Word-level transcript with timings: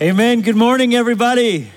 Amen. 0.00 0.42
Good 0.42 0.54
morning, 0.54 0.94
everybody. 0.94 1.72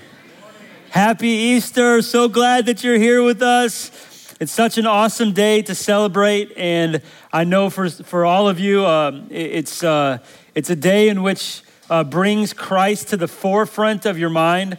Happy 0.90 1.26
Easter. 1.26 2.00
So 2.02 2.28
glad 2.28 2.66
that 2.66 2.84
you're 2.84 2.96
here 2.96 3.20
with 3.20 3.42
us. 3.42 3.90
It's 4.38 4.52
such 4.52 4.78
an 4.78 4.86
awesome 4.86 5.32
day 5.32 5.60
to 5.62 5.74
celebrate, 5.74 6.52
and 6.56 7.02
I 7.32 7.42
know 7.42 7.68
for, 7.68 7.90
for 7.90 8.24
all 8.24 8.48
of 8.48 8.60
you, 8.60 8.86
um, 8.86 9.26
it's, 9.28 9.82
uh, 9.82 10.18
it's 10.54 10.70
a 10.70 10.76
day 10.76 11.08
in 11.08 11.24
which 11.24 11.62
uh, 11.90 12.04
brings 12.04 12.52
Christ 12.52 13.08
to 13.08 13.16
the 13.16 13.26
forefront 13.26 14.06
of 14.06 14.20
your 14.20 14.30
mind. 14.30 14.78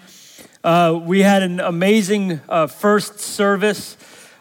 Uh, 0.64 0.98
we 1.04 1.20
had 1.20 1.44
an 1.44 1.60
amazing 1.60 2.40
uh, 2.48 2.68
first 2.68 3.20
service 3.20 3.98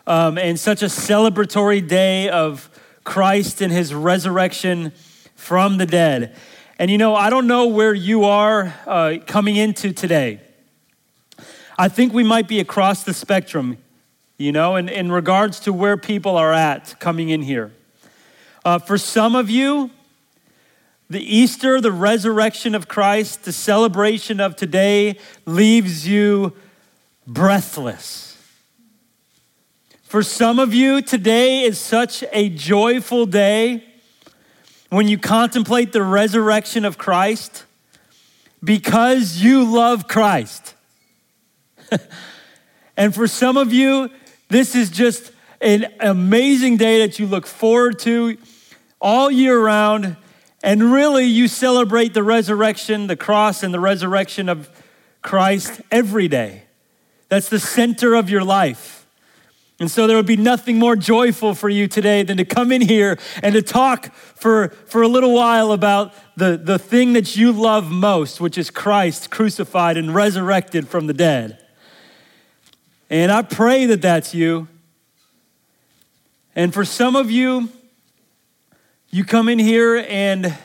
um, 0.07 0.39
and 0.39 0.61
such 0.61 0.81
a 0.81 0.87
celebratory 0.87 1.85
day 1.85 2.29
of 2.29 2.71
Christ 3.03 3.63
and 3.63 3.73
his 3.73 3.93
resurrection 3.93 4.93
from 5.35 5.79
the 5.79 5.87
dead. 5.87 6.37
And 6.83 6.91
you 6.91 6.99
know, 6.99 7.15
I 7.15 7.31
don't 7.31 7.47
know 7.47 7.69
where 7.69 7.95
you 7.95 8.25
are 8.25 8.75
uh, 8.89 9.19
coming 9.25 9.55
into 9.55 9.93
today. 9.93 10.41
I 11.79 11.87
think 11.87 12.13
we 12.13 12.25
might 12.25 12.49
be 12.49 12.59
across 12.59 13.05
the 13.05 13.15
spectrum, 13.15 13.79
you 14.37 14.51
know, 14.51 14.75
in, 14.75 14.89
in 14.89 15.13
regards 15.13 15.61
to 15.61 15.73
where 15.73 15.97
people 15.97 16.37
are 16.37 16.53
at 16.53 16.99
coming 16.99 17.29
in 17.29 17.43
here. 17.43 17.73
Uh, 18.65 18.81
for 18.81 18.99
some 18.99 19.37
of 19.37 19.49
you, 19.49 19.93
the 21.09 21.21
Easter, 21.21 21.81
the 21.81 21.93
resurrection 21.93 22.75
of 22.75 22.89
Christ, 22.89 23.45
the 23.45 23.53
celebration 23.53 24.41
of 24.41 24.57
today 24.57 25.21
leaves 25.47 26.09
you 26.09 26.53
breathless. 27.29 28.37
For 30.03 30.25
some 30.25 30.59
of 30.59 30.75
you, 30.75 31.01
today 31.01 31.63
is 31.63 31.79
such 31.79 32.25
a 32.33 32.49
joyful 32.49 33.25
day 33.25 33.85
when 34.93 35.09
you 35.09 35.17
contemplate 35.17 35.91
the 35.91 36.03
resurrection 36.03 36.85
of 36.85 36.99
Christ 36.99 37.65
because 38.63 39.39
you 39.39 39.65
love 39.65 40.07
Christ. 40.07 40.75
and 42.97 43.15
for 43.15 43.27
some 43.27 43.57
of 43.57 43.73
you, 43.73 44.11
this 44.51 44.75
is 44.75 44.91
just 44.91 45.33
an 45.63 45.87
amazing 45.99 46.77
day 46.77 46.99
that 46.99 47.19
you 47.19 47.27
look 47.27 47.47
forward 47.47 48.01
to 48.01 48.37
all 49.01 49.31
year 49.31 49.59
round. 49.59 50.19
And 50.63 50.93
really, 50.93 51.25
you 51.25 51.49
celebrate 51.49 52.13
the 52.13 52.23
resurrection, 52.23 53.07
the 53.07 53.17
cross, 53.17 53.63
and 53.63 53.73
the 53.73 53.81
resurrection 53.81 54.51
of 54.51 54.69
Christ 55.23 55.81
every 55.91 56.29
day. 56.29 56.65
That's 57.31 57.49
the 57.49 57.59
center 57.59 58.13
of 58.15 58.29
your 58.29 58.45
life. 58.45 59.02
And 59.83 59.91
so 59.91 60.07
there 60.07 60.17
would 60.17 60.27
be 60.27 60.37
nothing 60.37 60.79
more 60.79 60.95
joyful 60.95 61.57
for 61.57 61.69
you 61.69 61.89
today 61.89 62.23
than 62.23 62.37
to 62.37 62.45
come 62.45 62.71
in 62.71 62.83
here 62.83 63.19
and 63.43 63.53
to 63.53 63.63
talk 63.63 64.15
for, 64.15 64.69
for 64.87 65.03
a 65.03 65.09
little 65.09 65.35
while 65.35 65.73
about 65.73 66.15
the, 66.37 66.57
the 66.57 66.79
thing 66.79 67.15
that 67.15 67.35
you 67.35 67.51
love 67.51 67.91
most, 67.91 68.41
which 68.41 68.57
is 68.57 68.71
Christ 68.71 69.33
crucified 69.33 69.97
and 69.97 70.15
resurrected 70.15 70.87
from 70.87 71.09
the 71.09 71.13
dead. 71.13 71.59
And 73.11 73.33
I 73.33 73.43
pray 73.43 73.87
that 73.87 74.01
that's 74.01 74.33
you. 74.33 74.69
And 76.55 76.73
for 76.73 76.85
some 76.85 77.17
of 77.17 77.29
you, 77.29 77.69
you 79.11 79.25
come 79.25 79.49
in 79.49 79.59
here 79.59 80.07
and 80.09 80.57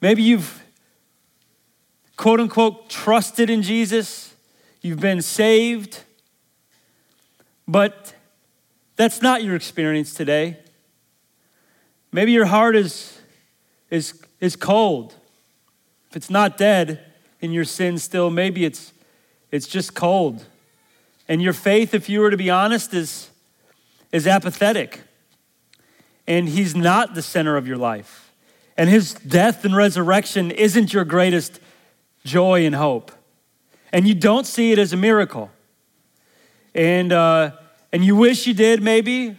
maybe 0.00 0.22
you've 0.22 0.62
quote 2.16 2.40
unquote 2.40 2.88
trusted 2.88 3.50
in 3.50 3.60
Jesus, 3.60 4.34
you've 4.80 5.00
been 5.00 5.20
saved, 5.20 6.04
but 7.68 8.13
that's 8.96 9.20
not 9.20 9.42
your 9.42 9.56
experience 9.56 10.14
today. 10.14 10.58
Maybe 12.12 12.32
your 12.32 12.46
heart 12.46 12.76
is, 12.76 13.18
is, 13.90 14.22
is 14.40 14.54
cold. 14.54 15.14
If 16.10 16.16
it's 16.16 16.30
not 16.30 16.56
dead 16.56 17.04
in 17.40 17.50
your 17.50 17.64
sin 17.64 17.98
still, 17.98 18.30
maybe 18.30 18.64
it's, 18.64 18.92
it's 19.50 19.66
just 19.66 19.94
cold. 19.94 20.44
And 21.28 21.42
your 21.42 21.52
faith, 21.52 21.92
if 21.92 22.08
you 22.08 22.20
were 22.20 22.30
to 22.30 22.36
be 22.36 22.50
honest, 22.50 22.94
is, 22.94 23.30
is 24.12 24.28
apathetic. 24.28 25.00
And 26.26 26.48
He's 26.48 26.76
not 26.76 27.14
the 27.14 27.22
center 27.22 27.56
of 27.56 27.66
your 27.66 27.78
life. 27.78 28.32
And 28.76 28.88
His 28.88 29.14
death 29.14 29.64
and 29.64 29.74
resurrection 29.74 30.52
isn't 30.52 30.92
your 30.92 31.04
greatest 31.04 31.58
joy 32.24 32.64
and 32.64 32.76
hope. 32.76 33.10
And 33.92 34.06
you 34.06 34.14
don't 34.14 34.46
see 34.46 34.70
it 34.70 34.78
as 34.78 34.92
a 34.92 34.96
miracle. 34.96 35.50
And, 36.76 37.12
uh, 37.12 37.52
and 37.94 38.04
you 38.04 38.16
wish 38.16 38.44
you 38.44 38.54
did, 38.54 38.82
maybe, 38.82 39.36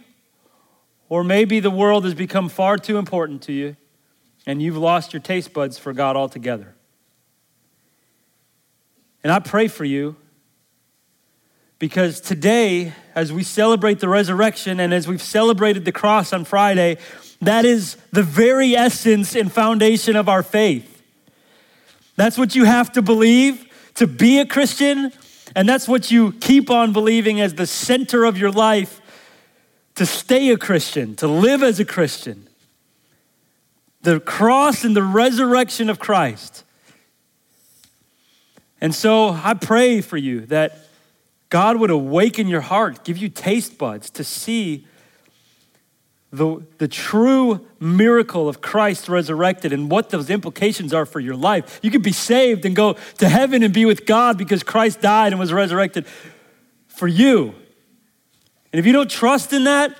or 1.10 1.22
maybe 1.22 1.60
the 1.60 1.70
world 1.70 2.06
has 2.06 2.14
become 2.14 2.48
far 2.48 2.78
too 2.78 2.96
important 2.96 3.42
to 3.42 3.52
you 3.52 3.76
and 4.46 4.62
you've 4.62 4.78
lost 4.78 5.12
your 5.12 5.20
taste 5.20 5.52
buds 5.52 5.78
for 5.78 5.92
God 5.92 6.16
altogether. 6.16 6.74
And 9.22 9.30
I 9.30 9.40
pray 9.40 9.68
for 9.68 9.84
you 9.84 10.16
because 11.78 12.18
today, 12.18 12.94
as 13.14 13.30
we 13.30 13.42
celebrate 13.42 14.00
the 14.00 14.08
resurrection 14.08 14.80
and 14.80 14.94
as 14.94 15.06
we've 15.06 15.20
celebrated 15.20 15.84
the 15.84 15.92
cross 15.92 16.32
on 16.32 16.46
Friday, 16.46 16.96
that 17.42 17.66
is 17.66 17.98
the 18.10 18.22
very 18.22 18.74
essence 18.74 19.34
and 19.34 19.52
foundation 19.52 20.16
of 20.16 20.30
our 20.30 20.42
faith. 20.42 21.02
That's 22.16 22.38
what 22.38 22.54
you 22.54 22.64
have 22.64 22.90
to 22.92 23.02
believe 23.02 23.66
to 23.96 24.06
be 24.06 24.38
a 24.38 24.46
Christian, 24.46 25.12
and 25.54 25.68
that's 25.68 25.86
what 25.86 26.10
you 26.10 26.32
keep 26.32 26.70
on 26.70 26.92
believing 26.92 27.40
as 27.40 27.54
the 27.54 27.66
center 27.66 28.24
of 28.24 28.36
your 28.36 28.50
life 28.50 29.00
to 29.94 30.04
stay 30.04 30.50
a 30.50 30.56
Christian, 30.56 31.14
to 31.16 31.28
live 31.28 31.62
as 31.62 31.80
a 31.80 31.84
Christian. 31.84 32.48
The 34.02 34.20
cross 34.20 34.84
and 34.84 34.94
the 34.94 35.02
resurrection 35.02 35.88
of 35.90 35.98
Christ. 35.98 36.64
And 38.80 38.94
so 38.94 39.30
I 39.30 39.54
pray 39.54 40.00
for 40.00 40.16
you 40.16 40.42
that 40.46 40.78
God 41.48 41.78
would 41.78 41.90
awaken 41.90 42.46
your 42.48 42.60
heart, 42.60 43.04
give 43.04 43.16
you 43.16 43.28
taste 43.28 43.78
buds 43.78 44.10
to 44.10 44.24
see 44.24 44.86
the, 46.32 46.62
the 46.78 46.88
true 46.88 47.66
miracle 47.78 48.48
of 48.48 48.60
Christ 48.60 49.08
resurrected 49.08 49.72
and 49.72 49.90
what 49.90 50.10
those 50.10 50.28
implications 50.28 50.92
are 50.92 51.06
for 51.06 51.20
your 51.20 51.36
life. 51.36 51.78
You 51.82 51.90
could 51.90 52.02
be 52.02 52.12
saved 52.12 52.64
and 52.64 52.74
go 52.74 52.94
to 53.18 53.28
heaven 53.28 53.62
and 53.62 53.72
be 53.72 53.84
with 53.84 54.06
God 54.06 54.36
because 54.36 54.62
Christ 54.62 55.00
died 55.00 55.32
and 55.32 55.38
was 55.38 55.52
resurrected 55.52 56.06
for 56.88 57.06
you. 57.06 57.54
And 58.72 58.80
if 58.80 58.86
you 58.86 58.92
don't 58.92 59.10
trust 59.10 59.52
in 59.52 59.64
that, 59.64 59.96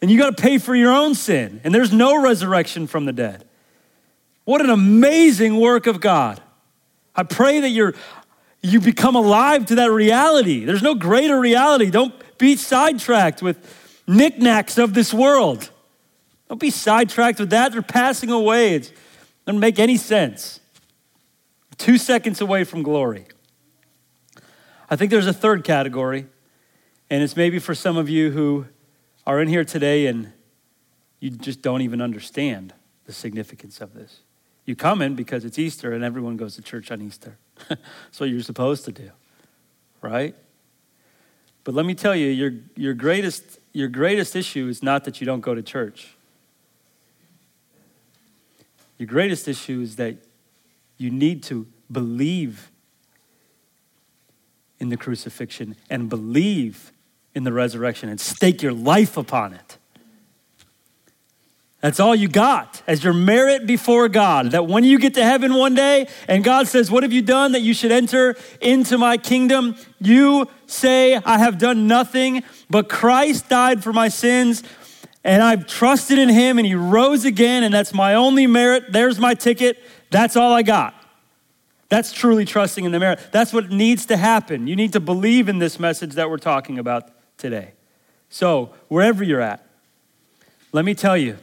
then 0.00 0.08
you 0.08 0.18
got 0.18 0.36
to 0.36 0.42
pay 0.42 0.58
for 0.58 0.74
your 0.74 0.92
own 0.92 1.14
sin. 1.14 1.60
And 1.64 1.74
there's 1.74 1.92
no 1.92 2.22
resurrection 2.22 2.86
from 2.86 3.04
the 3.04 3.12
dead. 3.12 3.44
What 4.44 4.60
an 4.60 4.70
amazing 4.70 5.58
work 5.58 5.86
of 5.86 6.00
God. 6.00 6.40
I 7.14 7.24
pray 7.24 7.60
that 7.60 7.70
you're, 7.70 7.94
you 8.62 8.80
become 8.80 9.16
alive 9.16 9.66
to 9.66 9.74
that 9.76 9.90
reality. 9.90 10.64
There's 10.64 10.82
no 10.82 10.94
greater 10.94 11.40
reality. 11.40 11.90
Don't 11.90 12.14
be 12.38 12.56
sidetracked 12.56 13.42
with 13.42 13.58
knickknacks 14.06 14.78
of 14.78 14.94
this 14.94 15.12
world. 15.12 15.70
Don't 16.48 16.60
be 16.60 16.70
sidetracked 16.70 17.40
with 17.40 17.50
that. 17.50 17.72
They're 17.72 17.82
passing 17.82 18.30
away. 18.30 18.74
It 18.74 18.92
doesn't 19.46 19.60
make 19.60 19.78
any 19.78 19.96
sense. 19.96 20.60
Two 21.76 21.98
seconds 21.98 22.40
away 22.40 22.64
from 22.64 22.82
glory. 22.82 23.26
I 24.88 24.96
think 24.96 25.10
there's 25.10 25.26
a 25.26 25.32
third 25.32 25.64
category, 25.64 26.26
and 27.10 27.22
it's 27.22 27.36
maybe 27.36 27.58
for 27.58 27.74
some 27.74 27.96
of 27.96 28.08
you 28.08 28.30
who 28.30 28.66
are 29.26 29.40
in 29.40 29.48
here 29.48 29.64
today 29.64 30.06
and 30.06 30.32
you 31.18 31.30
just 31.30 31.60
don't 31.62 31.82
even 31.82 32.00
understand 32.00 32.72
the 33.06 33.12
significance 33.12 33.80
of 33.80 33.94
this. 33.94 34.20
You 34.64 34.76
come 34.76 35.02
in 35.02 35.14
because 35.14 35.44
it's 35.44 35.58
Easter 35.58 35.92
and 35.92 36.04
everyone 36.04 36.36
goes 36.36 36.56
to 36.56 36.62
church 36.62 36.90
on 36.90 37.00
Easter. 37.02 37.38
That's 37.68 38.20
what 38.20 38.28
you're 38.28 38.42
supposed 38.42 38.84
to 38.84 38.92
do, 38.92 39.10
right? 40.02 40.34
But 41.64 41.74
let 41.74 41.86
me 41.86 41.94
tell 41.94 42.14
you, 42.14 42.28
your, 42.28 42.52
your, 42.76 42.94
greatest, 42.94 43.58
your 43.76 43.88
greatest 43.88 44.34
issue 44.34 44.68
is 44.68 44.82
not 44.82 45.04
that 45.04 45.20
you 45.20 45.26
don't 45.26 45.42
go 45.42 45.54
to 45.54 45.60
church. 45.60 46.16
Your 48.96 49.06
greatest 49.06 49.46
issue 49.48 49.82
is 49.82 49.96
that 49.96 50.16
you 50.96 51.10
need 51.10 51.42
to 51.42 51.66
believe 51.92 52.70
in 54.80 54.88
the 54.88 54.96
crucifixion 54.96 55.76
and 55.90 56.08
believe 56.08 56.90
in 57.34 57.44
the 57.44 57.52
resurrection 57.52 58.08
and 58.08 58.18
stake 58.18 58.62
your 58.62 58.72
life 58.72 59.18
upon 59.18 59.52
it. 59.52 59.76
That's 61.80 62.00
all 62.00 62.14
you 62.14 62.28
got 62.28 62.82
as 62.86 63.04
your 63.04 63.12
merit 63.12 63.66
before 63.66 64.08
God. 64.08 64.52
That 64.52 64.66
when 64.66 64.82
you 64.82 64.98
get 64.98 65.14
to 65.14 65.24
heaven 65.24 65.54
one 65.54 65.74
day 65.74 66.08
and 66.26 66.42
God 66.42 66.68
says, 66.68 66.90
What 66.90 67.02
have 67.02 67.12
you 67.12 67.22
done 67.22 67.52
that 67.52 67.60
you 67.60 67.74
should 67.74 67.92
enter 67.92 68.34
into 68.60 68.96
my 68.96 69.18
kingdom? 69.18 69.76
You 70.00 70.48
say, 70.66 71.16
I 71.16 71.38
have 71.38 71.58
done 71.58 71.86
nothing, 71.86 72.42
but 72.70 72.88
Christ 72.88 73.48
died 73.48 73.84
for 73.84 73.92
my 73.92 74.08
sins, 74.08 74.62
and 75.22 75.42
I've 75.42 75.66
trusted 75.66 76.18
in 76.18 76.28
him, 76.28 76.58
and 76.58 76.66
he 76.66 76.74
rose 76.74 77.24
again, 77.24 77.62
and 77.62 77.74
that's 77.74 77.92
my 77.92 78.14
only 78.14 78.46
merit. 78.46 78.92
There's 78.92 79.18
my 79.18 79.34
ticket. 79.34 79.78
That's 80.10 80.34
all 80.34 80.52
I 80.52 80.62
got. 80.62 80.94
That's 81.88 82.12
truly 82.12 82.44
trusting 82.44 82.84
in 82.84 82.90
the 82.90 82.98
merit. 82.98 83.20
That's 83.32 83.52
what 83.52 83.70
needs 83.70 84.06
to 84.06 84.16
happen. 84.16 84.66
You 84.66 84.76
need 84.76 84.92
to 84.94 85.00
believe 85.00 85.48
in 85.48 85.58
this 85.58 85.78
message 85.78 86.14
that 86.14 86.30
we're 86.30 86.38
talking 86.38 86.78
about 86.78 87.10
today. 87.38 87.72
So, 88.28 88.74
wherever 88.88 89.22
you're 89.22 89.40
at, 89.40 89.64
let 90.72 90.84
me 90.84 90.94
tell 90.94 91.16
you 91.16 91.38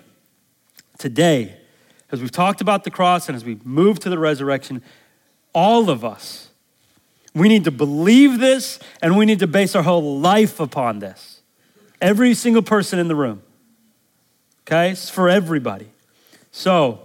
today, 0.98 1.58
as 2.12 2.22
we've 2.22 2.32
talked 2.32 2.62
about 2.62 2.84
the 2.84 2.92
cross 2.92 3.28
and 3.28 3.36
as 3.36 3.44
we 3.44 3.60
move 3.64 4.00
to 4.00 4.10
the 4.10 4.20
resurrection, 4.20 4.82
all 5.54 5.90
of 5.90 6.06
us, 6.06 6.50
we 7.34 7.48
need 7.48 7.64
to 7.64 7.72
believe 7.72 8.40
this 8.40 8.80
and 9.02 9.18
we 9.18 9.26
need 9.26 9.40
to 9.40 9.48
base 9.48 9.76
our 9.76 9.84
whole 9.84 10.20
life 10.20 10.60
upon 10.60 11.00
this. 11.00 11.42
Every 12.02 12.34
single 12.34 12.62
person 12.62 13.00
in 13.00 13.08
the 13.08 13.16
room. 13.16 13.42
Okay? 14.68 14.92
It's 14.92 15.10
for 15.10 15.30
everybody. 15.30 15.90
So, 16.52 17.02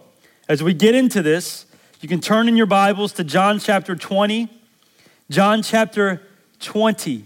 as 0.49 0.63
we 0.63 0.75
get 0.75 0.95
into 0.95 1.23
this, 1.23 1.67
you 2.01 2.09
can 2.09 2.21
turn 2.21 2.49
in 2.49 2.57
your 2.57 2.67
Bibles 2.67 3.13
to 3.15 3.25
John 3.25 3.59
chapter 3.59 3.97
20. 3.97 4.49
John 5.31 5.63
chapter 5.63 6.23
20. 6.61 7.25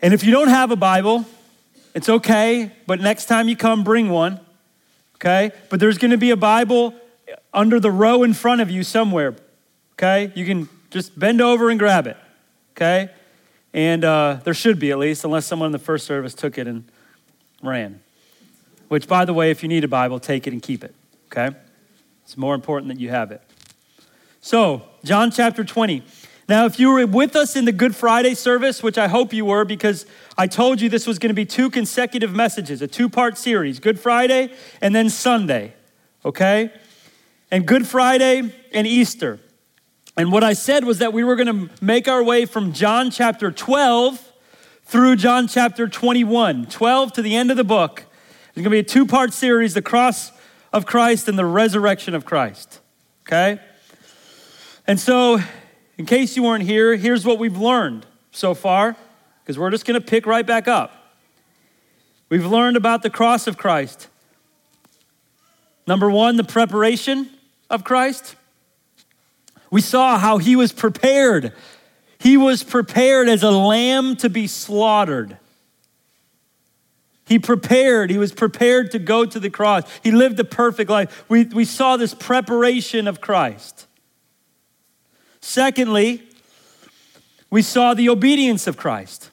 And 0.00 0.14
if 0.14 0.24
you 0.24 0.30
don't 0.30 0.48
have 0.48 0.70
a 0.70 0.76
Bible, 0.76 1.24
it's 1.94 2.08
okay, 2.08 2.70
but 2.86 3.00
next 3.00 3.26
time 3.26 3.48
you 3.48 3.56
come, 3.56 3.82
bring 3.82 4.08
one. 4.10 4.40
Okay? 5.16 5.50
But 5.68 5.80
there's 5.80 5.98
going 5.98 6.12
to 6.12 6.18
be 6.18 6.30
a 6.30 6.36
Bible 6.36 6.94
under 7.52 7.80
the 7.80 7.90
row 7.90 8.22
in 8.22 8.34
front 8.34 8.60
of 8.60 8.70
you 8.70 8.82
somewhere. 8.82 9.34
Okay? 9.94 10.32
You 10.34 10.44
can 10.44 10.68
just 10.90 11.18
bend 11.18 11.40
over 11.40 11.70
and 11.70 11.78
grab 11.78 12.06
it. 12.06 12.16
Okay? 12.72 13.10
And 13.72 14.04
uh, 14.04 14.40
there 14.44 14.54
should 14.54 14.78
be 14.78 14.90
at 14.90 14.98
least, 14.98 15.24
unless 15.24 15.46
someone 15.46 15.66
in 15.66 15.72
the 15.72 15.78
first 15.78 16.06
service 16.06 16.34
took 16.34 16.58
it 16.58 16.66
and 16.66 16.84
ran. 17.62 18.00
Which, 18.88 19.08
by 19.08 19.24
the 19.24 19.34
way, 19.34 19.50
if 19.50 19.62
you 19.62 19.68
need 19.68 19.84
a 19.84 19.88
Bible, 19.88 20.20
take 20.20 20.46
it 20.46 20.52
and 20.52 20.62
keep 20.62 20.84
it. 20.84 20.94
Okay? 21.30 21.56
It's 22.24 22.36
more 22.36 22.54
important 22.54 22.92
that 22.92 23.00
you 23.00 23.10
have 23.10 23.32
it. 23.32 23.42
So, 24.40 24.82
John 25.04 25.30
chapter 25.30 25.64
20. 25.64 26.02
Now, 26.48 26.64
if 26.66 26.78
you 26.78 26.92
were 26.92 27.04
with 27.06 27.34
us 27.34 27.56
in 27.56 27.64
the 27.64 27.72
Good 27.72 27.96
Friday 27.96 28.34
service, 28.34 28.80
which 28.80 28.98
I 28.98 29.08
hope 29.08 29.32
you 29.32 29.44
were, 29.44 29.64
because 29.64 30.06
I 30.38 30.46
told 30.46 30.80
you 30.80 30.88
this 30.88 31.06
was 31.06 31.18
going 31.18 31.30
to 31.30 31.34
be 31.34 31.44
two 31.44 31.70
consecutive 31.70 32.32
messages, 32.32 32.80
a 32.82 32.86
two 32.86 33.08
part 33.08 33.36
series 33.36 33.80
Good 33.80 33.98
Friday 33.98 34.52
and 34.80 34.94
then 34.94 35.10
Sunday, 35.10 35.74
okay? 36.24 36.70
And 37.50 37.66
Good 37.66 37.86
Friday 37.86 38.54
and 38.72 38.86
Easter. 38.86 39.40
And 40.16 40.30
what 40.30 40.44
I 40.44 40.52
said 40.52 40.84
was 40.84 40.98
that 40.98 41.12
we 41.12 41.24
were 41.24 41.34
going 41.34 41.68
to 41.68 41.84
make 41.84 42.06
our 42.06 42.22
way 42.22 42.46
from 42.46 42.72
John 42.72 43.10
chapter 43.10 43.50
12 43.50 44.32
through 44.84 45.16
John 45.16 45.48
chapter 45.48 45.88
21, 45.88 46.66
12 46.66 47.12
to 47.14 47.22
the 47.22 47.34
end 47.34 47.50
of 47.50 47.56
the 47.56 47.64
book. 47.64 48.04
It's 48.48 48.54
going 48.54 48.64
to 48.64 48.70
be 48.70 48.78
a 48.78 48.84
two 48.84 49.04
part 49.04 49.34
series 49.34 49.74
the 49.74 49.82
cross 49.82 50.30
of 50.72 50.86
Christ 50.86 51.26
and 51.26 51.36
the 51.36 51.44
resurrection 51.44 52.14
of 52.14 52.24
Christ, 52.24 52.80
okay? 53.26 53.60
And 54.86 55.00
so 55.00 55.40
in 55.98 56.06
case 56.06 56.36
you 56.36 56.42
weren't 56.42 56.64
here, 56.64 56.96
here's 56.96 57.24
what 57.24 57.38
we've 57.38 57.56
learned 57.56 58.06
so 58.30 58.54
far, 58.54 58.96
because 59.42 59.58
we're 59.58 59.70
just 59.70 59.86
going 59.86 60.00
to 60.00 60.06
pick 60.06 60.26
right 60.26 60.46
back 60.46 60.68
up. 60.68 60.92
We've 62.28 62.46
learned 62.46 62.76
about 62.76 63.02
the 63.02 63.10
cross 63.10 63.46
of 63.46 63.56
Christ. 63.56 64.08
Number 65.86 66.10
one, 66.10 66.36
the 66.36 66.44
preparation 66.44 67.30
of 67.70 67.84
Christ. 67.84 68.34
We 69.70 69.80
saw 69.80 70.18
how 70.18 70.38
he 70.38 70.56
was 70.56 70.72
prepared. 70.72 71.52
He 72.18 72.36
was 72.36 72.62
prepared 72.62 73.28
as 73.28 73.42
a 73.42 73.50
lamb 73.50 74.16
to 74.16 74.28
be 74.28 74.46
slaughtered. 74.46 75.38
He 77.26 77.38
prepared, 77.38 78.10
he 78.10 78.18
was 78.18 78.32
prepared 78.32 78.92
to 78.92 78.98
go 79.00 79.24
to 79.24 79.40
the 79.40 79.50
cross. 79.50 79.82
He 80.02 80.12
lived 80.12 80.38
a 80.38 80.44
perfect 80.44 80.90
life. 80.90 81.24
We, 81.28 81.44
we 81.44 81.64
saw 81.64 81.96
this 81.96 82.14
preparation 82.14 83.08
of 83.08 83.20
Christ. 83.20 83.86
Secondly, 85.46 86.24
we 87.50 87.62
saw 87.62 87.94
the 87.94 88.08
obedience 88.08 88.66
of 88.66 88.76
Christ. 88.76 89.30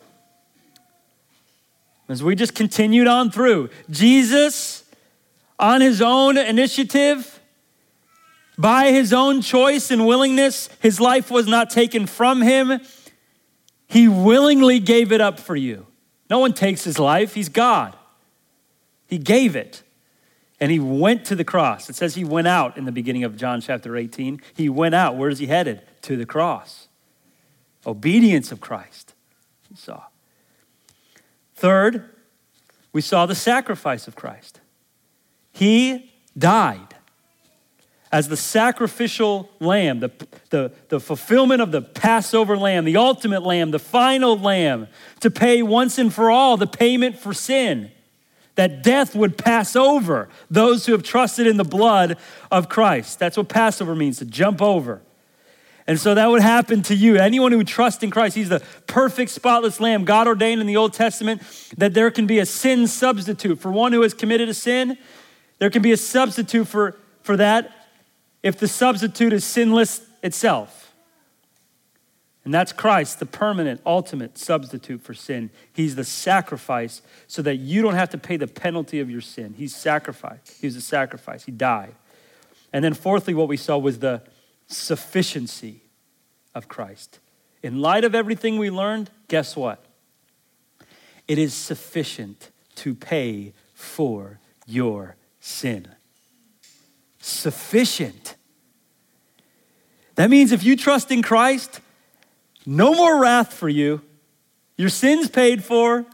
As 2.08 2.22
we 2.22 2.36
just 2.36 2.54
continued 2.54 3.08
on 3.08 3.32
through, 3.32 3.72
Jesus, 3.90 4.84
on 5.58 5.82
his 5.82 6.04
own 6.04 6.38
initiative, 6.38 7.40
by 8.60 8.92
his 8.92 9.12
own 9.12 9.42
choice 9.42 9.90
and 9.90 10.06
willingness, 10.06 10.70
his 10.80 11.00
life 11.00 11.32
was 11.32 11.48
not 11.48 11.72
taken 11.72 12.06
from 12.06 12.44
him. 12.44 12.80
He 13.88 14.08
willingly 14.08 14.80
gave 14.80 15.12
it 15.12 15.20
up 15.20 15.40
for 15.40 15.56
you. 15.56 15.88
No 16.30 16.38
one 16.38 16.54
takes 16.54 16.84
his 16.84 17.00
life, 17.00 17.34
he's 17.34 17.50
God. 17.50 17.98
He 19.08 19.18
gave 19.18 19.56
it. 19.56 19.82
And 20.60 20.72
he 20.72 20.80
went 20.80 21.26
to 21.26 21.36
the 21.36 21.44
cross. 21.44 21.90
It 21.90 21.96
says 21.96 22.14
he 22.14 22.24
went 22.24 22.48
out 22.48 22.78
in 22.78 22.86
the 22.86 22.92
beginning 22.92 23.24
of 23.24 23.36
John 23.36 23.62
chapter 23.62 23.98
18. 23.98 24.44
He 24.56 24.70
went 24.70 24.94
out. 24.94 25.18
Where 25.18 25.30
is 25.30 25.40
he 25.40 25.48
headed? 25.48 25.82
To 26.04 26.18
the 26.18 26.26
cross. 26.26 26.88
Obedience 27.86 28.52
of 28.52 28.62
Christ, 28.62 29.14
we 29.70 29.76
saw. 29.76 30.04
Third, 31.56 32.10
we 32.94 33.02
saw 33.02 33.26
the 33.26 33.36
sacrifice 33.36 34.08
of 34.08 34.16
Christ. 34.16 34.62
He 35.52 36.12
died 36.38 36.96
as 38.12 38.28
the 38.28 38.38
sacrificial 38.38 39.50
lamb, 39.60 40.00
the, 40.00 40.12
the, 40.52 40.72
the 40.90 41.00
fulfillment 41.00 41.62
of 41.62 41.72
the 41.72 41.82
Passover 41.82 42.56
lamb, 42.56 42.86
the 42.86 42.98
ultimate 42.98 43.42
lamb, 43.42 43.72
the 43.72 43.80
final 43.80 44.38
lamb, 44.38 44.88
to 45.20 45.32
pay 45.32 45.64
once 45.64 45.98
and 45.98 46.14
for 46.14 46.30
all 46.30 46.56
the 46.56 46.68
payment 46.68 47.18
for 47.18 47.34
sin 47.34 47.92
that 48.56 48.84
death 48.84 49.16
would 49.16 49.36
pass 49.38 49.76
over 49.76 50.30
those 50.50 50.86
who 50.86 50.92
have 50.92 51.02
trusted 51.02 51.48
in 51.48 51.58
the 51.58 51.64
blood 51.64 52.18
of 52.52 52.70
Christ. 52.70 53.18
That's 53.18 53.36
what 53.36 53.50
Passover 53.50 53.96
means, 53.96 54.20
to 54.20 54.26
jump 54.26 54.62
over. 54.62 55.02
And 55.86 56.00
so 56.00 56.16
that 56.16 56.30
would 56.30 56.42
happen 56.42 56.82
to 56.84 56.96
you. 56.96 57.18
Anyone 57.18 57.52
who 57.52 57.64
trusts 57.64 58.04
in 58.04 58.10
Christ, 58.10 58.36
He's 58.36 58.50
the 58.50 58.62
perfect, 58.88 59.32
spotless 59.32 59.80
lamb. 59.80 60.06
God 60.06 60.28
ordained 60.28 60.62
in 60.62 60.68
the 60.68 60.78
Old 60.78 60.94
Testament 60.94 61.42
that 61.78 61.94
there 61.94 62.10
can 62.10 62.26
be 62.26 62.40
a 62.40 62.46
sin 62.46 62.88
substitute. 62.88 63.60
For 63.60 63.72
one 63.72 63.92
who 63.92 64.02
has 64.02 64.14
committed 64.14 64.48
a 64.48 64.54
sin, 64.54 64.98
there 65.60 65.70
can 65.70 65.82
be 65.82 65.92
a 65.92 65.98
substitute 65.98 66.68
for, 66.68 66.96
for 67.22 67.36
that 67.38 67.72
if 68.42 68.58
the 68.58 68.68
substitute 68.68 69.34
is 69.34 69.44
sinless 69.44 70.02
itself. 70.22 70.94
And 72.46 72.54
that's 72.54 72.74
Christ, 72.74 73.20
the 73.20 73.26
permanent, 73.26 73.80
ultimate 73.86 74.38
substitute 74.38 75.02
for 75.02 75.14
sin. 75.14 75.50
He's 75.72 75.96
the 75.96 76.04
sacrifice 76.04 77.02
so 77.28 77.42
that 77.42 77.56
you 77.56 77.82
don't 77.82 77.94
have 77.94 78.10
to 78.10 78.18
pay 78.18 78.36
the 78.36 78.48
penalty 78.48 79.00
of 79.00 79.10
your 79.10 79.22
sin. 79.22 79.54
He's 79.58 79.74
sacrificed. 79.74 80.60
He 80.60 80.68
was 80.68 80.76
a 80.76 80.82
sacrifice. 80.82 81.46
He 81.46 81.54
died. 81.54 81.96
And 82.74 82.84
then, 82.84 82.94
fourthly, 82.96 83.34
what 83.34 83.48
we 83.48 83.56
saw 83.56 83.78
was 83.78 84.00
the 84.00 84.22
sufficiency 84.68 85.83
of 86.56 86.68
Christ. 86.68 87.20
In 87.62 87.80
light 87.80 88.04
of 88.04 88.14
everything 88.14 88.58
we 88.58 88.70
learned, 88.70 89.10
guess 89.28 89.56
what? 89.56 89.84
It 91.28 91.38
is 91.38 91.54
sufficient 91.54 92.52
to 92.76 92.94
pay 92.94 93.54
for 93.74 94.40
your 94.66 95.16
sin. 95.40 95.88
Sufficient. 97.20 98.36
That 100.16 100.30
means 100.30 100.52
if 100.52 100.64
you 100.64 100.76
trust 100.76 101.12
in 101.12 101.22
Christ, 101.22 101.80
no 102.66 102.94
more 102.94 103.22
wrath 103.22 103.54
for 103.54 103.70
you. 103.70 104.02
Your 104.78 104.90
sin's 104.90 105.30
paid 105.30 105.64
for. 105.64 106.06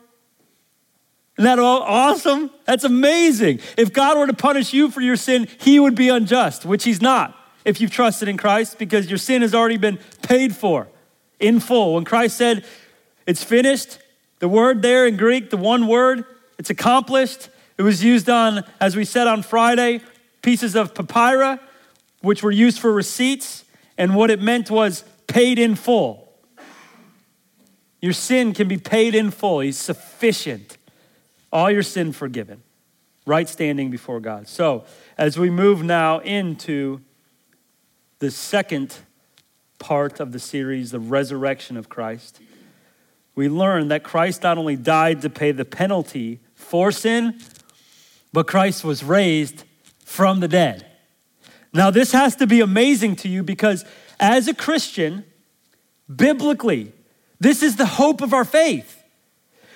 Isn't 1.38 1.46
that 1.46 1.60
awesome? 1.60 2.51
That's 2.65 2.84
amazing. 2.84 3.62
If 3.77 3.93
God 3.93 4.17
were 4.17 4.27
to 4.27 4.34
punish 4.34 4.74
you 4.74 4.91
for 4.91 5.01
your 5.01 5.15
sin, 5.15 5.48
he 5.60 5.79
would 5.79 5.96
be 5.96 6.10
unjust, 6.10 6.65
which 6.65 6.84
he's 6.84 7.01
not 7.01 7.38
if 7.69 7.79
you've 7.79 7.91
trusted 7.91 8.27
in 8.27 8.35
Christ 8.35 8.77
because 8.77 9.09
your 9.09 9.17
sin 9.17 9.41
has 9.43 9.53
already 9.55 9.77
been 9.77 9.99
paid 10.23 10.55
for 10.55 10.88
in 11.39 11.59
full. 11.59 11.93
When 11.93 12.03
Christ 12.03 12.38
said, 12.38 12.65
It's 13.25 13.43
finished, 13.43 13.99
the 14.39 14.49
word 14.49 14.81
there 14.81 15.05
in 15.05 15.15
Greek, 15.17 15.49
the 15.49 15.57
one 15.57 15.88
word, 15.88 16.25
it's 16.57 16.69
accomplished. 16.69 17.49
It 17.77 17.83
was 17.83 18.03
used 18.03 18.29
on, 18.29 18.63
as 18.81 18.95
we 18.95 19.05
said 19.05 19.27
on 19.27 19.43
Friday, 19.43 20.01
pieces 20.41 20.75
of 20.75 20.93
papyrus, 20.93 21.59
which 22.21 22.43
were 22.43 22.51
used 22.51 22.79
for 22.79 22.91
receipts. 22.91 23.63
And 23.97 24.15
what 24.15 24.31
it 24.31 24.41
meant 24.41 24.71
was 24.71 25.03
paid 25.27 25.59
in 25.59 25.75
full. 25.75 26.27
Your 28.01 28.13
sin 28.13 28.53
can 28.53 28.67
be 28.67 28.77
paid 28.77 29.13
in 29.13 29.29
full. 29.29 29.59
He's 29.59 29.77
sufficient. 29.77 30.77
All 31.51 31.69
your 31.69 31.83
sin 31.83 32.13
forgiven. 32.13 32.63
Right 33.25 33.47
standing 33.47 33.91
before 33.91 34.19
God. 34.19 34.47
So, 34.47 34.85
as 35.17 35.38
we 35.38 35.49
move 35.49 35.83
now 35.83 36.19
into 36.19 37.01
the 38.19 38.31
second 38.31 38.95
part 39.79 40.19
of 40.19 40.31
the 40.31 40.39
series, 40.39 40.91
the 40.91 40.99
resurrection 40.99 41.77
of 41.77 41.89
Christ, 41.89 42.39
we 43.35 43.47
learn 43.47 43.88
that 43.88 44.03
Christ 44.03 44.43
not 44.43 44.57
only 44.57 44.75
died 44.75 45.21
to 45.21 45.29
pay 45.29 45.51
the 45.51 45.65
penalty 45.65 46.39
for 46.53 46.91
sin, 46.91 47.39
but 48.33 48.47
Christ 48.47 48.83
was 48.83 49.03
raised 49.03 49.63
from 50.03 50.41
the 50.41 50.47
dead. 50.47 50.85
Now, 51.71 51.91
this 51.91 52.11
has 52.11 52.35
to 52.38 52.47
be 52.47 52.61
amazing 52.61 53.15
to 53.17 53.29
you 53.29 53.43
because 53.43 53.85
as 54.19 54.47
a 54.47 54.53
Christian, 54.53 55.23
biblically, 56.13 56.91
this 57.39 57.63
is 57.63 57.77
the 57.77 57.85
hope 57.85 58.21
of 58.21 58.33
our 58.33 58.43
faith. 58.43 59.01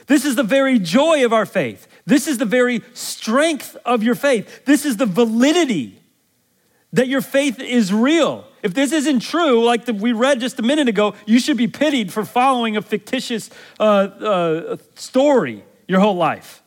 This 0.07 0.25
is 0.25 0.35
the 0.35 0.43
very 0.43 0.79
joy 0.79 1.23
of 1.23 1.31
our 1.31 1.45
faith. 1.45 1.87
This 2.05 2.27
is 2.27 2.37
the 2.37 2.45
very 2.45 2.81
strength 2.93 3.77
of 3.85 4.03
your 4.03 4.15
faith. 4.15 4.65
This 4.65 4.85
is 4.85 4.97
the 4.97 5.05
validity 5.05 6.02
that 6.93 7.07
your 7.07 7.21
faith 7.21 7.59
is 7.59 7.91
real. 7.91 8.45
If 8.61 8.73
this 8.73 8.91
isn't 8.93 9.19
true, 9.19 9.63
like 9.65 9.85
the, 9.85 9.93
we 9.93 10.13
read 10.13 10.39
just 10.39 10.57
a 10.59 10.61
minute 10.61 10.87
ago, 10.87 11.15
you 11.25 11.39
should 11.39 11.57
be 11.57 11.67
pitied 11.67 12.13
for 12.13 12.23
following 12.23 12.77
a 12.77 12.81
fictitious 12.81 13.49
uh, 13.79 13.83
uh, 13.83 14.77
story 14.95 15.65
your 15.87 15.99
whole 15.99 16.15
life. 16.15 16.63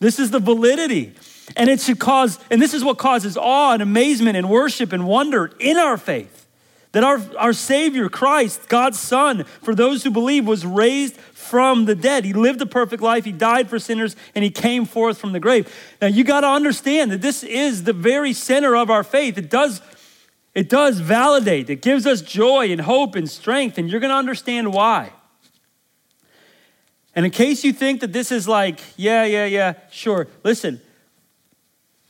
This 0.00 0.18
is 0.18 0.30
the 0.30 0.38
validity. 0.38 1.14
And 1.56 1.68
it 1.68 1.80
should 1.80 1.98
cause, 1.98 2.38
and 2.50 2.60
this 2.62 2.74
is 2.74 2.84
what 2.84 2.98
causes 2.98 3.36
awe 3.36 3.72
and 3.72 3.82
amazement 3.82 4.36
and 4.36 4.48
worship 4.48 4.92
and 4.92 5.06
wonder 5.06 5.50
in 5.58 5.76
our 5.76 5.96
faith. 5.96 6.46
That 6.92 7.04
our, 7.04 7.20
our 7.36 7.52
Savior, 7.52 8.08
Christ, 8.08 8.68
God's 8.68 8.98
Son, 8.98 9.44
for 9.62 9.74
those 9.74 10.04
who 10.04 10.10
believe, 10.10 10.46
was 10.46 10.64
raised 10.64 11.16
from 11.16 11.84
the 11.84 11.94
dead. 11.94 12.24
He 12.24 12.32
lived 12.32 12.60
a 12.62 12.66
perfect 12.66 13.02
life, 13.02 13.24
He 13.24 13.32
died 13.32 13.68
for 13.68 13.78
sinners, 13.78 14.16
and 14.34 14.42
He 14.42 14.50
came 14.50 14.84
forth 14.86 15.18
from 15.18 15.32
the 15.32 15.40
grave. 15.40 15.74
Now, 16.00 16.08
you 16.08 16.24
got 16.24 16.40
to 16.42 16.48
understand 16.48 17.10
that 17.10 17.20
this 17.20 17.42
is 17.42 17.84
the 17.84 17.92
very 17.92 18.32
center 18.32 18.74
of 18.74 18.90
our 18.90 19.04
faith. 19.04 19.36
It 19.36 19.50
does, 19.50 19.82
it 20.54 20.70
does 20.70 21.00
validate, 21.00 21.68
it 21.68 21.82
gives 21.82 22.06
us 22.06 22.22
joy 22.22 22.70
and 22.72 22.80
hope 22.80 23.14
and 23.14 23.28
strength, 23.28 23.76
and 23.76 23.90
you're 23.90 24.00
going 24.00 24.10
to 24.10 24.16
understand 24.16 24.72
why. 24.72 25.12
And 27.14 27.26
in 27.26 27.32
case 27.32 27.64
you 27.64 27.72
think 27.72 28.00
that 28.00 28.12
this 28.12 28.32
is 28.32 28.48
like, 28.48 28.80
yeah, 28.96 29.24
yeah, 29.24 29.44
yeah, 29.44 29.74
sure, 29.90 30.26
listen, 30.42 30.80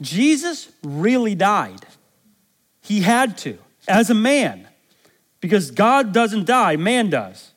Jesus 0.00 0.70
really 0.85 1.35
died. 1.35 1.85
He 2.82 3.00
had 3.00 3.37
to, 3.38 3.58
as 3.88 4.11
a 4.11 4.14
man 4.14 4.67
because 5.40 5.71
God 5.71 6.12
doesn't 6.12 6.47
die, 6.47 6.76
man 6.76 7.11
does. 7.11 7.52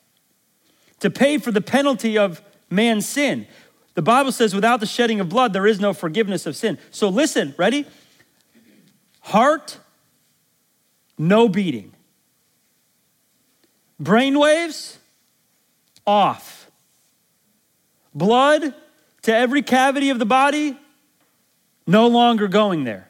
To 1.00 1.10
pay 1.10 1.38
for 1.38 1.50
the 1.50 1.60
penalty 1.60 2.16
of 2.16 2.42
man's 2.70 3.08
sin. 3.08 3.46
The 3.94 4.02
Bible 4.02 4.32
says, 4.32 4.54
without 4.54 4.80
the 4.80 4.86
shedding 4.86 5.20
of 5.20 5.28
blood, 5.28 5.52
there 5.52 5.66
is 5.66 5.80
no 5.80 5.92
forgiveness 5.92 6.46
of 6.46 6.56
sin. 6.56 6.78
So 6.90 7.08
listen, 7.08 7.54
ready? 7.58 7.86
Heart, 9.20 9.78
no 11.18 11.48
beating. 11.48 11.92
Brain 13.98 14.38
waves, 14.38 14.98
off. 16.06 16.70
Blood 18.14 18.74
to 19.22 19.34
every 19.34 19.62
cavity 19.62 20.10
of 20.10 20.18
the 20.18 20.26
body, 20.26 20.76
no 21.86 22.06
longer 22.08 22.48
going 22.48 22.84
there. 22.84 23.08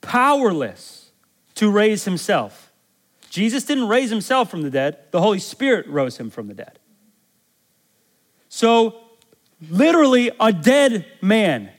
Powerless 0.00 0.97
to 1.58 1.72
raise 1.72 2.04
himself. 2.04 2.70
Jesus 3.30 3.64
didn't 3.64 3.88
raise 3.88 4.10
himself 4.10 4.48
from 4.48 4.62
the 4.62 4.70
dead, 4.70 4.96
the 5.10 5.20
Holy 5.20 5.40
Spirit 5.40 5.88
rose 5.88 6.16
him 6.16 6.30
from 6.30 6.46
the 6.46 6.54
dead. 6.54 6.78
So, 8.48 9.00
literally, 9.68 10.30
a 10.38 10.52
dead 10.52 11.04
man, 11.20 11.70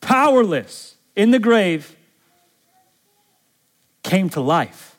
powerless 0.00 0.94
in 1.16 1.32
the 1.32 1.40
grave, 1.40 1.96
came 4.04 4.30
to 4.30 4.40
life. 4.40 4.96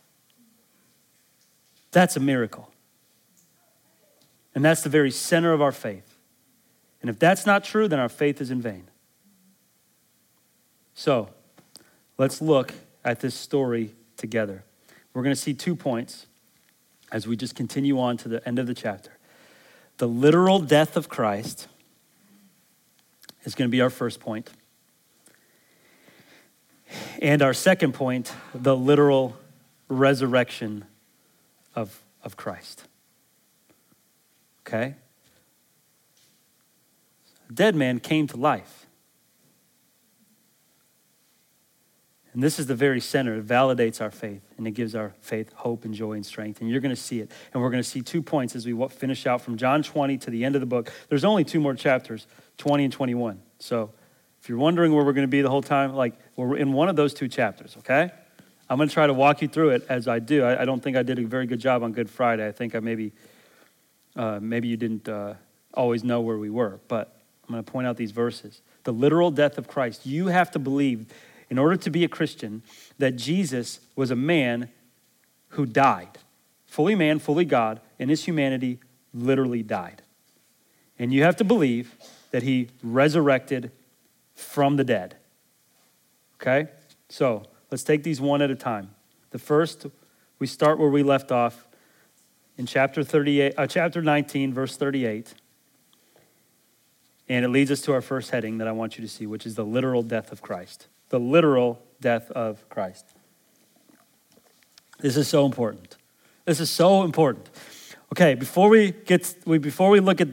That's 1.92 2.18
a 2.18 2.20
miracle. 2.20 2.70
And 4.54 4.66
that's 4.66 4.84
the 4.84 4.90
very 4.90 5.12
center 5.12 5.54
of 5.54 5.62
our 5.62 5.72
faith. 5.72 6.18
And 7.00 7.10
if 7.10 7.18
that's 7.18 7.46
not 7.46 7.63
true, 7.63 7.88
then 7.88 8.00
our 8.00 8.10
faith 8.10 8.42
is 8.42 8.51
in 8.51 8.62
vain. 8.62 8.90
So, 10.94 11.30
let's 12.18 12.42
look 12.42 12.74
at 13.03 13.20
this 13.20 13.36
story 13.36 13.93
together. 14.17 14.63
We're 15.13 15.24
going 15.24 15.36
to 15.36 15.41
see 15.41 15.53
two 15.53 15.75
points 15.75 16.27
as 17.12 17.27
we 17.27 17.36
just 17.36 17.55
continue 17.55 18.00
on 18.00 18.17
to 18.17 18.29
the 18.29 18.48
end 18.48 18.60
of 18.60 18.67
the 18.67 18.74
chapter. 18.74 19.12
The 19.98 20.08
literal 20.08 20.60
death 20.60 20.96
of 20.96 21.10
Christ 21.10 21.67
is 23.43 23.55
going 23.55 23.70
to 23.70 23.72
be 23.72 23.81
our 23.81 23.89
first 23.89 24.20
point. 24.20 24.50
And 27.22 27.41
our 27.41 27.53
second 27.53 27.93
point, 27.93 28.34
the 28.53 28.75
literal 28.75 29.38
resurrection 29.88 30.86
of, 31.75 32.01
of 32.24 32.38
Christ. 32.38 32.88
Okay? 34.65 34.96
Dead 37.53 37.75
man 37.75 38.00
came 38.00 38.27
to 38.27 38.38
life. 38.38 38.81
And 42.34 42.42
this 42.42 42.60
is 42.60 42.68
the 42.68 42.76
very 42.76 43.02
center. 43.02 43.36
It 43.36 43.46
validates 43.46 44.00
our 44.00 44.12
faith 44.12 44.42
and 44.58 44.66
it 44.66 44.72
gives 44.72 44.96
our 44.96 45.14
faith 45.20 45.52
hope 45.54 45.84
and 45.84 45.94
joy 45.94 46.14
and 46.14 46.26
strength. 46.26 46.62
And 46.62 46.70
you're 46.70 46.80
going 46.80 46.96
to 46.96 47.02
see 47.02 47.20
it. 47.20 47.32
And 47.54 47.62
we're 47.62 47.70
going 47.70 47.84
to 47.84 47.90
see 47.90 48.02
two 48.02 48.22
points 48.22 48.56
as 48.56 48.66
we 48.66 48.88
finish 48.90 49.28
out 49.28 49.42
from 49.42 49.58
John 49.58 49.84
20 49.84 50.18
to 50.20 50.30
the 50.30 50.46
end 50.46 50.56
of 50.56 50.62
the 50.62 50.68
book. 50.68 50.92
There's 51.10 51.26
only 51.26 51.44
two 51.44 51.60
more 51.60 51.74
chapters 51.74 52.28
20 52.58 52.86
and 52.86 52.94
21. 52.94 53.42
So 53.60 53.92
if 54.42 54.48
you're 54.48 54.58
wondering 54.58 54.94
where 54.94 55.04
we're 55.04 55.14
going 55.14 55.28
to 55.28 55.32
be 55.32 55.42
the 55.42 55.50
whole 55.50 55.62
time, 55.62 55.94
like 55.94 56.14
we're 56.36 56.56
in 56.56 56.74
one 56.74 56.90
of 56.90 56.96
those 56.96 57.14
two 57.14 57.28
chapters, 57.28 57.76
okay? 57.80 58.12
I'm 58.70 58.78
going 58.78 58.88
to 58.88 58.94
try 58.94 59.06
to 59.06 59.14
walk 59.14 59.42
you 59.42 59.50
through 59.50 59.72
it 59.72 59.86
as 59.90 60.08
I 60.08 60.20
do. 60.20 60.44
I, 60.44 60.62
I 60.62 60.66
don't 60.66 60.82
think 60.82 60.96
I 60.96 61.04
did 61.04 61.20
a 61.20 61.26
very 61.26 61.46
good 61.46 61.60
job 61.60 61.84
on 61.84 61.92
Good 61.92 62.10
Friday. 62.10 62.48
I 62.48 62.54
think 62.54 62.74
I 62.74 62.80
maybe, 62.80 63.12
uh, 64.16 64.40
maybe 64.42 64.70
you 64.70 64.78
didn't 64.78 65.10
uh, 65.10 65.34
always 65.74 66.06
know 66.06 66.22
where 66.22 66.38
we 66.38 66.50
were. 66.50 66.80
But 66.88 67.14
I'm 67.44 67.54
going 67.54 67.64
to 67.64 67.70
point 67.70 67.86
out 67.86 67.98
these 67.98 68.12
verses. 68.12 68.62
The 68.86 68.94
literal 68.94 69.30
death 69.30 69.58
of 69.58 69.68
Christ. 69.68 70.06
You 70.06 70.28
have 70.28 70.52
to 70.52 70.60
believe 70.60 71.08
in 71.51 71.60
order 71.60 71.75
to 71.75 71.89
be 71.89 72.05
a 72.05 72.08
Christian, 72.08 72.63
that 72.98 73.17
Jesus 73.17 73.81
was 73.93 74.10
a 74.10 74.15
man 74.15 74.70
who 75.50 75.65
died. 75.65 76.17
Fully 76.65 76.96
man, 76.96 77.20
fully 77.20 77.43
God, 77.43 77.81
and 78.00 78.10
his 78.10 78.24
humanity, 78.24 78.79
literally 79.13 79.62
died. 79.62 80.01
And 80.98 81.13
you 81.13 81.24
have 81.24 81.36
to 81.36 81.43
believe 81.43 81.98
that 82.31 82.43
he 82.43 82.70
resurrected 82.81 83.70
from 84.34 84.77
the 84.77 84.86
dead. 84.86 85.17
Okay? 86.41 86.70
So 87.10 87.43
let's 87.70 87.84
take 87.84 88.03
these 88.03 88.22
one 88.22 88.41
at 88.41 88.50
a 88.50 88.55
time. 88.55 88.91
The 89.31 89.39
first, 89.39 89.88
we 90.39 90.48
start 90.48 90.79
where 90.79 90.89
we 90.89 91.03
left 91.03 91.34
off 91.34 91.67
in 92.58 92.65
chapter 92.65 93.03
38, 93.03 93.55
uh, 93.58 93.67
chapter 93.67 94.01
19, 94.01 94.53
verse 94.53 94.77
38. 94.77 95.34
And 97.27 97.43
it 97.43 97.50
leads 97.50 97.72
us 97.72 97.81
to 97.81 97.93
our 97.93 98.01
first 98.01 98.31
heading 98.31 98.58
that 98.60 98.70
I 98.70 98.72
want 98.72 98.98
you 98.98 99.03
to 99.03 99.10
see, 99.10 99.25
which 99.25 99.46
is 99.46 99.55
the 99.55 99.65
literal 99.65 100.01
death 100.01 100.31
of 100.31 100.41
Christ 100.41 100.88
the 101.12 101.20
literal 101.20 101.80
death 102.00 102.32
of 102.32 102.68
Christ. 102.70 103.06
This 105.00 105.18
is 105.18 105.27
so 105.27 105.46
important. 105.46 105.98
This 106.46 106.60
is 106.60 106.70
so 106.70 107.03
important. 107.03 107.50
Okay, 108.13 108.34
before 108.34 108.70
we 108.70 108.91
get 108.91 109.36
before 109.46 109.89
we 109.89 110.00
look 110.00 110.22
at 110.22 110.30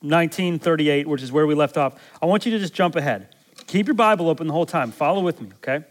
1938, 0.00 1.08
which 1.08 1.22
is 1.22 1.32
where 1.32 1.46
we 1.46 1.54
left 1.54 1.76
off, 1.76 2.00
I 2.20 2.26
want 2.26 2.44
you 2.46 2.52
to 2.52 2.58
just 2.58 2.74
jump 2.74 2.94
ahead. 2.94 3.34
Keep 3.66 3.86
your 3.86 3.94
Bible 3.94 4.28
open 4.28 4.46
the 4.46 4.52
whole 4.52 4.66
time. 4.66 4.92
Follow 4.92 5.22
with 5.22 5.40
me, 5.40 5.50
okay? 5.56 5.84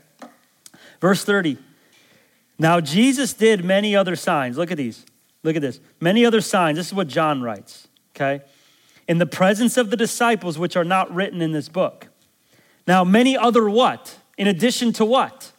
Verse 1.00 1.24
30. 1.24 1.58
Now 2.60 2.80
Jesus 2.80 3.34
did 3.34 3.66
many 3.66 3.96
other 3.96 4.16
signs. 4.16 4.58
Look 4.58 4.72
at 4.72 4.78
these. 4.78 5.04
Look 5.44 5.56
at 5.56 5.64
this. 5.64 5.80
Many 6.00 6.26
other 6.26 6.42
signs. 6.42 6.78
This 6.78 6.88
is 6.88 6.94
what 6.94 7.08
John 7.08 7.42
writes, 7.42 7.88
okay? 8.16 8.44
In 9.08 9.18
the 9.18 9.26
presence 9.26 9.78
of 9.78 9.90
the 9.90 9.98
disciples 9.98 10.60
which 10.60 10.76
are 10.76 10.84
not 10.84 11.14
written 11.14 11.42
in 11.42 11.54
this 11.54 11.70
book. 11.70 12.11
Now, 12.88 13.04
many 13.04 13.38
other 13.38 13.70
what? 13.70 14.18
In 14.38 14.48
addition 14.48 14.94
to 14.94 15.06
what? 15.06 15.52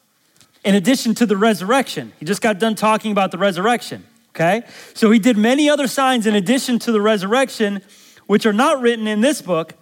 In 0.64 0.75
addition 0.75 1.14
to 1.17 1.26
the 1.26 1.37
resurrection. 1.37 2.12
He 2.19 2.25
just 2.25 2.41
got 2.41 2.59
done 2.59 2.75
talking 2.75 3.12
about 3.12 3.31
the 3.31 3.38
resurrection, 3.38 4.05
okay? 4.31 4.62
So 4.95 5.11
he 5.11 5.19
did 5.19 5.37
many 5.37 5.69
other 5.69 5.87
signs 5.87 6.26
in 6.26 6.35
addition 6.35 6.79
to 6.81 6.93
the 6.93 7.00
resurrection, 7.00 7.83
which 8.26 8.47
are 8.47 8.52
not 8.52 8.81
written 8.81 9.07
in 9.07 9.21
this 9.21 9.43
book, 9.43 9.75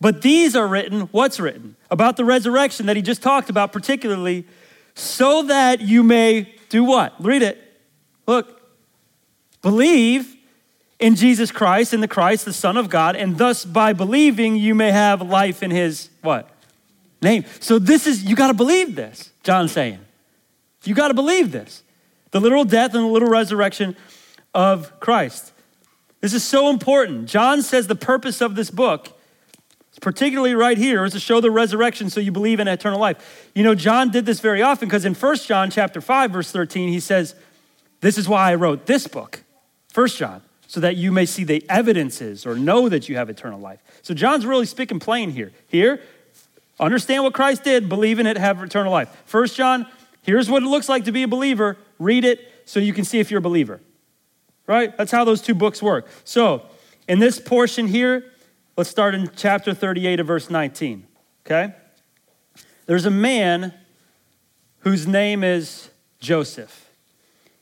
but 0.00 0.22
these 0.22 0.56
are 0.56 0.66
written, 0.66 1.02
what's 1.12 1.38
written? 1.40 1.76
About 1.90 2.16
the 2.16 2.24
resurrection 2.24 2.86
that 2.86 2.96
he 2.96 3.02
just 3.02 3.22
talked 3.22 3.48
about, 3.50 3.72
particularly, 3.72 4.46
so 4.94 5.42
that 5.42 5.80
you 5.80 6.02
may 6.02 6.54
do 6.68 6.84
what? 6.84 7.14
Read 7.18 7.42
it. 7.42 7.60
Look. 8.26 8.60
Believe 9.62 10.36
in 10.98 11.16
Jesus 11.16 11.50
Christ, 11.50 11.94
in 11.94 12.02
the 12.02 12.08
Christ, 12.08 12.44
the 12.44 12.52
Son 12.52 12.76
of 12.76 12.90
God, 12.90 13.16
and 13.16 13.38
thus 13.38 13.64
by 13.64 13.94
believing 13.94 14.56
you 14.56 14.74
may 14.74 14.92
have 14.92 15.22
life 15.22 15.62
in 15.62 15.70
his 15.70 16.10
what? 16.20 16.53
Name. 17.24 17.44
So 17.58 17.78
this 17.80 18.06
is, 18.06 18.22
you 18.24 18.36
got 18.36 18.48
to 18.48 18.54
believe 18.54 18.94
this, 18.94 19.32
John's 19.42 19.72
saying. 19.72 19.98
You 20.84 20.94
got 20.94 21.08
to 21.08 21.14
believe 21.14 21.50
this. 21.50 21.82
The 22.30 22.40
literal 22.40 22.64
death 22.64 22.94
and 22.94 23.04
the 23.04 23.08
literal 23.08 23.32
resurrection 23.32 23.96
of 24.54 25.00
Christ. 25.00 25.52
This 26.20 26.32
is 26.32 26.44
so 26.44 26.70
important. 26.70 27.28
John 27.28 27.62
says 27.62 27.86
the 27.86 27.94
purpose 27.94 28.40
of 28.40 28.54
this 28.54 28.70
book, 28.70 29.08
particularly 30.00 30.54
right 30.54 30.78
here, 30.78 31.04
is 31.04 31.12
to 31.12 31.20
show 31.20 31.40
the 31.40 31.50
resurrection 31.50 32.10
so 32.10 32.20
you 32.20 32.32
believe 32.32 32.60
in 32.60 32.68
eternal 32.68 33.00
life. 33.00 33.50
You 33.54 33.62
know, 33.62 33.74
John 33.74 34.10
did 34.10 34.26
this 34.26 34.40
very 34.40 34.62
often 34.62 34.88
because 34.88 35.04
in 35.04 35.14
1 35.14 35.36
John 35.38 35.70
chapter 35.70 36.00
5, 36.00 36.30
verse 36.30 36.50
13, 36.50 36.88
he 36.88 37.00
says, 37.00 37.34
This 38.00 38.18
is 38.18 38.28
why 38.28 38.50
I 38.50 38.54
wrote 38.54 38.86
this 38.86 39.06
book. 39.06 39.42
First 39.92 40.18
John, 40.18 40.42
so 40.66 40.80
that 40.80 40.96
you 40.96 41.12
may 41.12 41.26
see 41.26 41.44
the 41.44 41.64
evidences 41.68 42.46
or 42.46 42.56
know 42.56 42.88
that 42.88 43.08
you 43.08 43.16
have 43.16 43.30
eternal 43.30 43.60
life. 43.60 43.80
So 44.02 44.12
John's 44.12 44.46
really 44.46 44.66
speaking 44.66 44.98
plain 44.98 45.30
here. 45.30 45.52
Here, 45.68 46.00
understand 46.80 47.22
what 47.24 47.34
Christ 47.34 47.64
did, 47.64 47.88
believe 47.88 48.18
in 48.18 48.26
it, 48.26 48.36
have 48.36 48.62
eternal 48.62 48.92
life. 48.92 49.22
First 49.26 49.56
John, 49.56 49.86
here's 50.22 50.50
what 50.50 50.62
it 50.62 50.66
looks 50.66 50.88
like 50.88 51.04
to 51.04 51.12
be 51.12 51.22
a 51.22 51.28
believer. 51.28 51.76
Read 51.98 52.24
it 52.24 52.40
so 52.64 52.80
you 52.80 52.92
can 52.92 53.04
see 53.04 53.20
if 53.20 53.30
you're 53.30 53.38
a 53.38 53.42
believer. 53.42 53.80
Right? 54.66 54.96
That's 54.96 55.12
how 55.12 55.24
those 55.24 55.42
two 55.42 55.54
books 55.54 55.82
work. 55.82 56.08
So, 56.24 56.62
in 57.06 57.18
this 57.18 57.38
portion 57.38 57.86
here, 57.86 58.32
let's 58.76 58.88
start 58.88 59.14
in 59.14 59.30
chapter 59.36 59.74
38 59.74 60.20
of 60.20 60.26
verse 60.26 60.48
19. 60.48 61.06
Okay? 61.44 61.74
There's 62.86 63.04
a 63.04 63.10
man 63.10 63.74
whose 64.80 65.06
name 65.06 65.44
is 65.44 65.90
Joseph, 66.18 66.90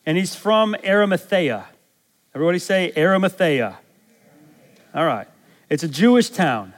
and 0.07 0.17
he's 0.17 0.35
from 0.35 0.77
Arimathea. 0.85 1.67
Everybody 2.35 2.59
say 2.59 2.93
Arimathea. 2.97 3.79
All 4.95 5.05
right. 5.05 5.29
It's 5.69 5.83
a 5.83 5.89
Jewish 5.89 6.31
town. 6.31 6.75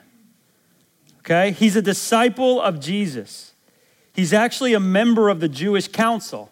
Okay? 1.25 1.53
He's 1.53 1.75
a 1.75 1.83
disciple 1.83 2.61
of 2.61 2.81
Jesus. 2.81 3.55
He's 4.13 4.33
actually 4.33 4.75
a 4.75 4.81
member 4.81 5.29
of 5.29 5.41
the 5.41 5.49
Jewish 5.49 5.89
council. 5.89 6.51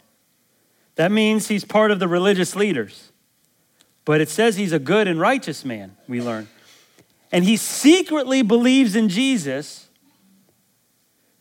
That 0.96 1.12
means 1.12 1.48
he's 1.48 1.64
part 1.64 1.90
of 1.90 1.98
the 1.98 2.08
religious 2.08 2.56
leaders. 2.56 3.12
But 4.04 4.20
it 4.20 4.28
says 4.28 4.56
he's 4.56 4.72
a 4.72 4.78
good 4.78 5.06
and 5.06 5.20
righteous 5.20 5.64
man, 5.64 5.96
we 6.08 6.20
learn. 6.20 6.48
And 7.30 7.44
he 7.44 7.56
secretly 7.56 8.42
believes 8.42 8.96
in 8.96 9.08
Jesus 9.08 9.88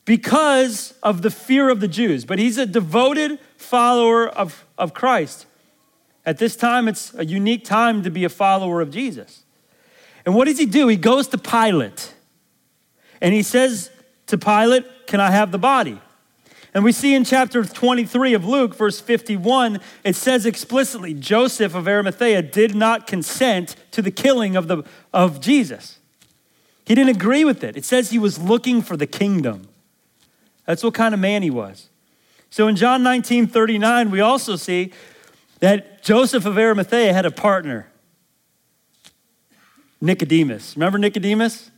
because 0.05 0.93
of 1.01 1.21
the 1.21 1.31
fear 1.31 1.69
of 1.69 1.79
the 1.79 1.87
Jews. 1.87 2.23
But 2.25 2.37
he's 2.37 2.57
a 2.57 2.65
devoted 2.65 3.39
follower 3.57 4.27
of, 4.27 4.65
of 4.77 4.93
Christ. 4.93 5.45
At 6.25 6.37
this 6.37 6.55
time, 6.55 6.87
it's 6.87 7.13
a 7.15 7.25
unique 7.25 7.65
time 7.65 8.03
to 8.03 8.11
be 8.11 8.23
a 8.25 8.29
follower 8.29 8.81
of 8.81 8.91
Jesus. 8.91 9.43
And 10.25 10.35
what 10.35 10.45
does 10.45 10.59
he 10.59 10.65
do? 10.65 10.87
He 10.87 10.97
goes 10.97 11.27
to 11.29 11.37
Pilate 11.37 12.13
and 13.21 13.33
he 13.33 13.43
says 13.43 13.91
to 14.27 14.37
Pilate, 14.37 15.07
Can 15.07 15.19
I 15.19 15.31
have 15.31 15.51
the 15.51 15.59
body? 15.59 16.01
And 16.73 16.83
we 16.83 16.93
see 16.93 17.13
in 17.13 17.25
chapter 17.25 17.65
23 17.65 18.33
of 18.33 18.45
Luke, 18.45 18.75
verse 18.75 19.01
51, 19.01 19.81
it 20.05 20.15
says 20.15 20.45
explicitly 20.45 21.13
Joseph 21.13 21.75
of 21.75 21.87
Arimathea 21.87 22.41
did 22.41 22.75
not 22.75 23.07
consent 23.07 23.75
to 23.91 24.01
the 24.01 24.11
killing 24.11 24.55
of, 24.55 24.67
the, 24.69 24.83
of 25.13 25.41
Jesus. 25.41 25.99
He 26.85 26.95
didn't 26.95 27.15
agree 27.15 27.43
with 27.43 27.63
it. 27.63 27.75
It 27.75 27.83
says 27.83 28.09
he 28.09 28.19
was 28.19 28.39
looking 28.39 28.81
for 28.81 28.95
the 28.95 29.07
kingdom. 29.07 29.67
That's 30.65 30.83
what 30.83 30.93
kind 30.93 31.13
of 31.13 31.19
man 31.19 31.43
he 31.43 31.49
was. 31.49 31.89
So 32.49 32.67
in 32.67 32.75
John 32.75 33.03
19 33.03 33.47
39, 33.47 34.11
we 34.11 34.19
also 34.21 34.55
see 34.55 34.91
that 35.59 36.03
Joseph 36.03 36.45
of 36.45 36.57
Arimathea 36.57 37.13
had 37.13 37.25
a 37.25 37.31
partner, 37.31 37.87
Nicodemus. 39.99 40.75
Remember 40.75 40.97
Nicodemus? 40.97 41.70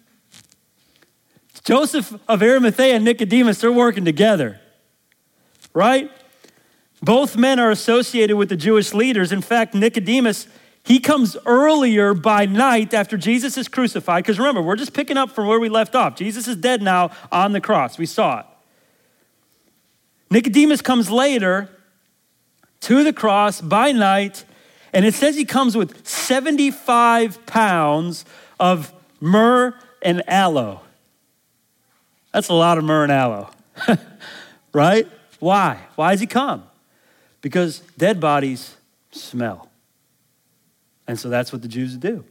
Joseph 1.64 2.20
of 2.28 2.44
Arimathea 2.44 2.96
and 2.96 3.06
Nicodemus, 3.06 3.62
they're 3.62 3.72
working 3.72 4.06
together 4.06 4.60
right? 5.74 6.12
Both 7.02 7.36
men 7.36 7.60
are 7.60 7.72
associated 7.72 8.38
with 8.38 8.50
the 8.50 8.56
Jewish 8.56 8.94
leaders. 8.94 9.32
In 9.32 9.42
fact, 9.42 9.74
Nicodemus, 9.74 10.48
he 10.84 11.00
comes 11.00 11.36
earlier 11.46 12.14
by 12.14 12.46
night 12.46 12.94
after 12.94 13.18
Jesus 13.18 13.58
is 13.58 13.68
crucified. 13.68 14.24
Because 14.24 14.40
remember, 14.40 14.62
we're 14.62 14.76
just 14.76 14.94
picking 14.94 15.18
up 15.18 15.32
from 15.32 15.48
where 15.48 15.60
we 15.60 15.70
left 15.70 15.96
off. 15.96 16.16
Jesus 16.16 16.48
is 16.48 16.56
dead 16.56 16.82
now 16.82 17.12
on 17.32 17.52
the 17.52 17.62
cross. 17.62 17.98
We 17.98 18.06
saw 18.06 18.40
it. 18.40 18.46
Nicodemus 20.30 20.82
comes 20.82 21.12
later 21.12 21.70
to 22.82 23.04
the 23.04 23.14
cross 23.14 23.62
by 23.62 23.92
night, 23.92 24.46
and 24.92 25.06
it 25.06 25.14
says 25.14 25.36
he 25.36 25.46
comes 25.46 25.76
with 25.76 26.08
75 26.08 27.46
pounds 27.46 28.26
of 28.60 28.94
myrrh 29.20 29.76
and 30.02 30.28
aloe. 30.28 30.82
That's 32.34 32.50
a 32.50 32.54
lot 32.54 32.78
of 32.78 32.84
myrrh 32.84 33.04
and 33.04 33.12
aloe, 33.12 33.52
right? 34.74 35.08
Why? 35.40 35.80
Why 35.96 36.12
has 36.12 36.20
he 36.20 36.26
come? 36.26 36.64
Because 37.42 37.80
dead 37.98 38.20
bodies 38.20 38.76
smell. 39.12 39.70
And 41.08 41.20
so 41.20 41.30
that's 41.30 41.54
what 41.54 41.62
the 41.62 41.68
Jews 41.68 41.92
would 41.92 42.02
do. 42.02 42.26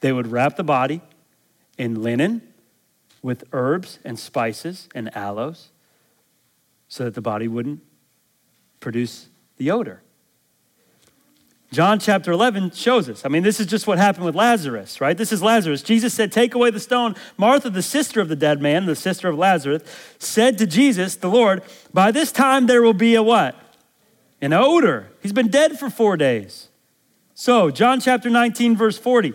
They 0.00 0.12
would 0.12 0.26
wrap 0.26 0.56
the 0.56 0.64
body 0.64 1.02
in 1.78 2.02
linen 2.02 2.42
with 3.22 3.44
herbs 3.52 3.98
and 4.04 4.18
spices 4.18 4.88
and 4.94 5.14
aloes 5.16 5.70
so 6.88 7.04
that 7.04 7.14
the 7.14 7.20
body 7.20 7.48
wouldn't 7.48 7.80
produce 8.80 9.28
the 9.56 9.70
odor. 9.70 10.02
John 11.74 11.98
chapter 11.98 12.30
11 12.30 12.70
shows 12.70 13.08
us. 13.08 13.24
I 13.24 13.28
mean, 13.28 13.42
this 13.42 13.58
is 13.58 13.66
just 13.66 13.88
what 13.88 13.98
happened 13.98 14.24
with 14.24 14.36
Lazarus, 14.36 15.00
right? 15.00 15.18
This 15.18 15.32
is 15.32 15.42
Lazarus. 15.42 15.82
Jesus 15.82 16.14
said, 16.14 16.30
Take 16.30 16.54
away 16.54 16.70
the 16.70 16.78
stone. 16.78 17.16
Martha, 17.36 17.68
the 17.68 17.82
sister 17.82 18.20
of 18.20 18.28
the 18.28 18.36
dead 18.36 18.62
man, 18.62 18.86
the 18.86 18.94
sister 18.94 19.28
of 19.28 19.36
Lazarus, 19.36 19.82
said 20.20 20.56
to 20.58 20.68
Jesus, 20.68 21.16
the 21.16 21.28
Lord, 21.28 21.64
By 21.92 22.12
this 22.12 22.30
time 22.30 22.66
there 22.66 22.80
will 22.80 22.94
be 22.94 23.16
a 23.16 23.24
what? 23.24 23.56
An 24.40 24.52
odor. 24.52 25.10
He's 25.20 25.32
been 25.32 25.48
dead 25.48 25.76
for 25.76 25.90
four 25.90 26.16
days. 26.16 26.68
So, 27.34 27.72
John 27.72 27.98
chapter 27.98 28.30
19, 28.30 28.76
verse 28.76 28.96
40. 28.96 29.34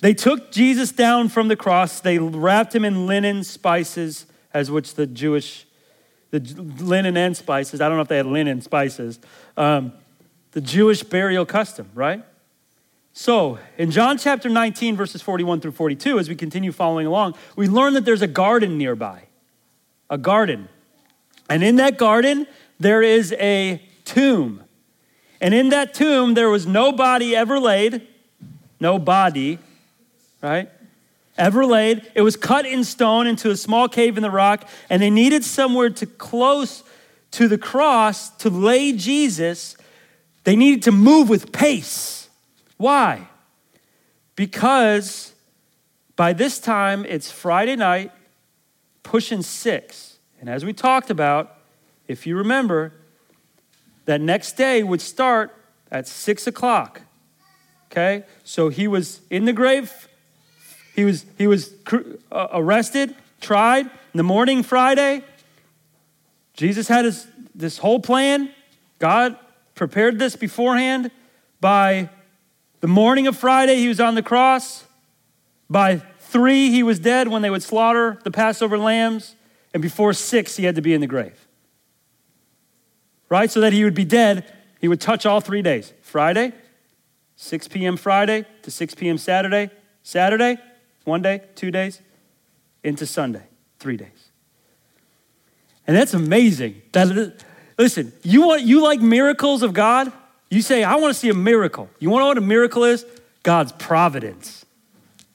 They 0.00 0.12
took 0.12 0.52
Jesus 0.52 0.92
down 0.92 1.30
from 1.30 1.48
the 1.48 1.56
cross. 1.56 1.98
They 1.98 2.18
wrapped 2.18 2.74
him 2.74 2.84
in 2.84 3.06
linen, 3.06 3.42
spices, 3.42 4.26
as 4.52 4.70
which 4.70 4.96
the 4.96 5.06
Jewish, 5.06 5.66
the 6.30 6.40
linen 6.40 7.16
and 7.16 7.34
spices, 7.34 7.80
I 7.80 7.88
don't 7.88 7.96
know 7.96 8.02
if 8.02 8.08
they 8.08 8.18
had 8.18 8.26
linen 8.26 8.60
spices. 8.60 9.18
Um, 9.56 9.94
the 10.58 10.66
Jewish 10.66 11.04
burial 11.04 11.46
custom, 11.46 11.88
right? 11.94 12.24
So, 13.12 13.60
in 13.76 13.92
John 13.92 14.18
chapter 14.18 14.48
19, 14.48 14.96
verses 14.96 15.22
41 15.22 15.60
through 15.60 15.70
42, 15.70 16.18
as 16.18 16.28
we 16.28 16.34
continue 16.34 16.72
following 16.72 17.06
along, 17.06 17.36
we 17.54 17.68
learn 17.68 17.94
that 17.94 18.04
there's 18.04 18.22
a 18.22 18.26
garden 18.26 18.76
nearby. 18.76 19.22
A 20.10 20.18
garden. 20.18 20.68
And 21.48 21.62
in 21.62 21.76
that 21.76 21.96
garden, 21.96 22.48
there 22.80 23.02
is 23.02 23.32
a 23.34 23.80
tomb. 24.04 24.64
And 25.40 25.54
in 25.54 25.68
that 25.68 25.94
tomb, 25.94 26.34
there 26.34 26.50
was 26.50 26.66
no 26.66 26.90
body 26.90 27.36
ever 27.36 27.60
laid, 27.60 28.04
no 28.80 28.98
body, 28.98 29.60
right? 30.42 30.68
Ever 31.36 31.66
laid. 31.66 32.10
It 32.16 32.22
was 32.22 32.34
cut 32.34 32.66
in 32.66 32.82
stone 32.82 33.28
into 33.28 33.52
a 33.52 33.56
small 33.56 33.88
cave 33.88 34.16
in 34.16 34.24
the 34.24 34.30
rock, 34.30 34.68
and 34.90 35.00
they 35.00 35.10
needed 35.10 35.44
somewhere 35.44 35.90
to 35.90 36.04
close 36.04 36.82
to 37.30 37.46
the 37.46 37.58
cross 37.58 38.30
to 38.38 38.50
lay 38.50 38.92
Jesus 38.92 39.76
they 40.44 40.56
needed 40.56 40.82
to 40.84 40.92
move 40.92 41.28
with 41.28 41.52
pace. 41.52 42.28
Why? 42.76 43.28
Because 44.36 45.34
by 46.16 46.32
this 46.32 46.58
time 46.58 47.04
it's 47.04 47.30
Friday 47.30 47.76
night, 47.76 48.12
pushing 49.02 49.42
six. 49.42 50.18
And 50.40 50.48
as 50.48 50.64
we 50.64 50.72
talked 50.72 51.10
about, 51.10 51.56
if 52.06 52.26
you 52.26 52.36
remember, 52.36 52.92
that 54.04 54.20
next 54.20 54.56
day 54.56 54.82
would 54.82 55.00
start 55.00 55.54
at 55.90 56.06
six 56.06 56.46
o'clock. 56.46 57.02
Okay? 57.90 58.24
So 58.44 58.68
he 58.68 58.88
was 58.88 59.20
in 59.30 59.44
the 59.44 59.52
grave. 59.52 60.08
He 60.94 61.04
was, 61.04 61.24
he 61.36 61.46
was 61.46 61.74
uh, 62.32 62.48
arrested, 62.52 63.14
tried 63.40 63.86
in 63.86 64.16
the 64.16 64.22
morning 64.22 64.62
Friday. 64.62 65.22
Jesus 66.54 66.88
had 66.88 67.04
his, 67.04 67.26
this 67.54 67.78
whole 67.78 68.00
plan. 68.00 68.50
God 68.98 69.36
prepared 69.78 70.18
this 70.18 70.36
beforehand. 70.36 71.10
By 71.60 72.10
the 72.80 72.88
morning 72.88 73.26
of 73.26 73.36
Friday, 73.36 73.76
he 73.76 73.88
was 73.88 74.00
on 74.00 74.14
the 74.14 74.22
cross. 74.22 74.84
By 75.70 75.96
three, 76.18 76.70
he 76.70 76.82
was 76.82 76.98
dead 76.98 77.28
when 77.28 77.40
they 77.40 77.50
would 77.50 77.62
slaughter 77.62 78.18
the 78.24 78.30
Passover 78.30 78.76
lambs. 78.76 79.34
And 79.72 79.82
before 79.82 80.12
six, 80.12 80.56
he 80.56 80.64
had 80.64 80.74
to 80.74 80.82
be 80.82 80.92
in 80.92 81.00
the 81.00 81.06
grave. 81.06 81.46
Right? 83.28 83.50
So 83.50 83.60
that 83.60 83.72
he 83.72 83.84
would 83.84 83.94
be 83.94 84.04
dead, 84.04 84.52
he 84.80 84.88
would 84.88 85.00
touch 85.00 85.24
all 85.24 85.40
three 85.40 85.62
days 85.62 85.92
Friday, 86.02 86.52
6 87.36 87.68
p.m. 87.68 87.96
Friday 87.96 88.44
to 88.62 88.70
6 88.70 88.94
p.m. 88.94 89.18
Saturday, 89.18 89.70
Saturday, 90.02 90.58
one 91.04 91.22
day, 91.22 91.42
two 91.54 91.70
days, 91.70 92.00
into 92.82 93.06
Sunday, 93.06 93.46
three 93.78 93.96
days. 93.96 94.30
And 95.86 95.96
that's 95.96 96.14
amazing. 96.14 96.82
That 96.92 97.44
Listen, 97.78 98.12
you 98.22 98.46
want 98.46 98.62
you 98.62 98.82
like 98.82 99.00
miracles 99.00 99.62
of 99.62 99.72
God? 99.72 100.12
You 100.50 100.62
say, 100.62 100.82
I 100.82 100.96
want 100.96 101.14
to 101.14 101.18
see 101.18 101.28
a 101.28 101.34
miracle. 101.34 101.88
You 101.98 102.10
want 102.10 102.20
to 102.20 102.24
know 102.24 102.28
what 102.28 102.38
a 102.38 102.42
miracle 102.42 102.84
is? 102.84 103.06
God's 103.42 103.72
providence. 103.72 104.64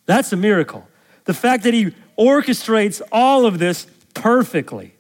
That's 0.06 0.34
a 0.34 0.36
miracle. 0.36 0.88
The 1.26 1.34
fact 1.34 1.64
that 1.64 1.74
He 1.74 1.94
orchestrates 2.18 3.02
all 3.12 3.46
of 3.46 3.60
this 3.60 3.88
perfectly. 4.14 4.94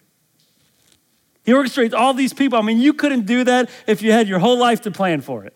He 1.44 1.52
orchestrates 1.52 1.94
all 1.94 2.14
these 2.14 2.34
people. 2.34 2.58
I 2.58 2.62
mean, 2.62 2.80
you 2.80 2.94
couldn't 2.94 3.26
do 3.26 3.44
that 3.44 3.70
if 3.88 4.02
you 4.02 4.14
had 4.14 4.30
your 4.30 4.40
whole 4.40 4.58
life 4.58 4.82
to 4.82 4.92
plan 4.92 5.20
for 5.20 5.44
it. 5.44 5.54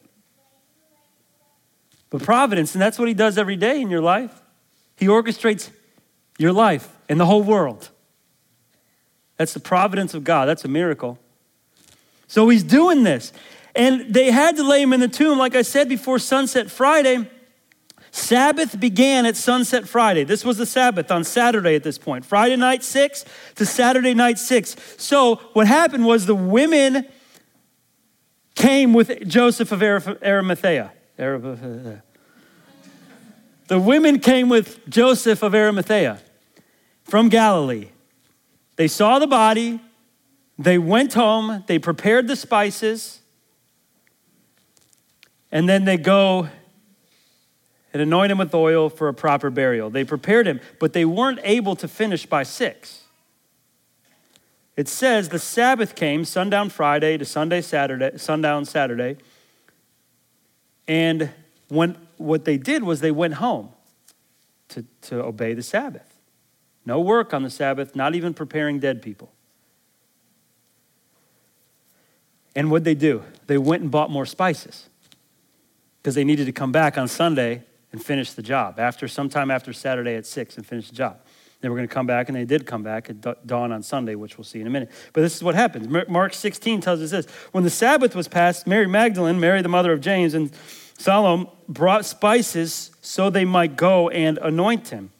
But 2.09 2.23
providence, 2.23 2.75
and 2.75 2.81
that's 2.81 2.99
what 2.99 3.07
He 3.07 3.13
does 3.13 3.37
every 3.37 3.55
day 3.55 3.79
in 3.79 3.89
your 3.89 4.01
life. 4.01 4.41
He 4.97 5.05
orchestrates 5.05 5.69
your 6.37 6.51
life 6.51 6.89
and 7.07 7.19
the 7.19 7.25
whole 7.25 7.43
world. 7.43 7.89
That's 9.37 9.53
the 9.53 9.59
providence 9.59 10.13
of 10.13 10.23
God. 10.23 10.45
That's 10.45 10.65
a 10.65 10.67
miracle. 10.67 11.19
So 12.27 12.47
he's 12.49 12.63
doing 12.63 13.03
this. 13.03 13.33
And 13.75 14.13
they 14.13 14.31
had 14.31 14.55
to 14.57 14.63
lay 14.63 14.81
him 14.81 14.93
in 14.93 14.99
the 14.99 15.07
tomb, 15.07 15.37
like 15.37 15.55
I 15.55 15.61
said, 15.61 15.87
before 15.87 16.19
sunset 16.19 16.69
Friday. 16.69 17.29
Sabbath 18.11 18.79
began 18.79 19.25
at 19.25 19.35
sunset 19.35 19.87
Friday. 19.87 20.23
This 20.23 20.43
was 20.43 20.57
the 20.57 20.65
Sabbath 20.65 21.11
on 21.11 21.23
Saturday 21.23 21.75
at 21.75 21.83
this 21.83 21.97
point. 21.97 22.25
Friday 22.25 22.55
night 22.55 22.83
6 22.83 23.25
to 23.55 23.65
Saturday 23.65 24.13
night 24.13 24.39
6. 24.39 24.75
So 24.97 25.35
what 25.53 25.67
happened 25.67 26.05
was 26.05 26.25
the 26.25 26.35
women 26.35 27.05
came 28.55 28.93
with 28.93 29.27
Joseph 29.27 29.71
of 29.71 29.83
Arimathea. 29.83 30.91
Arimathea. 31.19 32.03
The 33.67 33.79
women 33.79 34.19
came 34.19 34.47
with 34.47 34.87
Joseph 34.89 35.43
of 35.43 35.53
Arimathea 35.53 36.21
from 37.03 37.27
Galilee. 37.27 37.89
They 38.77 38.87
saw 38.87 39.19
the 39.19 39.27
body, 39.27 39.81
they 40.57 40.77
went 40.77 41.13
home, 41.13 41.63
they 41.67 41.79
prepared 41.79 42.27
the 42.27 42.35
spices, 42.35 43.21
and 45.51 45.69
then 45.69 45.85
they 45.85 45.97
go 45.97 46.49
and 47.93 48.01
anoint 48.01 48.31
him 48.31 48.39
with 48.39 48.53
oil 48.53 48.89
for 48.89 49.07
a 49.07 49.13
proper 49.13 49.49
burial. 49.49 49.89
They 49.89 50.03
prepared 50.03 50.47
him, 50.47 50.59
but 50.79 50.93
they 50.93 51.05
weren't 51.05 51.39
able 51.43 51.75
to 51.77 51.87
finish 51.87 52.25
by 52.25 52.43
six. 52.43 53.03
It 54.75 54.87
says 54.87 55.29
the 55.29 55.39
Sabbath 55.39 55.95
came 55.95 56.25
sundown 56.25 56.69
Friday 56.69 57.17
to 57.17 57.25
Sunday 57.25 57.61
Saturday, 57.61 58.17
sundown 58.17 58.65
Saturday, 58.65 59.17
and 60.87 61.31
when 61.69 61.97
what 62.17 62.45
they 62.45 62.57
did 62.57 62.83
was 62.83 63.01
they 63.01 63.11
went 63.11 63.35
home 63.35 63.69
to, 64.69 64.85
to 65.01 65.23
obey 65.23 65.53
the 65.53 65.63
Sabbath. 65.63 66.19
No 66.85 66.99
work 66.99 67.33
on 67.33 67.43
the 67.43 67.49
Sabbath, 67.49 67.95
not 67.95 68.15
even 68.15 68.33
preparing 68.33 68.79
dead 68.79 69.01
people. 69.01 69.31
And 72.57 72.71
what 72.71 72.83
they 72.83 72.95
do? 72.95 73.23
They 73.45 73.59
went 73.59 73.83
and 73.83 73.91
bought 73.91 74.09
more 74.09 74.25
spices 74.25 74.89
because 76.01 76.15
they 76.15 76.23
needed 76.23 76.47
to 76.47 76.51
come 76.51 76.71
back 76.71 76.97
on 76.97 77.07
Sunday 77.07 77.63
and 77.91 78.03
finish 78.03 78.33
the 78.33 78.41
job 78.41 78.79
after 78.79 79.07
sometime 79.07 79.51
after 79.51 79.71
Saturday 79.71 80.15
at 80.15 80.25
six 80.25 80.57
and 80.57 80.65
finish 80.65 80.89
the 80.89 80.95
job. 80.95 81.19
They 81.61 81.69
were 81.69 81.75
going 81.75 81.87
to 81.87 81.93
come 81.93 82.07
back, 82.07 82.29
and 82.29 82.35
they 82.35 82.45
did 82.45 82.65
come 82.65 82.81
back 82.81 83.11
at 83.11 83.45
dawn 83.45 83.71
on 83.71 83.83
Sunday, 83.83 84.15
which 84.15 84.39
we'll 84.39 84.45
see 84.45 84.59
in 84.59 84.65
a 84.65 84.71
minute. 84.71 84.89
But 85.13 85.21
this 85.21 85.35
is 85.35 85.43
what 85.43 85.53
happens. 85.53 85.87
Mark 86.07 86.33
16 86.33 86.81
tells 86.81 86.99
us 86.99 87.11
this 87.11 87.27
When 87.51 87.63
the 87.63 87.69
Sabbath 87.69 88.15
was 88.15 88.27
passed, 88.27 88.65
Mary 88.65 88.87
Magdalene, 88.87 89.39
Mary 89.39 89.61
the 89.61 89.69
mother 89.69 89.93
of 89.93 90.01
James, 90.01 90.33
and 90.33 90.51
Salome 90.97 91.51
brought 91.69 92.05
spices 92.05 92.89
so 93.01 93.29
they 93.29 93.45
might 93.45 93.75
go 93.75 94.09
and 94.09 94.39
anoint 94.39 94.87
him. 94.87 95.11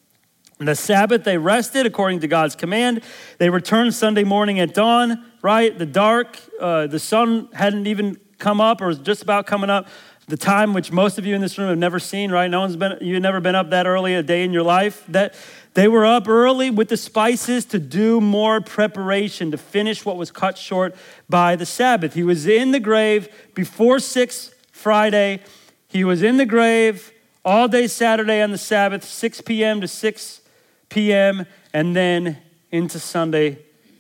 The 0.60 0.76
Sabbath, 0.76 1.24
they 1.24 1.38
rested 1.38 1.86
according 1.86 2.22
to 2.22 2.28
God's 2.28 2.56
command. 2.56 3.04
They 3.38 3.50
returned 3.50 3.94
Sunday 3.94 4.24
morning 4.24 4.60
at 4.60 4.74
dawn, 4.74 5.24
right? 5.44 5.78
The 5.78 5.86
dark, 5.86 6.40
uh, 6.60 6.88
the 6.88 6.98
sun 6.98 7.50
hadn't 7.54 7.86
even 7.86 8.18
come 8.40 8.60
up 8.60 8.82
or 8.82 8.88
was 8.88 8.98
just 8.98 9.22
about 9.22 9.46
coming 9.46 9.70
up. 9.70 9.88
The 10.28 10.36
time 10.36 10.74
which 10.74 10.92
most 10.92 11.20
of 11.20 11.28
you 11.28 11.36
in 11.36 11.42
this 11.42 11.58
room 11.60 11.70
have 11.70 11.78
never 11.78 12.00
seen, 12.00 12.32
right? 12.32 12.50
No 12.50 12.62
one's 12.62 12.76
been, 12.76 12.98
you've 13.02 13.22
never 13.22 13.40
been 13.40 13.54
up 13.54 13.70
that 13.70 13.86
early 13.86 14.16
a 14.16 14.24
day 14.24 14.44
in 14.44 14.52
your 14.52 14.64
life. 14.64 15.06
That 15.08 15.36
they 15.76 15.88
were 15.88 16.06
up 16.06 16.28
early 16.28 16.72
with 16.72 16.90
the 16.90 16.98
spices 16.98 17.64
to 17.66 17.78
do 17.78 18.20
more 18.20 18.60
preparation 18.60 19.52
to 19.52 19.58
finish 19.58 20.06
what 20.06 20.18
was 20.18 20.32
cut 20.32 20.58
short 20.58 20.96
by 21.30 21.56
the 21.56 21.68
Sabbath. 21.68 22.16
He 22.16 22.24
was 22.24 22.48
in 22.48 22.72
the 22.72 22.80
grave 22.80 23.30
before 23.54 24.00
6 24.00 24.56
Friday. 24.72 25.44
He 25.88 26.04
was 26.04 26.24
in 26.24 26.38
the 26.38 26.48
grave 26.48 27.14
all 27.46 27.68
day 27.68 27.86
Saturday 27.86 28.42
on 28.42 28.52
the 28.52 28.58
Sabbath, 28.58 29.06
6 29.06 29.42
p.m. 29.42 29.82
to 29.82 29.88
6 29.88 30.42
p.m., 30.90 31.46
and 31.74 31.96
then 31.96 32.38
into 32.72 33.00
Sunday 33.00 33.60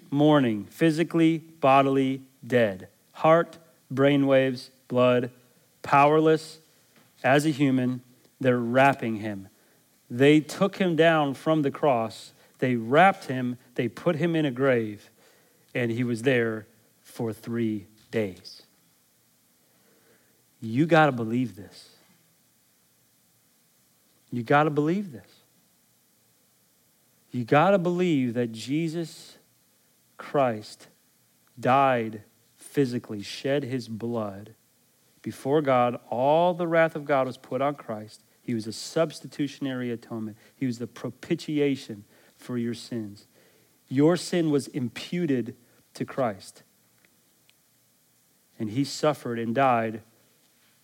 morning, 0.09 0.65
physically, 0.69 1.37
bodily 1.37 2.21
dead. 2.45 2.87
Heart, 3.11 3.57
brainwaves, 3.93 4.69
blood, 4.87 5.31
powerless 5.81 6.59
as 7.23 7.45
a 7.45 7.49
human. 7.49 8.01
They're 8.39 8.57
wrapping 8.57 9.17
him. 9.17 9.49
They 10.09 10.39
took 10.39 10.77
him 10.77 10.95
down 10.95 11.33
from 11.33 11.61
the 11.61 11.71
cross, 11.71 12.31
they 12.59 12.75
wrapped 12.75 13.25
him, 13.25 13.57
they 13.75 13.87
put 13.87 14.15
him 14.15 14.35
in 14.35 14.45
a 14.45 14.51
grave, 14.51 15.09
and 15.75 15.91
he 15.91 16.03
was 16.03 16.21
there 16.21 16.65
for 17.03 17.33
three 17.33 17.87
days. 18.09 18.63
You 20.61 20.85
got 20.85 21.07
to 21.07 21.11
believe 21.11 21.55
this. 21.55 21.89
You 24.31 24.43
got 24.43 24.63
to 24.63 24.69
believe 24.69 25.11
this. 25.11 25.36
You 27.31 27.43
got 27.43 27.71
to 27.71 27.77
believe 27.77 28.33
that 28.35 28.51
Jesus 28.51 29.37
Christ 30.17 30.87
died 31.59 32.23
physically, 32.55 33.21
shed 33.21 33.63
his 33.63 33.87
blood 33.87 34.55
before 35.21 35.61
God. 35.61 35.99
All 36.09 36.53
the 36.53 36.67
wrath 36.67 36.95
of 36.95 37.05
God 37.05 37.27
was 37.27 37.37
put 37.37 37.61
on 37.61 37.75
Christ. 37.75 38.23
He 38.41 38.53
was 38.53 38.65
a 38.65 38.71
substitutionary 38.71 39.91
atonement, 39.91 40.37
He 40.55 40.65
was 40.65 40.79
the 40.79 40.87
propitiation 40.87 42.05
for 42.37 42.57
your 42.57 42.73
sins. 42.73 43.27
Your 43.89 44.15
sin 44.15 44.51
was 44.51 44.67
imputed 44.67 45.55
to 45.95 46.05
Christ. 46.05 46.63
And 48.59 48.69
He 48.69 48.83
suffered 48.83 49.37
and 49.39 49.53
died 49.53 50.01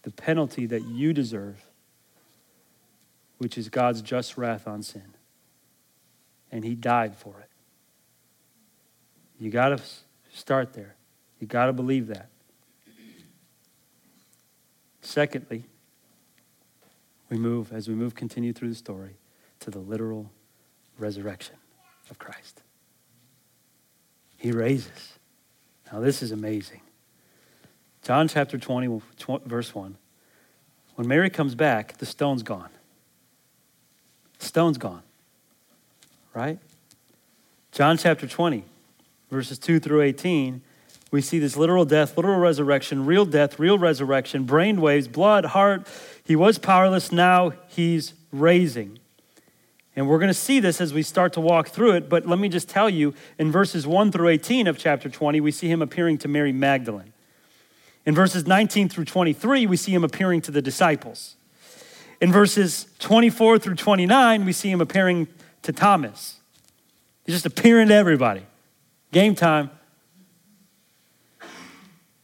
the 0.01 0.11
penalty 0.11 0.65
that 0.65 0.83
you 0.83 1.13
deserve, 1.13 1.65
which 3.37 3.57
is 3.57 3.69
God's 3.69 4.01
just 4.01 4.37
wrath 4.37 4.67
on 4.67 4.83
sin 4.83 5.12
and 6.53 6.63
he 6.63 6.75
died 6.75 7.15
for 7.15 7.33
it. 7.39 7.49
You 9.39 9.49
got 9.49 9.69
to 9.69 9.83
start 10.31 10.73
there. 10.73 10.95
You 11.39 11.47
got 11.47 11.65
to 11.65 11.73
believe 11.73 12.07
that. 12.07 12.29
Secondly, 15.01 15.65
we 17.29 17.37
move, 17.37 17.73
as 17.73 17.89
we 17.89 17.95
move, 17.95 18.13
continue 18.13 18.53
through 18.53 18.69
the 18.69 18.75
story, 18.75 19.17
to 19.61 19.71
the 19.71 19.79
literal 19.79 20.29
resurrection 20.99 21.55
of 22.11 22.19
Christ. 22.19 22.61
He 24.37 24.51
raises. 24.51 25.17
Now, 25.91 26.01
this 26.01 26.21
is 26.21 26.31
amazing. 26.31 26.81
John 28.03 28.27
chapter 28.27 28.59
20, 28.59 29.01
verse 29.45 29.73
1. 29.73 29.97
When 30.95 31.07
Mary 31.07 31.31
comes 31.31 31.55
back, 31.55 31.97
the 31.97 32.05
stone's 32.05 32.43
gone. 32.43 32.69
The 34.37 34.45
stone's 34.45 34.77
gone 34.77 35.01
right? 36.33 36.59
John 37.71 37.97
chapter 37.97 38.27
20, 38.27 38.63
verses 39.29 39.57
2 39.59 39.79
through 39.79 40.01
18, 40.01 40.61
we 41.11 41.21
see 41.21 41.39
this 41.39 41.55
literal 41.55 41.85
death, 41.85 42.17
literal 42.17 42.39
resurrection, 42.39 43.05
real 43.05 43.25
death, 43.25 43.59
real 43.59 43.77
resurrection, 43.77 44.45
brain 44.45 44.81
waves, 44.81 45.07
blood, 45.07 45.45
heart. 45.45 45.87
He 46.23 46.35
was 46.35 46.57
powerless, 46.57 47.11
now 47.11 47.53
he's 47.67 48.13
raising. 48.31 48.99
And 49.95 50.09
we're 50.09 50.17
going 50.17 50.29
to 50.29 50.33
see 50.33 50.59
this 50.59 50.81
as 50.81 50.91
we 50.91 51.03
start 51.03 51.33
to 51.33 51.41
walk 51.41 51.67
through 51.67 51.91
it, 51.91 52.09
but 52.09 52.25
let 52.25 52.39
me 52.39 52.49
just 52.49 52.67
tell 52.67 52.89
you 52.89 53.13
in 53.37 53.51
verses 53.51 53.85
1 53.85 54.11
through 54.11 54.29
18 54.29 54.65
of 54.65 54.79
chapter 54.79 55.07
20, 55.07 55.39
we 55.39 55.51
see 55.51 55.67
him 55.69 55.83
appearing 55.83 56.17
to 56.19 56.27
Mary 56.27 56.51
Magdalene. 56.51 57.13
In 58.05 58.15
verses 58.15 58.47
19 58.47 58.89
through 58.89 59.05
23, 59.05 59.67
we 59.67 59.77
see 59.77 59.93
him 59.93 60.03
appearing 60.03 60.41
to 60.41 60.51
the 60.51 60.61
disciples. 60.61 61.35
In 62.19 62.31
verses 62.31 62.87
24 62.99 63.59
through 63.59 63.75
29, 63.75 64.45
we 64.45 64.51
see 64.51 64.71
him 64.71 64.81
appearing 64.81 65.27
to 65.63 65.71
Thomas. 65.71 66.39
He's 67.25 67.35
just 67.35 67.45
appearing 67.45 67.87
to 67.87 67.93
everybody. 67.93 68.45
Game 69.11 69.35
time. 69.35 69.71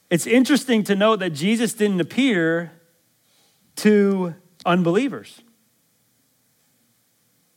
It's 0.09 0.25
interesting 0.25 0.83
to 0.85 0.95
note 0.95 1.19
that 1.19 1.31
Jesus 1.31 1.73
didn't 1.73 2.01
appear 2.01 2.71
to 3.77 4.35
unbelievers 4.65 5.41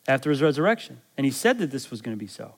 after 0.06 0.30
his 0.30 0.42
resurrection. 0.42 1.00
And 1.16 1.24
he 1.24 1.32
said 1.32 1.58
that 1.58 1.70
this 1.70 1.90
was 1.90 2.02
going 2.02 2.16
to 2.16 2.18
be 2.18 2.26
so. 2.26 2.54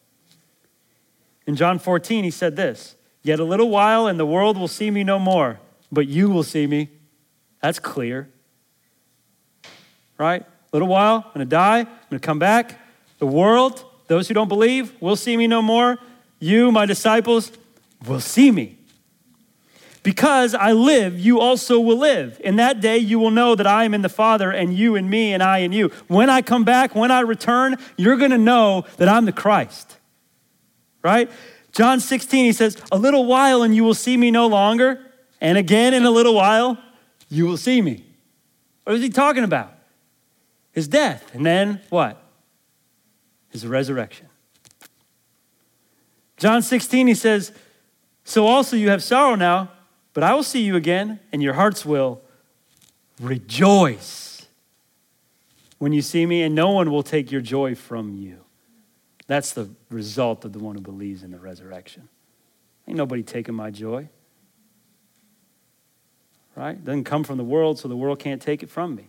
In 1.46 1.56
John 1.56 1.78
14, 1.78 2.24
he 2.24 2.30
said 2.30 2.56
this 2.56 2.96
Yet 3.22 3.40
a 3.40 3.44
little 3.44 3.70
while, 3.70 4.06
and 4.06 4.18
the 4.18 4.26
world 4.26 4.58
will 4.58 4.68
see 4.68 4.90
me 4.90 5.04
no 5.04 5.18
more, 5.18 5.60
but 5.90 6.06
you 6.06 6.28
will 6.28 6.42
see 6.42 6.66
me. 6.66 6.90
That's 7.62 7.78
clear. 7.78 8.28
Right? 10.18 10.42
A 10.42 10.46
little 10.72 10.88
while, 10.88 11.22
I'm 11.26 11.32
going 11.34 11.38
to 11.40 11.44
die, 11.46 11.78
I'm 11.80 11.86
going 12.10 12.20
to 12.20 12.26
come 12.26 12.38
back, 12.38 12.78
the 13.18 13.26
world, 13.26 13.84
those 14.06 14.28
who 14.28 14.34
don't 14.34 14.48
believe, 14.48 15.00
will 15.00 15.16
see 15.16 15.36
me 15.36 15.46
no 15.46 15.62
more. 15.62 15.98
You, 16.38 16.70
my 16.70 16.86
disciples, 16.86 17.52
will 18.06 18.20
see 18.20 18.50
me. 18.50 18.78
Because 20.02 20.54
I 20.54 20.72
live, 20.72 21.18
you 21.18 21.40
also 21.40 21.80
will 21.80 21.96
live. 21.96 22.38
In 22.44 22.56
that 22.56 22.82
day, 22.82 22.98
you 22.98 23.18
will 23.18 23.30
know 23.30 23.54
that 23.54 23.66
I 23.66 23.84
am 23.84 23.94
in 23.94 24.02
the 24.02 24.10
Father, 24.10 24.50
and 24.50 24.74
you 24.74 24.96
in 24.96 25.08
me, 25.08 25.32
and 25.32 25.42
I 25.42 25.58
in 25.58 25.72
you. 25.72 25.88
When 26.08 26.28
I 26.28 26.42
come 26.42 26.62
back, 26.62 26.94
when 26.94 27.10
I 27.10 27.20
return, 27.20 27.76
you're 27.96 28.18
going 28.18 28.30
to 28.30 28.38
know 28.38 28.84
that 28.98 29.08
I'm 29.08 29.24
the 29.24 29.32
Christ. 29.32 29.96
Right? 31.02 31.30
John 31.72 32.00
16, 32.00 32.44
he 32.44 32.52
says, 32.52 32.76
A 32.92 32.98
little 32.98 33.24
while, 33.24 33.62
and 33.62 33.74
you 33.74 33.82
will 33.82 33.94
see 33.94 34.18
me 34.18 34.30
no 34.30 34.46
longer. 34.46 35.00
And 35.40 35.56
again, 35.56 35.94
in 35.94 36.04
a 36.04 36.10
little 36.10 36.34
while, 36.34 36.78
you 37.30 37.46
will 37.46 37.56
see 37.56 37.80
me. 37.80 38.04
What 38.84 38.96
is 38.96 39.02
he 39.02 39.08
talking 39.08 39.44
about? 39.44 39.72
His 40.72 40.86
death. 40.86 41.34
And 41.34 41.46
then 41.46 41.80
what? 41.88 42.23
Is 43.54 43.62
the 43.62 43.68
resurrection. 43.68 44.28
John 46.36 46.60
16, 46.60 47.06
he 47.06 47.14
says, 47.14 47.52
So 48.24 48.46
also 48.46 48.76
you 48.76 48.90
have 48.90 49.02
sorrow 49.02 49.36
now, 49.36 49.70
But 50.12 50.22
I 50.22 50.34
will 50.34 50.42
see 50.42 50.62
you 50.62 50.76
again, 50.76 51.20
and 51.32 51.42
your 51.42 51.54
hearts 51.54 51.86
will 51.86 52.20
rejoice 53.20 54.46
when 55.78 55.92
you 55.92 56.02
see 56.02 56.26
me, 56.26 56.42
and 56.42 56.54
no 56.54 56.70
one 56.70 56.90
will 56.90 57.02
take 57.02 57.32
your 57.32 57.40
joy 57.40 57.74
from 57.74 58.14
you. 58.14 58.44
That's 59.26 59.52
the 59.52 59.70
result 59.90 60.44
of 60.44 60.52
the 60.52 60.58
one 60.58 60.76
who 60.76 60.80
believes 60.80 61.22
in 61.22 61.30
the 61.30 61.38
resurrection. 61.38 62.08
Ain't 62.86 62.96
nobody 62.96 63.22
taking 63.22 63.54
my 63.54 63.70
joy. 63.70 64.08
Right? 66.54 66.82
Doesn't 66.82 67.04
come 67.04 67.24
from 67.24 67.38
the 67.38 67.44
world, 67.44 67.78
so 67.78 67.88
the 67.88 67.96
world 67.96 68.18
can't 68.18 68.40
take 68.40 68.62
it 68.62 68.70
from 68.70 68.94
me. 68.94 69.08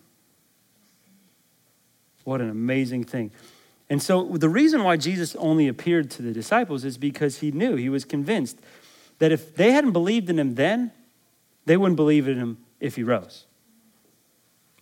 What 2.24 2.42
an 2.42 2.50
amazing 2.50 3.04
thing. 3.04 3.32
And 3.90 4.02
so 4.02 4.24
the 4.24 4.50
reason 4.50 4.84
why 4.84 4.98
Jesus 4.98 5.36
only 5.36 5.68
appeared 5.68 6.10
to 6.12 6.22
the 6.22 6.32
disciples 6.32 6.84
is 6.84 6.98
because 6.98 7.40
he 7.40 7.52
knew, 7.52 7.76
he 7.76 7.90
was 7.90 8.04
convinced 8.04 8.60
that 9.20 9.32
if 9.32 9.56
they 9.56 9.72
hadn't 9.72 9.92
believed 9.92 10.30
in 10.30 10.40
him 10.40 10.56
then, 10.56 10.92
they 11.66 11.78
wouldn't 11.78 11.96
believe 11.96 12.28
in 12.28 12.38
him 12.38 12.58
if 12.80 12.96
he 12.96 13.04
rose. 13.04 13.46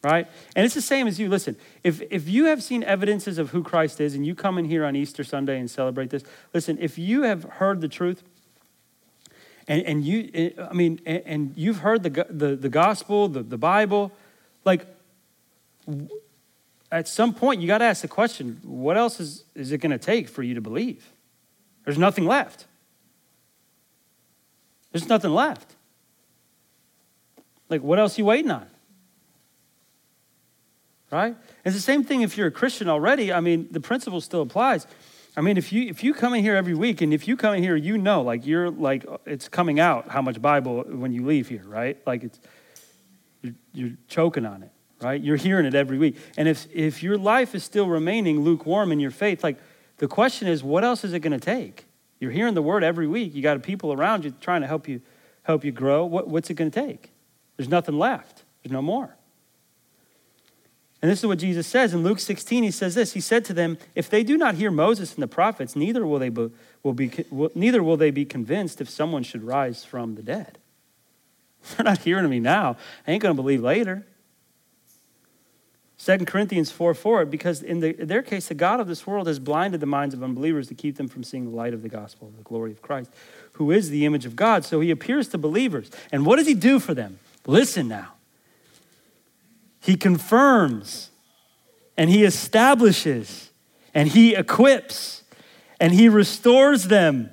Right? 0.02 0.28
And 0.56 0.66
it's 0.66 0.76
the 0.76 0.82
same 0.82 1.08
as 1.08 1.20
you. 1.20 1.30
Listen, 1.30 1.56
if, 1.84 2.02
if 2.12 2.28
you 2.28 2.46
have 2.46 2.62
seen 2.62 2.84
evidences 2.84 3.38
of 3.38 3.52
who 3.52 3.64
Christ 3.64 4.02
is 4.02 4.16
and 4.16 4.26
you 4.26 4.36
come 4.36 4.58
in 4.58 4.66
here 4.66 4.84
on 4.84 4.96
Easter 4.96 5.24
Sunday 5.24 5.60
and 5.60 5.72
celebrate 5.72 6.10
this, 6.10 6.24
listen, 6.54 6.78
if 6.82 6.98
you 6.98 7.24
have 7.24 7.44
heard 7.44 7.80
the 7.80 7.88
truth, 7.88 8.24
and, 9.68 9.82
and 9.84 10.04
you, 10.04 10.30
eh, 10.34 10.50
I 10.60 10.74
mean, 10.74 11.00
and, 11.06 11.24
and 11.26 11.54
you've 11.56 11.80
heard 11.80 12.04
the, 12.04 12.26
the, 12.30 12.56
the 12.58 12.68
gospel, 12.68 13.30
the, 13.30 13.44
the 13.44 13.58
Bible, 13.58 14.12
like, 14.66 14.86
at 16.94 17.08
some 17.08 17.34
point 17.34 17.60
you 17.60 17.68
got 17.68 17.80
to 17.80 17.86
ask 17.86 18.04
the 18.04 18.08
question 18.08 18.60
what 18.64 18.98
else 18.98 19.20
is, 19.20 19.44
is 19.56 19.72
it 19.72 19.80
going 19.80 19.92
to 19.92 19.98
take 19.98 20.30
for 20.30 20.44
you 20.44 20.54
to 20.54 20.62
believe? 20.62 21.12
There's 21.86 21.98
nothing 21.98 22.26
left. 22.26 22.68
There's 24.92 25.10
nothing 25.10 25.32
left. 25.32 25.76
Like, 27.68 27.82
what 27.82 27.98
else 27.98 28.18
you 28.20 28.26
waiting 28.26 28.52
on? 28.52 28.68
Right? 31.12 31.36
It's 31.66 31.76
the 31.76 31.82
same 31.82 32.04
thing 32.04 32.22
if 32.22 32.38
you're 32.38 32.48
a 32.48 32.52
Christian 32.52 32.88
already. 32.88 33.34
I 33.34 33.40
mean, 33.40 33.68
the 33.72 33.80
principle 33.80 34.22
still 34.22 34.44
applies. 34.44 34.86
I 35.36 35.42
mean, 35.42 35.58
if 35.58 35.74
you 35.74 35.90
if 35.90 36.04
you 36.04 36.14
come 36.14 36.36
in 36.36 36.44
here 36.44 36.56
every 36.56 36.76
week 36.76 37.02
and 37.02 37.12
if 37.12 37.28
you 37.28 37.36
come 37.36 37.56
in 37.56 37.64
here, 37.64 37.76
you 37.76 37.98
know, 37.98 38.22
like 38.22 38.46
you're 38.46 38.70
like 38.70 39.04
it's 39.26 39.50
coming 39.50 39.80
out 39.80 40.10
how 40.10 40.22
much 40.22 40.40
Bible 40.40 40.84
when 40.84 41.12
you 41.12 41.26
leave 41.26 41.50
here, 41.50 41.64
right? 41.66 41.98
Like 42.06 42.24
it's 42.24 42.40
you're, 43.42 43.56
you're 43.74 43.98
choking 44.08 44.46
on 44.46 44.62
it 44.62 44.72
right? 45.04 45.22
You're 45.22 45.38
hearing 45.38 45.66
it 45.66 45.76
every 45.76 45.98
week. 45.98 46.18
And 46.38 46.48
if, 46.48 46.68
if 46.74 47.04
your 47.04 47.18
life 47.18 47.54
is 47.54 47.64
still 47.64 47.88
remaining 47.88 48.42
lukewarm 48.42 48.92
in 48.92 49.00
your 49.00 49.12
faith, 49.12 49.44
like 49.44 49.58
the 49.98 50.08
question 50.08 50.48
is, 50.48 50.64
what 50.64 50.84
else 50.84 51.04
is 51.04 51.14
it 51.14 51.20
going 51.20 51.38
to 51.38 51.46
take? 51.46 51.86
You're 52.20 52.32
hearing 52.32 52.54
the 52.54 52.62
word 52.62 52.84
every 52.84 53.08
week. 53.08 53.36
You 53.36 53.42
got 53.42 53.62
people 53.64 53.92
around 53.92 54.24
you 54.24 54.34
trying 54.40 54.62
to 54.62 54.68
help 54.68 54.88
you 54.88 55.02
help 55.44 55.66
you 55.66 55.72
grow. 55.72 56.06
What, 56.06 56.30
what's 56.30 56.50
it 56.50 56.54
going 56.54 56.72
to 56.72 56.82
take? 56.88 57.12
There's 57.58 57.70
nothing 57.70 58.00
left. 58.00 58.44
There's 58.64 58.72
no 58.72 58.82
more. 58.82 59.16
And 61.02 61.12
this 61.12 61.20
is 61.20 61.26
what 61.26 61.40
Jesus 61.40 61.68
says 61.68 61.94
in 61.94 62.02
Luke 62.02 62.20
16. 62.20 62.64
He 62.64 62.72
says 62.72 62.96
this. 62.96 63.12
He 63.12 63.20
said 63.20 63.44
to 63.46 63.54
them, 63.54 63.78
"If 63.94 64.10
they 64.10 64.24
do 64.24 64.38
not 64.38 64.56
hear 64.56 64.72
Moses 64.72 65.14
and 65.14 65.22
the 65.22 65.28
prophets, 65.28 65.76
neither 65.76 66.08
will 66.08 66.18
they 66.18 66.30
be, 66.30 66.50
will 66.82 66.94
be 66.94 67.12
will, 67.30 67.52
neither 67.54 67.84
will 67.84 67.98
they 67.98 68.10
be 68.10 68.24
convinced 68.24 68.80
if 68.80 68.90
someone 68.90 69.24
should 69.24 69.44
rise 69.44 69.84
from 69.84 70.16
the 70.16 70.24
dead." 70.24 70.60
They're 71.76 71.84
not 71.84 72.00
hearing 72.00 72.30
me 72.30 72.40
now. 72.40 72.78
I 73.06 73.12
ain't 73.12 73.22
going 73.22 73.36
to 73.36 73.42
believe 73.42 73.62
later. 73.62 74.06
2 76.04 76.26
Corinthians 76.26 76.70
4 76.70 76.94
4, 76.94 77.26
because 77.26 77.62
in, 77.62 77.80
the, 77.80 78.02
in, 78.02 78.08
their 78.10 78.22
case, 78.22 78.48
the 78.48 78.54
God 78.54 78.82
of 78.82 78.88
this 78.88 79.08
world 79.08 79.28
has 79.28 79.40
blinded 79.40 79.80
the 79.80 79.86
minds 79.86 80.14
of 80.14 80.22
unbelievers 80.22 80.68
to 80.68 80.76
keep 80.76 80.98
them 80.98 81.08
from 81.08 81.24
seeing 81.24 81.46
the 81.46 81.56
light 81.56 81.74
of 81.74 81.82
the 81.82 81.88
gospel, 81.88 82.34
the 82.36 82.44
glory 82.44 82.72
of 82.72 82.82
Christ, 82.82 83.10
who 83.54 83.72
is 83.72 83.90
the 83.90 84.06
image 84.06 84.26
of 84.26 84.36
God. 84.36 84.66
So 84.66 84.82
he 84.82 84.92
appears 84.92 85.30
to 85.30 85.38
believers. 85.38 85.90
And 86.12 86.26
what 86.26 86.38
does 86.38 86.48
he 86.48 86.56
do 86.56 86.80
for 86.80 86.94
them? 86.94 87.20
Listen 87.48 87.88
now. 87.88 88.16
He 89.80 89.96
confirms 89.96 91.10
and 91.98 92.10
he 92.10 92.26
establishes 92.26 93.52
and 93.94 94.10
he 94.10 94.36
equips 94.36 95.24
and 95.80 95.94
he 95.94 96.10
restores 96.10 96.86
them. 96.86 97.30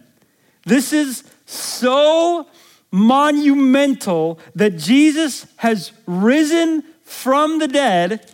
This 0.64 0.92
is 0.92 1.24
so 1.44 2.46
monumental 2.92 4.38
that 4.54 4.76
Jesus 4.76 5.46
has 5.56 5.90
risen 6.06 6.85
from 7.02 7.59
the 7.59 7.68
dead 7.68 8.33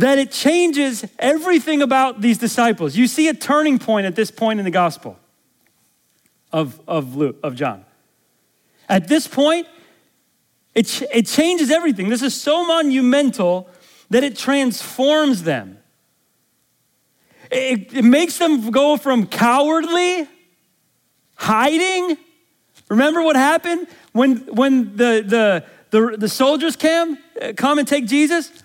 that 0.00 0.18
it 0.18 0.30
changes 0.30 1.04
everything 1.18 1.82
about 1.82 2.20
these 2.20 2.38
disciples. 2.38 2.96
You 2.96 3.06
see 3.06 3.28
a 3.28 3.34
turning 3.34 3.78
point 3.78 4.06
at 4.06 4.16
this 4.16 4.30
point 4.30 4.58
in 4.58 4.64
the 4.64 4.70
gospel 4.70 5.18
of, 6.52 6.80
of, 6.86 7.16
Luke, 7.16 7.36
of 7.42 7.54
John. 7.54 7.84
At 8.88 9.08
this 9.08 9.26
point, 9.26 9.66
it, 10.74 11.02
it 11.12 11.26
changes 11.26 11.70
everything. 11.70 12.08
This 12.08 12.22
is 12.22 12.34
so 12.34 12.66
monumental 12.66 13.68
that 14.10 14.24
it 14.24 14.36
transforms 14.36 15.42
them. 15.42 15.78
It, 17.50 17.92
it 17.92 18.04
makes 18.04 18.38
them 18.38 18.70
go 18.70 18.96
from 18.96 19.26
cowardly, 19.26 20.28
hiding. 21.34 22.16
Remember 22.88 23.22
what 23.22 23.36
happened 23.36 23.88
when, 24.12 24.38
when 24.54 24.96
the, 24.96 25.24
the, 25.26 25.64
the, 25.90 26.16
the 26.16 26.28
soldiers 26.28 26.76
came, 26.76 27.18
uh, 27.40 27.52
come 27.56 27.78
and 27.78 27.86
take 27.86 28.06
Jesus? 28.06 28.62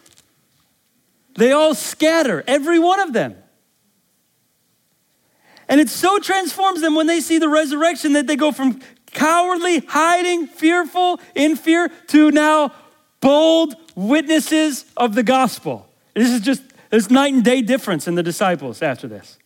They 1.36 1.52
all 1.52 1.76
scatter, 1.76 2.43
every 2.48 2.80
one 2.80 3.00
of 3.00 3.13
them. 3.13 3.36
And 5.67 5.82
it 5.82 5.89
so 5.89 6.19
transforms 6.19 6.82
them 6.82 6.95
when 6.95 7.08
they 7.08 7.19
see 7.19 7.38
the 7.38 7.50
resurrection 7.50 8.13
that 8.13 8.28
they 8.28 8.36
go 8.36 8.52
from 8.52 8.82
cowardly, 9.08 9.80
hiding, 9.80 10.48
fearful, 10.48 11.19
in 11.34 11.56
fear, 11.56 11.89
to 12.08 12.32
now 12.32 12.71
bold 13.19 13.76
witnesses 13.95 14.86
of 14.95 15.15
the 15.15 15.24
gospel. 15.24 15.89
This 16.13 16.30
is 16.30 16.41
just 16.41 16.62
this 16.89 17.10
night 17.10 17.34
and 17.34 17.43
day 17.43 17.62
difference 17.62 18.08
in 18.08 18.15
the 18.15 18.24
disciples 18.24 18.82
after 18.82 19.08
this. 19.08 19.38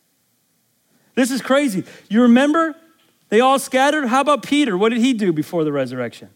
This 1.15 1.31
is 1.31 1.41
crazy. 1.41 1.85
You 2.09 2.23
remember 2.23 2.75
they 3.29 3.39
all 3.39 3.59
scattered? 3.59 4.07
How 4.07 4.21
about 4.21 4.43
Peter? 4.43 4.77
What 4.77 4.89
did 4.89 4.99
he 4.99 5.13
do 5.13 5.31
before 5.31 5.63
the 5.63 5.71
resurrection? 5.71 6.29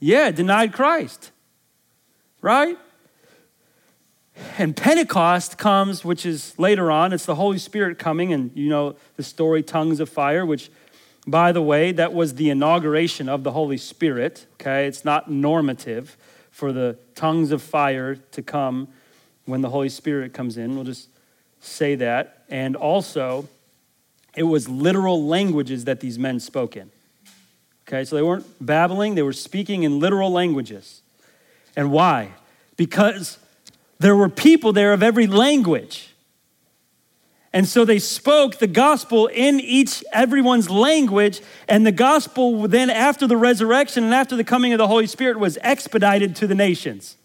Yeah, 0.00 0.30
denied 0.30 0.72
Christ. 0.72 1.30
Right? 2.40 2.76
And 4.58 4.76
Pentecost 4.76 5.58
comes, 5.58 6.04
which 6.04 6.24
is 6.24 6.58
later 6.58 6.90
on. 6.90 7.12
It's 7.12 7.26
the 7.26 7.34
Holy 7.34 7.58
Spirit 7.58 7.98
coming, 7.98 8.32
and 8.32 8.50
you 8.54 8.68
know 8.68 8.96
the 9.16 9.22
story, 9.22 9.62
tongues 9.62 10.00
of 10.00 10.08
fire, 10.08 10.44
which, 10.44 10.70
by 11.26 11.52
the 11.52 11.62
way, 11.62 11.92
that 11.92 12.12
was 12.12 12.34
the 12.34 12.50
inauguration 12.50 13.28
of 13.28 13.44
the 13.44 13.52
Holy 13.52 13.76
Spirit. 13.76 14.46
Okay, 14.54 14.86
it's 14.86 15.04
not 15.04 15.30
normative 15.30 16.16
for 16.50 16.72
the 16.72 16.96
tongues 17.14 17.50
of 17.50 17.62
fire 17.62 18.16
to 18.16 18.42
come 18.42 18.88
when 19.44 19.60
the 19.60 19.70
Holy 19.70 19.88
Spirit 19.88 20.32
comes 20.32 20.56
in. 20.56 20.74
We'll 20.74 20.84
just 20.84 21.08
say 21.60 21.94
that. 21.96 22.44
And 22.48 22.76
also, 22.76 23.48
it 24.36 24.44
was 24.44 24.68
literal 24.68 25.26
languages 25.26 25.84
that 25.84 26.00
these 26.00 26.18
men 26.18 26.40
spoke 26.40 26.76
in. 26.76 26.90
Okay, 27.86 28.04
so 28.04 28.16
they 28.16 28.22
weren't 28.22 28.46
babbling, 28.64 29.14
they 29.14 29.22
were 29.22 29.32
speaking 29.32 29.82
in 29.82 29.98
literal 29.98 30.30
languages. 30.30 31.02
And 31.76 31.90
why? 31.90 32.30
Because 32.76 33.38
there 34.02 34.16
were 34.16 34.28
people 34.28 34.72
there 34.72 34.92
of 34.92 35.02
every 35.02 35.26
language. 35.26 36.08
And 37.52 37.68
so 37.68 37.84
they 37.84 37.98
spoke 37.98 38.58
the 38.58 38.66
gospel 38.66 39.26
in 39.26 39.60
each 39.60 40.02
everyone's 40.12 40.70
language 40.70 41.40
and 41.68 41.86
the 41.86 41.92
gospel 41.92 42.66
then 42.66 42.88
after 42.88 43.26
the 43.26 43.36
resurrection 43.36 44.04
and 44.04 44.14
after 44.14 44.36
the 44.36 44.44
coming 44.44 44.72
of 44.72 44.78
the 44.78 44.88
Holy 44.88 45.06
Spirit 45.06 45.38
was 45.38 45.58
expedited 45.60 46.34
to 46.36 46.46
the 46.46 46.54
nations. 46.54 47.16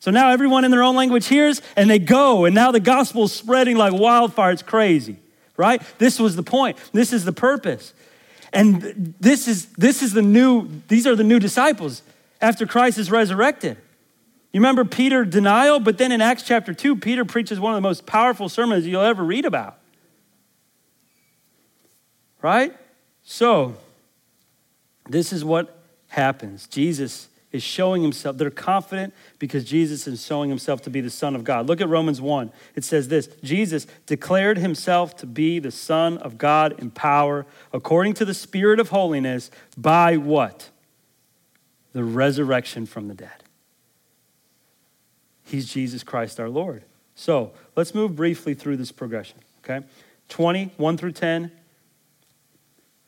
So 0.00 0.10
now 0.10 0.30
everyone 0.30 0.64
in 0.64 0.70
their 0.70 0.82
own 0.82 0.94
language 0.94 1.26
hears 1.26 1.62
and 1.76 1.88
they 1.88 1.98
go 1.98 2.44
and 2.44 2.54
now 2.54 2.70
the 2.70 2.80
gospel 2.80 3.24
is 3.24 3.32
spreading 3.32 3.76
like 3.76 3.92
wildfire. 3.92 4.52
It's 4.52 4.62
crazy. 4.62 5.16
Right? 5.56 5.82
This 5.98 6.20
was 6.20 6.36
the 6.36 6.44
point. 6.44 6.76
This 6.92 7.12
is 7.12 7.24
the 7.24 7.32
purpose. 7.32 7.92
And 8.52 9.14
this 9.18 9.48
is 9.48 9.66
this 9.72 10.02
is 10.02 10.12
the 10.12 10.22
new 10.22 10.68
these 10.88 11.06
are 11.06 11.16
the 11.16 11.24
new 11.24 11.40
disciples 11.40 12.02
after 12.40 12.66
Christ 12.66 12.98
is 12.98 13.10
resurrected. 13.10 13.76
You 14.52 14.60
remember 14.60 14.84
Peter 14.84 15.24
denial, 15.24 15.78
but 15.78 15.98
then 15.98 16.10
in 16.10 16.20
Acts 16.20 16.42
chapter 16.42 16.72
2, 16.72 16.96
Peter 16.96 17.24
preaches 17.24 17.60
one 17.60 17.72
of 17.72 17.76
the 17.76 17.86
most 17.86 18.06
powerful 18.06 18.48
sermons 18.48 18.86
you'll 18.86 19.02
ever 19.02 19.22
read 19.22 19.44
about. 19.44 19.78
Right? 22.40 22.74
So, 23.22 23.76
this 25.08 25.32
is 25.32 25.44
what 25.44 25.78
happens. 26.08 26.66
Jesus 26.66 27.28
is 27.52 27.62
showing 27.62 28.02
himself. 28.02 28.36
They're 28.36 28.50
confident 28.50 29.14
because 29.38 29.64
Jesus 29.64 30.06
is 30.06 30.24
showing 30.24 30.48
himself 30.48 30.82
to 30.82 30.90
be 30.90 31.00
the 31.00 31.10
Son 31.10 31.34
of 31.34 31.44
God. 31.44 31.66
Look 31.66 31.80
at 31.80 31.88
Romans 31.88 32.20
1. 32.20 32.52
It 32.74 32.84
says 32.84 33.08
this 33.08 33.28
Jesus 33.42 33.86
declared 34.06 34.58
himself 34.58 35.16
to 35.18 35.26
be 35.26 35.58
the 35.58 35.70
Son 35.70 36.18
of 36.18 36.38
God 36.38 36.78
in 36.78 36.90
power, 36.90 37.46
according 37.72 38.14
to 38.14 38.24
the 38.24 38.34
Spirit 38.34 38.80
of 38.80 38.90
holiness, 38.90 39.50
by 39.76 40.16
what? 40.16 40.70
The 41.92 42.04
resurrection 42.04 42.86
from 42.86 43.08
the 43.08 43.14
dead. 43.14 43.44
He's 45.48 45.66
Jesus 45.72 46.02
Christ 46.02 46.38
our 46.38 46.48
Lord. 46.48 46.84
So 47.14 47.52
let's 47.74 47.94
move 47.94 48.14
briefly 48.14 48.54
through 48.54 48.76
this 48.76 48.92
progression, 48.92 49.38
okay? 49.64 49.84
20, 50.28 50.72
1 50.76 50.96
through 50.96 51.12
10. 51.12 51.50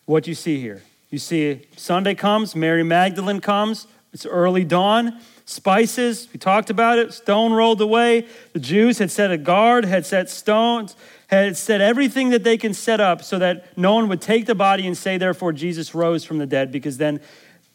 What 0.07 0.25
do 0.25 0.31
you 0.31 0.35
see 0.35 0.61
here. 0.61 0.83
You 1.11 1.19
see, 1.19 1.67
Sunday 1.77 2.15
comes, 2.15 2.57
Mary 2.57 2.83
Magdalene 2.83 3.41
comes, 3.41 3.87
it's 4.13 4.25
early 4.25 4.65
dawn, 4.65 5.21
spices, 5.45 6.29
we 6.33 6.39
talked 6.39 6.71
about 6.71 6.99
it, 6.99 7.13
stone 7.13 7.53
rolled 7.53 7.81
away. 7.81 8.27
The 8.53 8.59
Jews 8.59 8.99
had 8.99 9.11
set 9.11 9.31
a 9.31 9.39
guard, 9.39 9.85
had 9.85 10.07
set 10.07 10.31
stones, 10.31 10.97
had 11.27 11.57
set 11.57 11.81
everything 11.81 12.31
that 12.31 12.43
they 12.43 12.57
can 12.57 12.75
set 12.75 13.01
up 13.01 13.23
so 13.23 13.39
that 13.39 13.77
no 13.77 13.95
one 13.95 14.09
would 14.09 14.21
take 14.21 14.47
the 14.47 14.55
body 14.55 14.87
and 14.87 14.97
say, 14.97 15.19
therefore, 15.19 15.53
Jesus 15.53 15.95
rose 15.95 16.25
from 16.25 16.39
the 16.39 16.47
dead, 16.47 16.73
because 16.73 16.97
then 16.97 17.21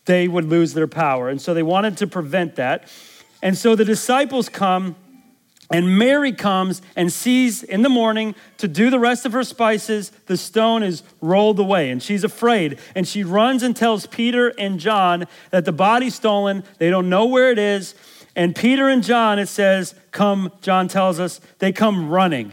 they 0.05 0.27
would 0.27 0.45
lose 0.45 0.73
their 0.73 0.87
power. 0.87 1.29
And 1.29 1.41
so 1.41 1.53
they 1.53 1.63
wanted 1.63 1.97
to 1.97 2.07
prevent 2.07 2.55
that. 2.55 2.89
And 3.45 3.55
so 3.55 3.75
the 3.75 3.85
disciples 3.85 4.49
come 4.49 4.95
and 5.69 5.99
Mary 5.99 6.31
comes 6.31 6.81
and 6.95 7.13
sees 7.13 7.61
in 7.61 7.83
the 7.83 7.89
morning 7.89 8.33
to 8.57 8.67
do 8.67 8.89
the 8.89 8.97
rest 8.97 9.23
of 9.23 9.33
her 9.33 9.43
spices, 9.43 10.09
the 10.25 10.35
stone 10.35 10.81
is 10.81 11.03
rolled 11.21 11.59
away, 11.59 11.91
and 11.91 12.01
she's 12.01 12.23
afraid. 12.23 12.79
And 12.95 13.07
she 13.07 13.23
runs 13.23 13.61
and 13.61 13.75
tells 13.75 14.07
Peter 14.07 14.47
and 14.57 14.79
John 14.79 15.25
that 15.51 15.63
the 15.63 15.71
body's 15.71 16.15
stolen, 16.15 16.63
they 16.79 16.89
don't 16.89 17.07
know 17.07 17.27
where 17.27 17.51
it 17.51 17.59
is. 17.59 17.93
And 18.35 18.55
Peter 18.55 18.89
and 18.89 19.03
John, 19.03 19.37
it 19.37 19.47
says, 19.47 19.93
come, 20.09 20.51
John 20.61 20.87
tells 20.87 21.19
us, 21.19 21.39
they 21.59 21.71
come 21.71 22.09
running. 22.09 22.51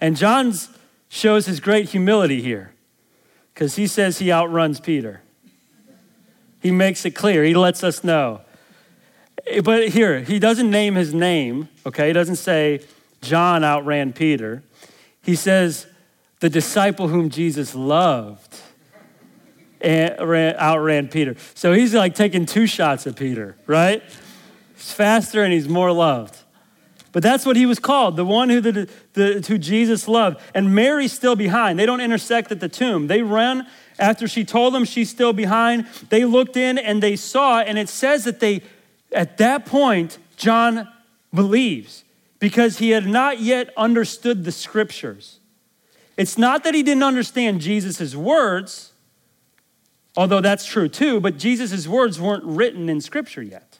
And 0.00 0.16
John 0.16 0.52
shows 1.08 1.46
his 1.46 1.60
great 1.60 1.90
humility 1.90 2.42
here 2.42 2.74
because 3.54 3.76
he 3.76 3.86
says 3.86 4.18
he 4.18 4.32
outruns 4.32 4.80
Peter. 4.80 5.22
He 6.60 6.72
makes 6.72 7.04
it 7.04 7.12
clear, 7.12 7.44
he 7.44 7.54
lets 7.54 7.84
us 7.84 8.02
know. 8.02 8.40
But 9.62 9.88
here, 9.88 10.20
he 10.20 10.38
doesn't 10.38 10.70
name 10.70 10.94
his 10.94 11.12
name, 11.12 11.68
okay? 11.84 12.08
He 12.08 12.12
doesn't 12.12 12.36
say 12.36 12.80
John 13.20 13.62
outran 13.62 14.12
Peter. 14.12 14.62
He 15.22 15.34
says 15.34 15.86
the 16.40 16.48
disciple 16.48 17.08
whom 17.08 17.30
Jesus 17.30 17.74
loved 17.74 18.56
eh, 19.80 20.54
outran 20.58 21.08
Peter. 21.08 21.36
So 21.54 21.72
he's 21.72 21.94
like 21.94 22.14
taking 22.14 22.46
two 22.46 22.66
shots 22.66 23.06
at 23.06 23.16
Peter, 23.16 23.56
right? 23.66 24.02
He's 24.74 24.92
faster 24.92 25.42
and 25.42 25.52
he's 25.52 25.68
more 25.68 25.92
loved. 25.92 26.38
But 27.12 27.22
that's 27.22 27.46
what 27.46 27.54
he 27.54 27.64
was 27.64 27.78
called, 27.78 28.16
the 28.16 28.24
one 28.24 28.48
who, 28.48 28.60
the, 28.60 28.88
the, 29.12 29.44
who 29.46 29.56
Jesus 29.56 30.08
loved. 30.08 30.40
And 30.52 30.74
Mary's 30.74 31.12
still 31.12 31.36
behind. 31.36 31.78
They 31.78 31.86
don't 31.86 32.00
intersect 32.00 32.50
at 32.50 32.58
the 32.58 32.68
tomb. 32.68 33.06
They 33.06 33.22
run 33.22 33.68
after 34.00 34.26
she 34.26 34.44
told 34.44 34.74
them 34.74 34.84
she's 34.84 35.10
still 35.10 35.32
behind. 35.32 35.86
They 36.08 36.24
looked 36.24 36.56
in 36.56 36.76
and 36.76 37.00
they 37.00 37.14
saw, 37.14 37.60
and 37.60 37.78
it 37.78 37.88
says 37.88 38.24
that 38.24 38.40
they 38.40 38.62
at 39.14 39.38
that 39.38 39.64
point, 39.66 40.18
John 40.36 40.88
believes 41.32 42.04
because 42.38 42.78
he 42.78 42.90
had 42.90 43.06
not 43.06 43.40
yet 43.40 43.72
understood 43.76 44.44
the 44.44 44.52
scriptures. 44.52 45.38
It's 46.16 46.38
not 46.38 46.64
that 46.64 46.74
he 46.74 46.82
didn't 46.82 47.02
understand 47.02 47.60
Jesus' 47.60 48.14
words, 48.14 48.92
although 50.16 50.40
that's 50.40 50.64
true 50.66 50.88
too, 50.88 51.20
but 51.20 51.38
Jesus' 51.38 51.88
words 51.88 52.20
weren't 52.20 52.44
written 52.44 52.88
in 52.88 53.00
scripture 53.00 53.42
yet. 53.42 53.78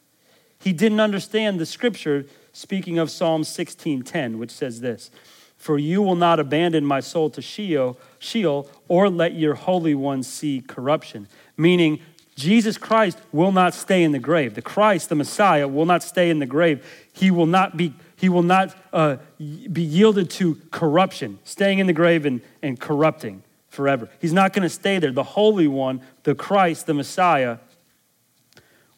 He 0.59 0.73
didn't 0.73 1.01
understand 1.01 1.61
the 1.61 1.67
scripture 1.67 2.27
speaking 2.53 2.99
of 2.99 3.11
Psalm 3.11 3.43
16:10, 3.45 4.39
which 4.39 4.51
says 4.51 4.81
this: 4.81 5.11
"For 5.57 5.79
you 5.79 6.01
will 6.01 6.17
not 6.17 6.41
abandon 6.41 6.87
my 6.87 7.01
soul 7.01 7.29
to 7.31 7.43
Sheol, 7.43 7.99
Sheol 8.19 8.69
or 8.89 9.11
let 9.11 9.35
your 9.35 9.55
holy 9.55 9.95
one 9.95 10.23
see 10.23 10.63
corruption." 10.67 11.29
Meaning 11.57 12.01
Jesus 12.35 12.79
Christ 12.79 13.19
will 13.33 13.53
not 13.53 13.75
stay 13.75 14.03
in 14.03 14.13
the 14.13 14.19
grave. 14.19 14.55
The 14.55 14.63
Christ, 14.63 15.09
the 15.09 15.15
Messiah, 15.15 15.69
will 15.69 15.87
not 15.87 16.03
stay 16.03 16.31
in 16.31 16.41
the 16.41 16.47
grave. 16.47 16.85
He 17.13 17.31
will 17.31 17.47
not 17.47 17.77
be, 17.77 17.95
he 18.17 18.29
will 18.29 18.43
not, 18.43 18.75
uh, 18.93 19.17
be 19.39 19.83
yielded 19.83 20.31
to 20.31 20.61
corruption, 20.73 21.39
staying 21.45 21.79
in 21.79 21.87
the 21.87 21.93
grave 21.93 22.27
and, 22.27 22.41
and 22.61 22.79
corrupting 22.81 23.45
forever. 23.69 24.09
He's 24.21 24.33
not 24.33 24.53
going 24.53 24.65
to 24.65 24.69
stay 24.69 24.99
there. 24.99 25.13
The 25.13 25.23
Holy 25.23 25.69
One, 25.69 26.01
the 26.25 26.35
Christ, 26.35 26.87
the 26.87 26.95
Messiah, 26.95 27.59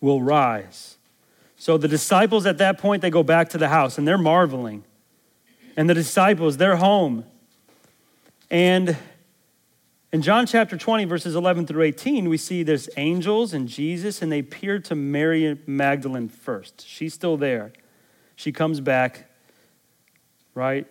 will 0.00 0.22
rise. 0.22 0.96
So 1.56 1.76
the 1.76 1.88
disciples 1.88 2.46
at 2.46 2.58
that 2.58 2.78
point, 2.78 3.02
they 3.02 3.10
go 3.10 3.22
back 3.22 3.48
to 3.50 3.58
the 3.58 3.68
house 3.68 3.98
and 3.98 4.06
they're 4.06 4.18
marveling. 4.18 4.84
And 5.76 5.90
the 5.90 5.94
disciples, 5.94 6.56
they're 6.56 6.76
home. 6.76 7.24
And 8.50 8.96
in 10.12 10.22
John 10.22 10.46
chapter 10.46 10.76
20, 10.76 11.04
verses 11.04 11.34
11 11.34 11.66
through 11.66 11.82
18, 11.82 12.28
we 12.28 12.36
see 12.36 12.62
there's 12.62 12.88
angels 12.96 13.52
and 13.52 13.68
Jesus, 13.68 14.22
and 14.22 14.30
they 14.30 14.38
appear 14.38 14.78
to 14.78 14.94
Mary 14.94 15.58
Magdalene 15.66 16.28
first. 16.28 16.86
She's 16.86 17.12
still 17.12 17.36
there. 17.36 17.72
She 18.36 18.52
comes 18.52 18.80
back, 18.80 19.28
right? 20.54 20.86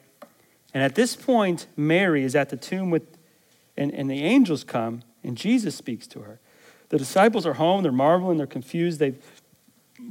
And 0.73 0.83
at 0.83 0.95
this 0.95 1.15
point, 1.15 1.67
Mary 1.77 2.23
is 2.23 2.35
at 2.35 2.49
the 2.49 2.57
tomb 2.57 2.89
with, 2.89 3.17
and, 3.77 3.93
and 3.93 4.09
the 4.09 4.21
angels 4.21 4.63
come, 4.63 5.03
and 5.23 5.37
Jesus 5.37 5.75
speaks 5.75 6.07
to 6.07 6.21
her. 6.21 6.39
The 6.89 6.97
disciples 6.97 7.45
are 7.45 7.53
home, 7.53 7.83
they're 7.83 7.91
marveling, 7.91 8.37
they're 8.37 8.45
confused, 8.45 8.99
they've 8.99 9.23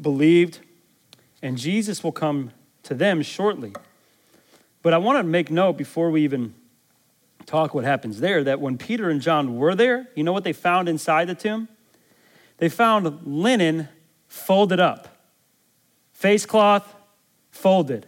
believed, 0.00 0.60
and 1.42 1.58
Jesus 1.58 2.02
will 2.02 2.12
come 2.12 2.52
to 2.84 2.94
them 2.94 3.20
shortly. 3.22 3.74
But 4.82 4.94
I 4.94 4.98
want 4.98 5.18
to 5.18 5.22
make 5.22 5.50
note 5.50 5.76
before 5.76 6.10
we 6.10 6.24
even 6.24 6.54
talk 7.46 7.74
what 7.74 7.84
happens 7.84 8.20
there 8.20 8.44
that 8.44 8.60
when 8.60 8.78
Peter 8.78 9.10
and 9.10 9.20
John 9.20 9.56
were 9.56 9.74
there, 9.74 10.08
you 10.14 10.24
know 10.24 10.32
what 10.32 10.44
they 10.44 10.52
found 10.52 10.88
inside 10.88 11.28
the 11.28 11.34
tomb? 11.34 11.68
They 12.58 12.68
found 12.68 13.26
linen 13.26 13.88
folded 14.28 14.80
up, 14.80 15.08
face 16.12 16.46
cloth 16.46 16.94
folded, 17.50 18.06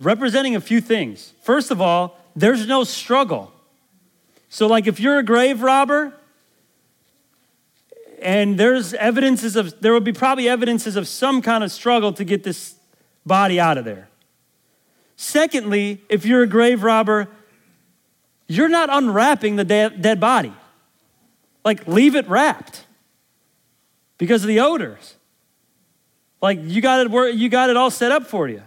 representing 0.00 0.56
a 0.56 0.60
few 0.60 0.80
things. 0.80 1.32
First 1.42 1.70
of 1.70 1.80
all, 1.80 2.18
there's 2.36 2.66
no 2.66 2.84
struggle. 2.84 3.52
So, 4.48 4.66
like 4.66 4.86
if 4.86 5.00
you're 5.00 5.18
a 5.18 5.24
grave 5.24 5.62
robber, 5.62 6.14
and 8.22 8.58
there's 8.58 8.94
evidences 8.94 9.54
of, 9.54 9.80
there 9.80 9.92
will 9.92 10.00
be 10.00 10.12
probably 10.12 10.48
evidences 10.48 10.96
of 10.96 11.06
some 11.06 11.42
kind 11.42 11.62
of 11.62 11.70
struggle 11.70 12.12
to 12.14 12.24
get 12.24 12.42
this 12.42 12.74
body 13.26 13.60
out 13.60 13.76
of 13.76 13.84
there. 13.84 14.08
Secondly, 15.16 16.02
if 16.08 16.24
you're 16.24 16.42
a 16.42 16.46
grave 16.46 16.82
robber, 16.82 17.28
you're 18.46 18.68
not 18.68 18.88
unwrapping 18.92 19.56
the 19.56 19.64
dead 19.64 20.20
body. 20.20 20.52
Like, 21.64 21.86
leave 21.88 22.14
it 22.14 22.28
wrapped 22.28 22.84
because 24.18 24.42
of 24.42 24.48
the 24.48 24.60
odors. 24.60 25.14
Like, 26.42 26.58
you 26.62 26.82
got 26.82 27.06
it, 27.06 27.34
you 27.34 27.48
got 27.48 27.70
it 27.70 27.76
all 27.76 27.90
set 27.90 28.12
up 28.12 28.26
for 28.26 28.48
you, 28.48 28.62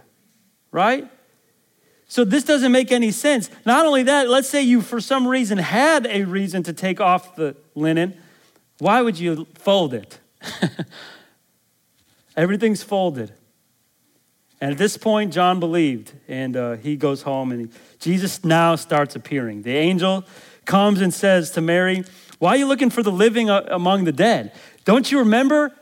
right? 0.72 1.08
So, 2.08 2.24
this 2.24 2.42
doesn't 2.42 2.72
make 2.72 2.90
any 2.90 3.12
sense. 3.12 3.50
Not 3.64 3.86
only 3.86 4.02
that, 4.04 4.28
let's 4.28 4.48
say 4.48 4.62
you, 4.62 4.80
for 4.82 5.00
some 5.00 5.28
reason, 5.28 5.58
had 5.58 6.06
a 6.06 6.24
reason 6.24 6.64
to 6.64 6.72
take 6.72 7.00
off 7.00 7.36
the 7.36 7.54
linen. 7.76 8.16
Why 8.78 9.02
would 9.02 9.18
you 9.18 9.46
fold 9.54 9.94
it? 9.94 10.18
Everything's 12.36 12.82
folded. 12.82 13.32
And 14.60 14.72
at 14.72 14.78
this 14.78 14.96
point, 14.96 15.32
John 15.32 15.60
believed, 15.60 16.12
and 16.26 16.56
uh, 16.56 16.72
he 16.76 16.96
goes 16.96 17.22
home, 17.22 17.52
and 17.52 17.60
he, 17.60 17.68
Jesus 18.00 18.44
now 18.44 18.74
starts 18.74 19.14
appearing. 19.14 19.62
The 19.62 19.76
angel 19.76 20.24
comes 20.64 21.00
and 21.00 21.14
says 21.14 21.52
to 21.52 21.60
Mary, 21.60 22.04
Why 22.38 22.50
are 22.50 22.56
you 22.56 22.66
looking 22.66 22.90
for 22.90 23.02
the 23.02 23.12
living 23.12 23.50
uh, 23.50 23.66
among 23.68 24.04
the 24.04 24.12
dead? 24.12 24.52
Don't 24.84 25.10
you 25.12 25.20
remember 25.20 25.72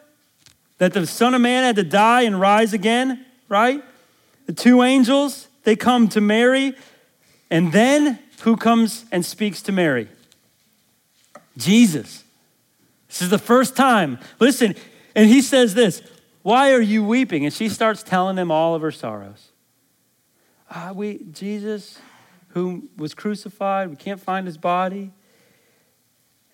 that 0.78 0.92
the 0.92 1.06
Son 1.06 1.34
of 1.34 1.40
Man 1.40 1.64
had 1.64 1.76
to 1.76 1.84
die 1.84 2.22
and 2.22 2.38
rise 2.38 2.74
again, 2.74 3.24
right? 3.48 3.82
The 4.44 4.52
two 4.52 4.82
angels, 4.82 5.48
they 5.64 5.74
come 5.74 6.08
to 6.08 6.20
Mary, 6.20 6.74
and 7.50 7.72
then 7.72 8.18
who 8.40 8.56
comes 8.56 9.06
and 9.10 9.24
speaks 9.24 9.62
to 9.62 9.72
Mary? 9.72 10.08
Jesus. 11.56 12.24
This 13.08 13.22
is 13.22 13.30
the 13.30 13.38
first 13.38 13.76
time. 13.76 14.18
Listen, 14.38 14.74
and 15.14 15.28
he 15.28 15.40
says 15.40 15.74
this 15.74 16.02
why 16.46 16.70
are 16.70 16.80
you 16.80 17.02
weeping? 17.02 17.44
And 17.44 17.52
she 17.52 17.68
starts 17.68 18.04
telling 18.04 18.36
them 18.36 18.52
all 18.52 18.76
of 18.76 18.82
her 18.82 18.92
sorrows. 18.92 19.50
Ah, 20.70 20.92
we, 20.94 21.24
Jesus, 21.32 21.98
who 22.50 22.88
was 22.96 23.14
crucified, 23.14 23.90
we 23.90 23.96
can't 23.96 24.20
find 24.20 24.46
his 24.46 24.56
body. 24.56 25.10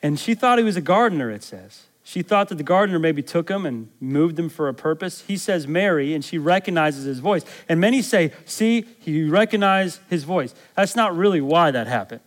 And 0.03 0.18
she 0.18 0.34
thought 0.34 0.57
he 0.57 0.64
was 0.64 0.78
a 0.78 0.80
gardener, 0.80 1.30
it 1.30 1.43
says. 1.43 1.82
She 2.05 2.22
thought 2.22 2.49
that 2.49 2.55
the 2.55 2.64
gardener 2.64 2.99
maybe 2.99 3.22
took 3.22 3.51
him 3.51 3.66
and 3.66 3.90
moved 4.01 4.38
him 4.38 4.49
for 4.49 4.66
a 4.66 4.72
purpose. 4.72 5.24
He 5.26 5.36
says 5.36 5.68
Mary, 5.68 6.14
and 6.14 6.24
she 6.24 6.38
recognizes 6.38 7.05
his 7.05 7.18
voice. 7.18 7.45
And 7.68 7.78
many 7.78 8.01
say, 8.01 8.32
see, 8.47 8.86
he 8.99 9.28
recognized 9.28 10.01
his 10.09 10.24
voice. 10.24 10.55
That's 10.74 10.97
not 10.97 11.14
really 11.14 11.43
why 11.43 11.70
that 11.70 11.86
happened. 11.86 12.22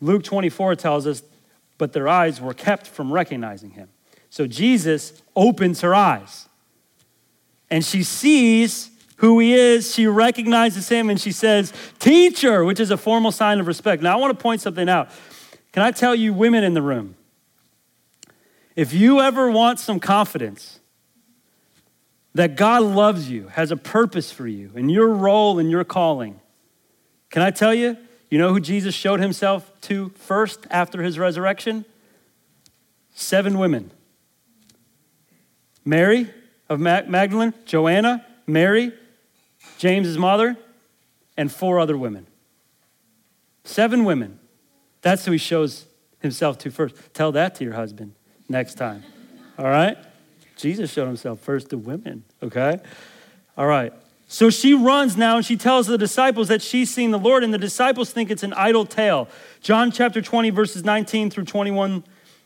Luke 0.00 0.22
24 0.22 0.76
tells 0.76 1.08
us, 1.08 1.24
but 1.76 1.92
their 1.92 2.06
eyes 2.06 2.40
were 2.40 2.54
kept 2.54 2.86
from 2.86 3.12
recognizing 3.12 3.70
him. 3.70 3.88
So 4.30 4.46
Jesus 4.46 5.20
opens 5.34 5.80
her 5.80 5.92
eyes 5.92 6.48
and 7.72 7.82
she 7.82 8.02
sees 8.02 8.90
who 9.16 9.38
he 9.38 9.54
is. 9.54 9.94
She 9.94 10.06
recognizes 10.06 10.90
him 10.90 11.08
and 11.08 11.18
she 11.18 11.32
says, 11.32 11.72
Teacher, 11.98 12.64
which 12.64 12.78
is 12.78 12.90
a 12.90 12.98
formal 12.98 13.32
sign 13.32 13.60
of 13.60 13.66
respect. 13.66 14.02
Now, 14.02 14.12
I 14.12 14.20
want 14.20 14.38
to 14.38 14.40
point 14.40 14.60
something 14.60 14.90
out. 14.90 15.08
Can 15.72 15.82
I 15.82 15.90
tell 15.90 16.14
you, 16.14 16.34
women 16.34 16.64
in 16.64 16.74
the 16.74 16.82
room, 16.82 17.16
if 18.76 18.92
you 18.92 19.20
ever 19.20 19.50
want 19.50 19.80
some 19.80 19.98
confidence 20.00 20.80
that 22.34 22.56
God 22.56 22.82
loves 22.82 23.30
you, 23.30 23.48
has 23.48 23.70
a 23.70 23.76
purpose 23.76 24.30
for 24.30 24.46
you, 24.46 24.70
and 24.74 24.90
your 24.90 25.08
role 25.08 25.58
and 25.58 25.70
your 25.70 25.82
calling, 25.82 26.40
can 27.30 27.40
I 27.40 27.50
tell 27.50 27.72
you, 27.72 27.96
you 28.28 28.36
know 28.36 28.52
who 28.52 28.60
Jesus 28.60 28.94
showed 28.94 29.20
himself 29.20 29.72
to 29.82 30.10
first 30.10 30.66
after 30.70 31.02
his 31.02 31.18
resurrection? 31.18 31.86
seven 33.14 33.58
women 33.58 33.90
Mary 35.84 36.30
of 36.72 36.80
Magdalene, 36.80 37.52
Joanna, 37.66 38.24
Mary, 38.46 38.92
James's 39.78 40.16
mother, 40.18 40.56
and 41.36 41.52
four 41.52 41.78
other 41.78 41.96
women. 41.96 42.26
Seven 43.64 44.04
women. 44.04 44.38
That's 45.02 45.24
who 45.24 45.32
he 45.32 45.38
shows 45.38 45.86
himself 46.20 46.58
to 46.58 46.70
first. 46.70 46.96
Tell 47.14 47.32
that 47.32 47.54
to 47.56 47.64
your 47.64 47.74
husband 47.74 48.14
next 48.48 48.74
time. 48.74 49.02
All 49.58 49.66
right? 49.66 49.98
Jesus 50.56 50.92
showed 50.92 51.06
himself 51.06 51.40
first 51.40 51.70
to 51.70 51.78
women, 51.78 52.24
okay? 52.42 52.78
All 53.56 53.66
right. 53.66 53.92
So 54.28 54.48
she 54.48 54.72
runs 54.72 55.16
now 55.16 55.36
and 55.36 55.44
she 55.44 55.56
tells 55.56 55.86
the 55.86 55.98
disciples 55.98 56.48
that 56.48 56.62
she's 56.62 56.92
seen 56.92 57.10
the 57.10 57.18
Lord, 57.18 57.44
and 57.44 57.52
the 57.52 57.58
disciples 57.58 58.12
think 58.12 58.30
it's 58.30 58.42
an 58.42 58.54
idle 58.54 58.86
tale. 58.86 59.28
John 59.60 59.90
chapter 59.90 60.22
20, 60.22 60.50
verses 60.50 60.84
19 60.84 61.30
through 61.30 61.44
21, 61.44 62.04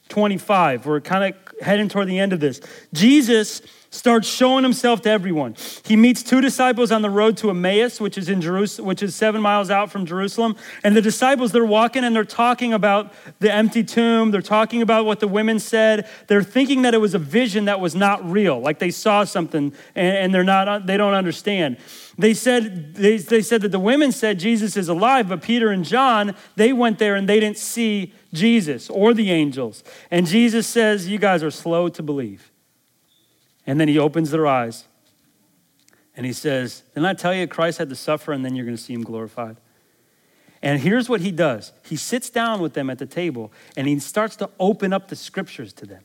25. 0.08 0.86
We're 0.86 1.00
kind 1.00 1.34
of 1.34 1.60
heading 1.60 1.88
toward 1.88 2.08
the 2.08 2.18
end 2.18 2.32
of 2.32 2.40
this. 2.40 2.60
Jesus 2.92 3.62
starts 3.90 4.28
showing 4.28 4.62
himself 4.62 5.00
to 5.02 5.10
everyone. 5.10 5.56
He 5.84 5.96
meets 5.96 6.22
two 6.22 6.40
disciples 6.40 6.92
on 6.92 7.02
the 7.02 7.10
road 7.10 7.36
to 7.38 7.50
Emmaus, 7.50 8.00
which 8.00 8.18
is 8.18 8.28
in 8.28 8.40
Jerusalem, 8.40 8.86
which 8.86 9.02
is 9.02 9.14
seven 9.14 9.40
miles 9.40 9.70
out 9.70 9.90
from 9.90 10.06
Jerusalem. 10.06 10.56
And 10.84 10.96
the 10.96 11.02
disciples, 11.02 11.52
they're 11.52 11.64
walking 11.64 12.04
and 12.04 12.14
they're 12.14 12.24
talking 12.24 12.72
about 12.72 13.14
the 13.40 13.52
empty 13.52 13.82
tomb. 13.82 14.30
They're 14.30 14.42
talking 14.42 14.82
about 14.82 15.06
what 15.06 15.20
the 15.20 15.28
women 15.28 15.58
said. 15.58 16.08
They're 16.26 16.42
thinking 16.42 16.82
that 16.82 16.94
it 16.94 16.98
was 16.98 17.14
a 17.14 17.18
vision 17.18 17.64
that 17.66 17.80
was 17.80 17.94
not 17.94 18.28
real, 18.28 18.60
like 18.60 18.78
they 18.78 18.90
saw 18.90 19.24
something 19.24 19.72
and, 19.94 20.34
they're 20.34 20.44
not, 20.44 20.86
they 20.86 20.96
don't 20.96 21.14
understand. 21.14 21.78
They 22.18 22.34
said, 22.34 22.94
they, 22.94 23.18
they 23.18 23.42
said 23.42 23.62
that 23.62 23.72
the 23.72 23.78
women 23.78 24.12
said 24.12 24.38
Jesus 24.38 24.76
is 24.76 24.88
alive, 24.88 25.28
but 25.28 25.42
Peter 25.42 25.70
and 25.70 25.84
John, 25.84 26.34
they 26.56 26.72
went 26.72 26.98
there 26.98 27.14
and 27.14 27.28
they 27.28 27.40
didn't 27.40 27.58
see 27.58 28.12
Jesus 28.36 28.88
or 28.88 29.12
the 29.14 29.30
angels. 29.32 29.82
And 30.10 30.26
Jesus 30.26 30.66
says, 30.66 31.08
You 31.08 31.18
guys 31.18 31.42
are 31.42 31.50
slow 31.50 31.88
to 31.88 32.02
believe. 32.02 32.52
And 33.66 33.80
then 33.80 33.88
he 33.88 33.98
opens 33.98 34.30
their 34.30 34.46
eyes 34.46 34.84
and 36.16 36.24
he 36.24 36.32
says, 36.32 36.82
Didn't 36.94 37.06
I 37.06 37.14
tell 37.14 37.34
you 37.34 37.46
Christ 37.46 37.78
had 37.78 37.88
to 37.88 37.96
suffer 37.96 38.32
and 38.32 38.44
then 38.44 38.54
you're 38.54 38.64
going 38.64 38.76
to 38.76 38.82
see 38.82 38.94
him 38.94 39.02
glorified? 39.02 39.56
And 40.62 40.80
here's 40.80 41.08
what 41.08 41.20
he 41.20 41.30
does 41.30 41.72
he 41.82 41.96
sits 41.96 42.30
down 42.30 42.60
with 42.60 42.74
them 42.74 42.90
at 42.90 42.98
the 42.98 43.06
table 43.06 43.52
and 43.76 43.86
he 43.86 43.98
starts 43.98 44.36
to 44.36 44.50
open 44.58 44.92
up 44.92 45.08
the 45.08 45.16
scriptures 45.16 45.72
to 45.74 45.86
them. 45.86 46.02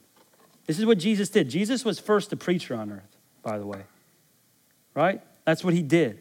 This 0.67 0.79
is 0.79 0.85
what 0.85 0.97
Jesus 0.97 1.29
did. 1.29 1.49
Jesus 1.49 1.83
was 1.83 1.99
first 1.99 2.31
a 2.33 2.35
preacher 2.35 2.75
on 2.75 2.91
earth, 2.91 3.17
by 3.41 3.57
the 3.57 3.65
way. 3.65 3.83
Right? 4.93 5.21
That's 5.45 5.63
what 5.63 5.73
he 5.73 5.81
did. 5.81 6.19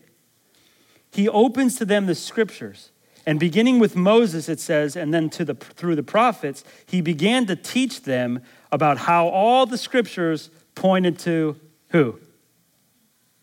He 1.12 1.28
opens 1.28 1.76
to 1.76 1.84
them 1.84 2.06
the 2.06 2.14
scriptures. 2.14 2.90
And 3.30 3.38
beginning 3.38 3.78
with 3.78 3.94
Moses, 3.94 4.48
it 4.48 4.58
says, 4.58 4.96
and 4.96 5.14
then 5.14 5.28
the, 5.28 5.54
through 5.54 5.94
the 5.94 6.02
prophets, 6.02 6.64
he 6.84 7.00
began 7.00 7.46
to 7.46 7.54
teach 7.54 8.02
them 8.02 8.42
about 8.72 8.98
how 8.98 9.28
all 9.28 9.66
the 9.66 9.78
scriptures 9.78 10.50
pointed 10.74 11.16
to 11.20 11.54
who? 11.90 12.18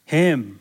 Him. 0.04 0.60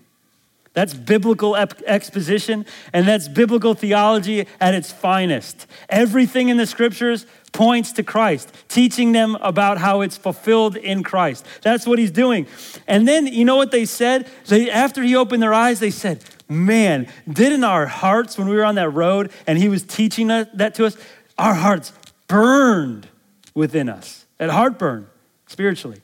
That's 0.74 0.94
biblical 0.94 1.56
exposition, 1.56 2.66
and 2.92 3.08
that's 3.08 3.26
biblical 3.26 3.74
theology 3.74 4.46
at 4.60 4.74
its 4.74 4.92
finest. 4.92 5.66
Everything 5.88 6.48
in 6.48 6.56
the 6.56 6.66
scriptures 6.66 7.26
points 7.52 7.90
to 7.94 8.04
Christ, 8.04 8.54
teaching 8.68 9.10
them 9.10 9.36
about 9.40 9.78
how 9.78 10.02
it's 10.02 10.16
fulfilled 10.16 10.76
in 10.76 11.02
Christ. 11.02 11.44
That's 11.62 11.84
what 11.84 11.98
he's 11.98 12.12
doing. 12.12 12.46
And 12.86 13.08
then, 13.08 13.26
you 13.26 13.44
know 13.44 13.56
what 13.56 13.72
they 13.72 13.86
said? 13.86 14.28
They, 14.46 14.70
after 14.70 15.02
he 15.02 15.16
opened 15.16 15.42
their 15.42 15.54
eyes, 15.54 15.80
they 15.80 15.90
said, 15.90 16.22
Man, 16.48 17.08
didn't 17.28 17.64
our 17.64 17.86
hearts, 17.86 18.38
when 18.38 18.48
we 18.48 18.56
were 18.56 18.64
on 18.64 18.76
that 18.76 18.90
road 18.90 19.32
and 19.46 19.58
he 19.58 19.68
was 19.68 19.82
teaching 19.82 20.30
us 20.30 20.46
that 20.54 20.74
to 20.76 20.86
us, 20.86 20.96
our 21.36 21.54
hearts 21.54 21.92
burned 22.28 23.08
within 23.54 23.88
us, 23.88 24.26
at 24.38 24.50
heartburn, 24.50 25.08
spiritually 25.46 26.00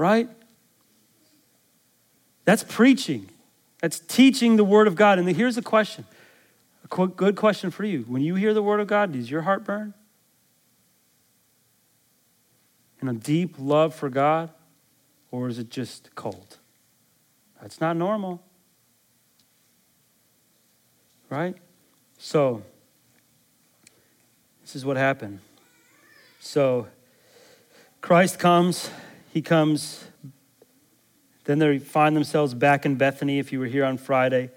right? 0.00 0.28
That's 2.46 2.64
preaching. 2.64 3.28
That's 3.80 4.00
teaching 4.00 4.56
the 4.56 4.64
Word 4.64 4.88
of 4.88 4.96
God. 4.96 5.18
And 5.18 5.28
here's 5.28 5.54
the 5.54 5.62
question 5.62 6.06
a 6.84 7.06
good 7.06 7.36
question 7.36 7.70
for 7.70 7.84
you. 7.84 8.00
When 8.08 8.22
you 8.22 8.34
hear 8.34 8.52
the 8.52 8.62
Word 8.62 8.80
of 8.80 8.88
God, 8.88 9.12
does 9.12 9.30
your 9.30 9.42
heart 9.42 9.64
burn? 9.64 9.94
In 13.00 13.08
a 13.08 13.14
deep 13.14 13.54
love 13.58 13.94
for 13.94 14.08
God? 14.08 14.50
Or 15.30 15.48
is 15.48 15.58
it 15.58 15.70
just 15.70 16.14
cold? 16.16 16.58
That's 17.60 17.80
not 17.80 17.96
normal. 17.96 18.42
Right? 21.30 21.56
So, 22.18 22.62
this 24.60 24.76
is 24.76 24.84
what 24.84 24.98
happened. 24.98 25.38
So, 26.40 26.88
Christ 28.02 28.38
comes 28.38 28.90
he 29.32 29.42
comes. 29.42 30.04
Then 31.44 31.58
they 31.58 31.78
find 31.78 32.14
themselves 32.14 32.54
back 32.54 32.84
in 32.84 32.96
Bethany, 32.96 33.38
if 33.38 33.52
you 33.52 33.60
were 33.60 33.66
here 33.66 33.84
on 33.84 33.96
Friday, 33.96 34.50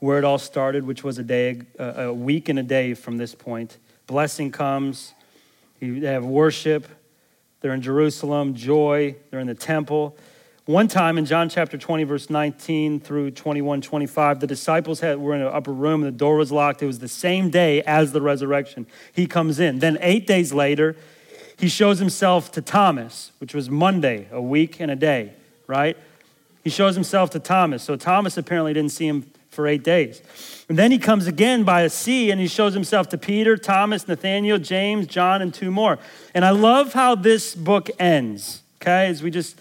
where 0.00 0.18
it 0.18 0.24
all 0.24 0.38
started, 0.38 0.86
which 0.86 1.04
was 1.04 1.18
a 1.18 1.22
day, 1.22 1.62
a 1.78 2.12
week 2.12 2.48
and 2.48 2.58
a 2.58 2.62
day 2.62 2.94
from 2.94 3.16
this 3.16 3.34
point. 3.34 3.78
Blessing 4.06 4.50
comes. 4.50 5.14
They 5.80 6.00
have 6.00 6.24
worship. 6.24 6.86
They're 7.60 7.74
in 7.74 7.82
Jerusalem, 7.82 8.54
joy. 8.54 9.16
They're 9.30 9.40
in 9.40 9.46
the 9.46 9.54
temple. 9.54 10.16
One 10.66 10.88
time 10.88 11.16
in 11.16 11.26
John 11.26 11.48
chapter 11.48 11.78
20, 11.78 12.02
verse 12.02 12.28
19 12.28 12.98
through 12.98 13.30
21, 13.30 13.82
25, 13.82 14.40
the 14.40 14.48
disciples 14.48 14.98
had, 14.98 15.20
were 15.20 15.32
in 15.32 15.40
an 15.40 15.46
upper 15.46 15.72
room 15.72 16.02
and 16.02 16.12
the 16.12 16.18
door 16.18 16.34
was 16.34 16.50
locked. 16.50 16.82
It 16.82 16.86
was 16.86 16.98
the 16.98 17.06
same 17.06 17.50
day 17.50 17.82
as 17.82 18.10
the 18.10 18.20
resurrection. 18.20 18.84
He 19.12 19.28
comes 19.28 19.60
in. 19.60 19.78
Then, 19.78 19.96
eight 20.00 20.26
days 20.26 20.52
later, 20.52 20.96
he 21.56 21.68
shows 21.68 22.00
himself 22.00 22.50
to 22.50 22.60
Thomas, 22.60 23.30
which 23.38 23.54
was 23.54 23.70
Monday, 23.70 24.26
a 24.32 24.42
week 24.42 24.80
and 24.80 24.90
a 24.90 24.96
day, 24.96 25.34
right? 25.68 25.96
He 26.64 26.70
shows 26.70 26.96
himself 26.96 27.30
to 27.30 27.38
Thomas. 27.38 27.84
So 27.84 27.94
Thomas 27.94 28.36
apparently 28.36 28.74
didn't 28.74 28.90
see 28.90 29.06
him 29.06 29.30
for 29.50 29.68
eight 29.68 29.84
days. 29.84 30.20
And 30.68 30.76
then 30.76 30.90
he 30.90 30.98
comes 30.98 31.28
again 31.28 31.62
by 31.62 31.82
a 31.82 31.88
sea 31.88 32.32
and 32.32 32.40
he 32.40 32.48
shows 32.48 32.74
himself 32.74 33.08
to 33.10 33.18
Peter, 33.18 33.56
Thomas, 33.56 34.08
Nathaniel, 34.08 34.58
James, 34.58 35.06
John, 35.06 35.42
and 35.42 35.54
two 35.54 35.70
more. 35.70 36.00
And 36.34 36.44
I 36.44 36.50
love 36.50 36.92
how 36.92 37.14
this 37.14 37.54
book 37.54 37.88
ends, 38.00 38.62
okay? 38.82 39.06
As 39.06 39.22
we 39.22 39.30
just 39.30 39.56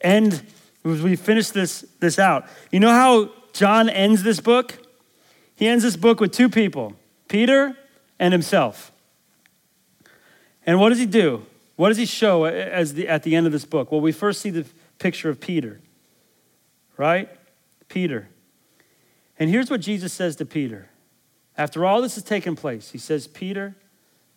end, 0.00 0.42
as 0.84 1.02
we 1.02 1.16
finish 1.16 1.50
this, 1.50 1.82
this 2.00 2.18
out. 2.18 2.46
You 2.70 2.80
know 2.80 2.90
how 2.90 3.30
John 3.52 3.88
ends 3.88 4.22
this 4.22 4.40
book? 4.40 4.78
He 5.56 5.66
ends 5.68 5.84
this 5.84 5.96
book 5.96 6.20
with 6.20 6.32
two 6.32 6.48
people, 6.48 6.94
Peter 7.28 7.76
and 8.18 8.32
himself. 8.32 8.92
And 10.66 10.78
what 10.78 10.90
does 10.90 10.98
he 10.98 11.06
do? 11.06 11.44
What 11.76 11.88
does 11.88 11.96
he 11.96 12.06
show 12.06 12.44
as 12.44 12.94
the, 12.94 13.08
at 13.08 13.22
the 13.22 13.34
end 13.34 13.46
of 13.46 13.52
this 13.52 13.64
book? 13.64 13.90
Well, 13.90 14.00
we 14.00 14.12
first 14.12 14.40
see 14.40 14.50
the 14.50 14.66
picture 14.98 15.30
of 15.30 15.40
Peter, 15.40 15.80
right? 16.96 17.28
Peter. 17.88 18.28
And 19.38 19.48
here's 19.48 19.70
what 19.70 19.80
Jesus 19.80 20.12
says 20.12 20.36
to 20.36 20.44
Peter. 20.44 20.88
After 21.56 21.84
all 21.84 22.02
this 22.02 22.14
has 22.14 22.24
taken 22.24 22.56
place, 22.56 22.90
he 22.90 22.98
says, 22.98 23.26
Peter, 23.26 23.74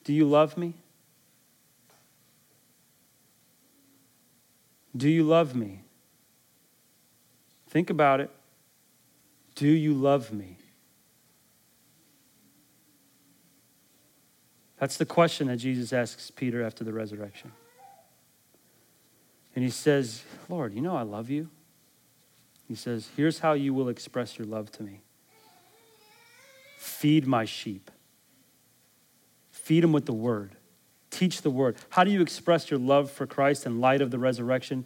do 0.03 0.13
you 0.13 0.25
love 0.25 0.57
me? 0.57 0.73
Do 4.95 5.09
you 5.09 5.23
love 5.23 5.55
me? 5.55 5.81
Think 7.67 7.89
about 7.89 8.19
it. 8.19 8.29
Do 9.55 9.67
you 9.67 9.93
love 9.93 10.31
me? 10.31 10.57
That's 14.79 14.97
the 14.97 15.05
question 15.05 15.47
that 15.47 15.57
Jesus 15.57 15.93
asks 15.93 16.29
Peter 16.29 16.63
after 16.63 16.83
the 16.83 16.93
resurrection. 16.93 17.51
And 19.55 19.63
he 19.63 19.69
says, 19.69 20.23
Lord, 20.49 20.73
you 20.73 20.81
know 20.81 20.95
I 20.95 21.03
love 21.03 21.29
you. 21.29 21.49
He 22.67 22.75
says, 22.75 23.09
Here's 23.15 23.39
how 23.39 23.53
you 23.53 23.73
will 23.73 23.89
express 23.89 24.37
your 24.37 24.47
love 24.47 24.71
to 24.73 24.83
me 24.83 25.01
feed 26.77 27.25
my 27.25 27.45
sheep, 27.45 27.89
feed 29.51 29.83
them 29.83 29.93
with 29.93 30.05
the 30.05 30.13
word, 30.13 30.57
teach 31.13 31.41
the 31.41 31.49
word. 31.49 31.75
How 31.89 32.03
do 32.03 32.11
you 32.11 32.21
express 32.21 32.69
your 32.69 32.79
love 32.79 33.11
for 33.11 33.25
Christ 33.25 33.65
in 33.65 33.79
light 33.79 34.01
of 34.01 34.11
the 34.11 34.19
resurrection? 34.19 34.85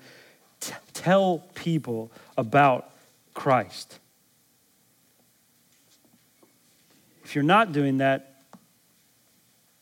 T- 0.60 0.74
tell 0.94 1.46
people 1.56 2.12
about 2.38 2.92
Christ. 3.34 4.00
If 7.24 7.36
you're 7.36 7.44
not 7.44 7.72
doing 7.72 7.98
that, 7.98 8.44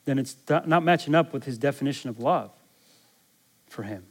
then 0.05 0.19
it's 0.19 0.35
not 0.49 0.83
matching 0.83 1.15
up 1.15 1.33
with 1.33 1.45
his 1.45 1.57
definition 1.57 2.09
of 2.09 2.19
love 2.19 2.51
for 3.67 3.83
him. 3.83 4.05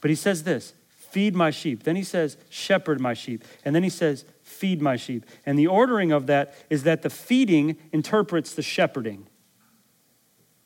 But 0.00 0.10
he 0.10 0.16
says 0.16 0.42
this 0.42 0.74
feed 0.88 1.34
my 1.34 1.50
sheep. 1.50 1.82
Then 1.82 1.94
he 1.94 2.04
says, 2.04 2.38
shepherd 2.48 2.98
my 2.98 3.12
sheep. 3.12 3.44
And 3.66 3.74
then 3.74 3.82
he 3.82 3.90
says, 3.90 4.24
feed 4.42 4.80
my 4.80 4.96
sheep. 4.96 5.26
And 5.44 5.58
the 5.58 5.66
ordering 5.66 6.10
of 6.10 6.26
that 6.26 6.54
is 6.70 6.84
that 6.84 7.02
the 7.02 7.10
feeding 7.10 7.76
interprets 7.92 8.54
the 8.54 8.62
shepherding. 8.62 9.26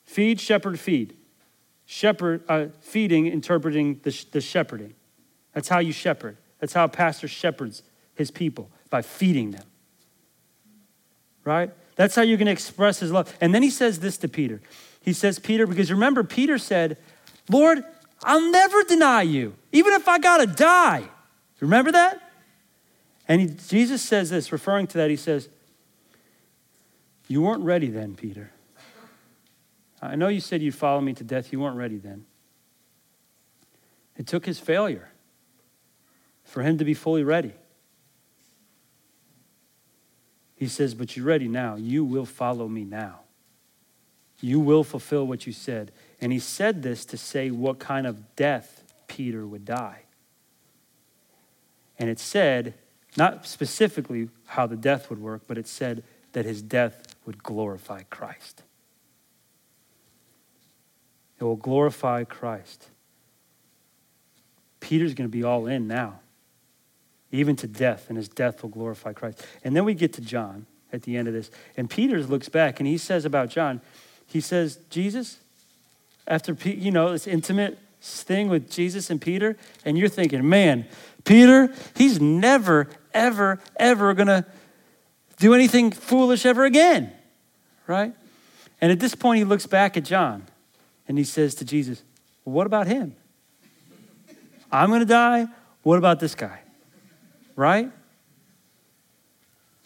Feed, 0.07 0.40
shepherd, 0.40 0.80
feed. 0.80 1.16
Shepherd, 1.84 2.42
uh, 2.48 2.66
feeding, 2.80 3.26
interpreting 3.26 4.00
the, 4.02 4.24
the 4.32 4.40
shepherding. 4.40 4.94
That's 5.52 5.68
how 5.68 5.78
you 5.78 5.92
shepherd. 5.92 6.36
That's 6.59 6.72
how 6.72 6.84
a 6.84 6.88
pastor 6.88 7.28
shepherds 7.28 7.82
his 8.14 8.30
people, 8.30 8.70
by 8.88 9.02
feeding 9.02 9.50
them. 9.50 9.66
Right? 11.44 11.70
That's 11.96 12.14
how 12.14 12.22
you're 12.22 12.38
going 12.38 12.46
to 12.46 12.52
express 12.52 13.00
his 13.00 13.12
love. 13.12 13.34
And 13.40 13.54
then 13.54 13.62
he 13.62 13.70
says 13.70 14.00
this 14.00 14.16
to 14.18 14.28
Peter. 14.28 14.61
He 15.02 15.12
says, 15.12 15.38
Peter, 15.38 15.66
because 15.66 15.92
remember, 15.92 16.24
Peter 16.24 16.59
said, 16.59 16.96
Lord, 17.48 17.84
I'll 18.22 18.50
never 18.50 18.82
deny 18.82 19.22
you, 19.22 19.54
even 19.72 19.92
if 19.92 20.09
I 20.09 20.18
got 20.18 20.38
to 20.38 20.46
die. 20.46 21.09
Remember 21.61 21.92
that? 21.92 22.20
And 23.28 23.40
he, 23.40 23.46
Jesus 23.68 24.02
says 24.02 24.30
this, 24.30 24.50
referring 24.50 24.86
to 24.88 24.98
that, 24.98 25.11
he 25.11 25.16
says, 25.16 25.48
You 27.28 27.42
weren't 27.42 27.62
ready 27.62 27.88
then, 27.88 28.14
Peter. 28.14 28.50
I 30.03 30.16
know 30.16 30.28
you 30.28 30.40
said 30.40 30.62
you'd 30.62 30.74
follow 30.74 31.01
me 31.01 31.14
to 31.14 31.24
death. 31.24 31.53
You 31.53 31.61
weren't 31.61 31.76
ready 31.76 31.97
then. 31.97 32.26
It 34.16 34.26
took 34.26 34.47
his 34.47 34.59
failure 34.59 35.11
for 36.44 36.62
him 36.62 36.78
to 36.78 36.84
be 36.84 36.94
fully 36.94 37.24
ready. 37.24 37.53
He 40.55 40.68
says, 40.68 40.94
But 40.94 41.16
you're 41.16 41.26
ready 41.26 41.49
now. 41.49 41.76
You 41.76 42.05
will 42.05 42.26
follow 42.26 42.68
me 42.68 42.84
now. 42.84 43.20
You 44.40 44.61
will 44.61 44.84
fulfill 44.84 45.26
what 45.26 45.47
you 45.47 45.53
said. 45.53 45.92
And 46.20 46.32
he 46.32 46.38
said 46.38 46.82
this 46.82 47.05
to 47.07 47.16
say 47.16 47.51
what 47.51 47.78
kind 47.78 48.07
of 48.07 48.36
death 48.36 48.84
Peter 49.07 49.47
would 49.47 49.64
die. 49.64 50.03
And 51.99 52.11
it 52.11 52.18
said, 52.18 52.74
not 53.16 53.47
specifically 53.47 54.28
how 54.47 54.66
the 54.66 54.76
death 54.76 55.09
would 55.09 55.20
work, 55.20 55.42
but 55.47 55.57
it 55.57 55.66
said 55.66 56.03
that 56.32 56.44
his 56.44 56.61
death 56.61 57.16
would 57.24 57.42
glorify 57.42 58.03
Christ. 58.03 58.62
It 61.39 61.45
will 61.45 61.57
glorify 61.57 62.24
Christ. 62.24 62.89
Peter's 64.80 65.14
going 65.14 65.28
to 65.28 65.32
be 65.32 65.43
all 65.43 65.66
in 65.66 65.87
now, 65.87 66.20
even 67.32 67.57
to 67.57 67.66
death, 67.66 68.07
and 68.09 68.16
his 68.16 68.28
death 68.28 68.62
will 68.62 68.70
glorify 68.70 69.12
Christ. 69.12 69.45
And 69.64 69.74
then 69.74 69.84
we 69.84 69.95
get 69.95 70.12
to 70.14 70.20
John 70.20 70.66
at 70.93 71.03
the 71.03 71.16
end 71.16 71.28
of 71.28 71.34
this. 71.34 71.51
And 71.76 71.91
Peter 71.91 72.22
looks 72.22 72.49
back 72.49 72.80
and 72.80 72.87
he 72.87 72.99
says 72.99 73.24
about 73.24 73.51
John, 73.51 73.80
he 74.26 74.41
says, 74.41 74.78
Jesus, 74.91 75.39
after, 76.26 76.57
you 76.64 76.91
know, 76.91 77.12
this 77.12 77.26
intimate 77.26 77.78
thing 78.01 78.49
with 78.49 78.70
Jesus 78.70 79.11
and 79.11 79.20
Peter, 79.20 79.57
and 79.84 79.99
you're 79.99 80.09
thinking, 80.09 80.49
man, 80.49 80.87
Peter, 81.24 81.72
he's 81.97 82.20
never, 82.20 82.89
ever, 83.12 83.61
ever 83.76 84.14
going 84.14 84.28
to 84.28 84.45
do 85.39 85.55
anything 85.55 85.91
foolish 85.91 86.47
ever 86.47 86.64
again, 86.64 87.12
right? 87.87 88.14
And 88.80 88.93
at 88.93 89.01
this 89.01 89.14
point, 89.14 89.39
he 89.39 89.45
looks 89.45 89.66
back 89.66 89.97
at 89.97 90.05
John 90.05 90.45
and 91.09 91.18
he 91.18 91.24
says 91.24 91.54
to 91.57 91.64
Jesus, 91.64 92.02
well, 92.44 92.54
What 92.54 92.66
about 92.66 92.86
him? 92.86 93.16
I'm 94.70 94.88
going 94.88 95.00
to 95.00 95.07
die. 95.07 95.46
What 95.82 95.98
about 95.98 96.20
this 96.20 96.34
guy? 96.34 96.61
Right? 97.54 97.90